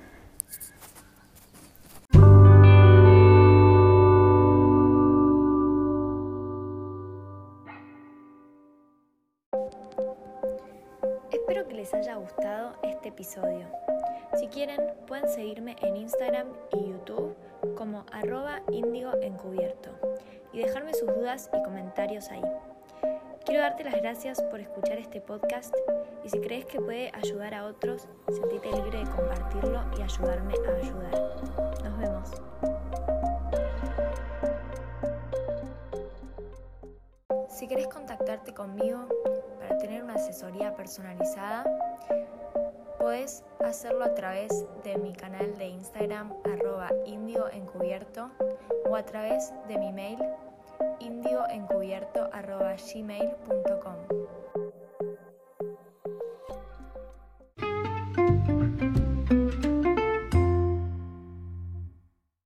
Espero 11.31 11.67
que 11.67 11.73
les 11.73 11.93
haya 11.93 12.15
gustado 12.15 12.77
este 12.83 13.09
episodio. 13.09 13.67
Si 14.39 14.47
quieren, 14.47 14.79
pueden 15.07 15.27
seguirme 15.27 15.75
en 15.81 15.97
Instagram 15.97 16.47
y 16.71 16.91
YouTube 16.91 17.35
como 17.75 18.05
arroba 18.11 18.61
índigo 18.71 19.11
encubierto 19.21 19.89
y 20.53 20.59
dejarme 20.59 20.93
sus 20.93 21.07
dudas 21.07 21.49
y 21.53 21.61
comentarios 21.63 22.29
ahí. 22.29 22.41
Quiero 23.45 23.61
darte 23.61 23.83
las 23.83 23.95
gracias 23.95 24.41
por 24.43 24.59
escuchar 24.59 24.99
este 24.99 25.19
podcast 25.19 25.73
y 26.23 26.29
si 26.29 26.39
crees 26.39 26.65
que 26.65 26.79
puede 26.79 27.11
ayudar 27.13 27.55
a 27.55 27.65
otros, 27.65 28.07
sentite 28.29 28.71
libre 28.71 28.99
de 28.99 29.09
compartirlo 29.09 29.81
y 29.97 30.01
ayudarme 30.03 30.53
a 30.53 30.75
ayudar. 30.75 31.83
Nos 31.83 31.97
vemos. 31.97 32.29
Si 37.49 37.67
querés 37.67 37.87
contactarte 37.87 38.53
conmigo 38.53 39.07
para 39.59 39.77
tener 39.79 40.03
una 40.03 40.15
asesoría 40.15 40.75
personalizada, 40.75 41.63
puedes 42.99 43.43
hacerlo 43.59 44.03
a 44.03 44.13
través 44.13 44.65
de 44.83 44.97
mi 44.97 45.13
canal 45.13 45.57
de 45.57 45.65
Instagram 45.65 46.31
arroba 46.45 46.89
indioencubierto 47.05 48.29
o 48.87 48.95
a 48.95 49.03
través 49.03 49.51
de 49.67 49.79
mi 49.79 49.91
mail 49.91 50.19
indioencubierto 51.01 52.29
arroba 52.31 52.75
gmail.com. 52.75 54.20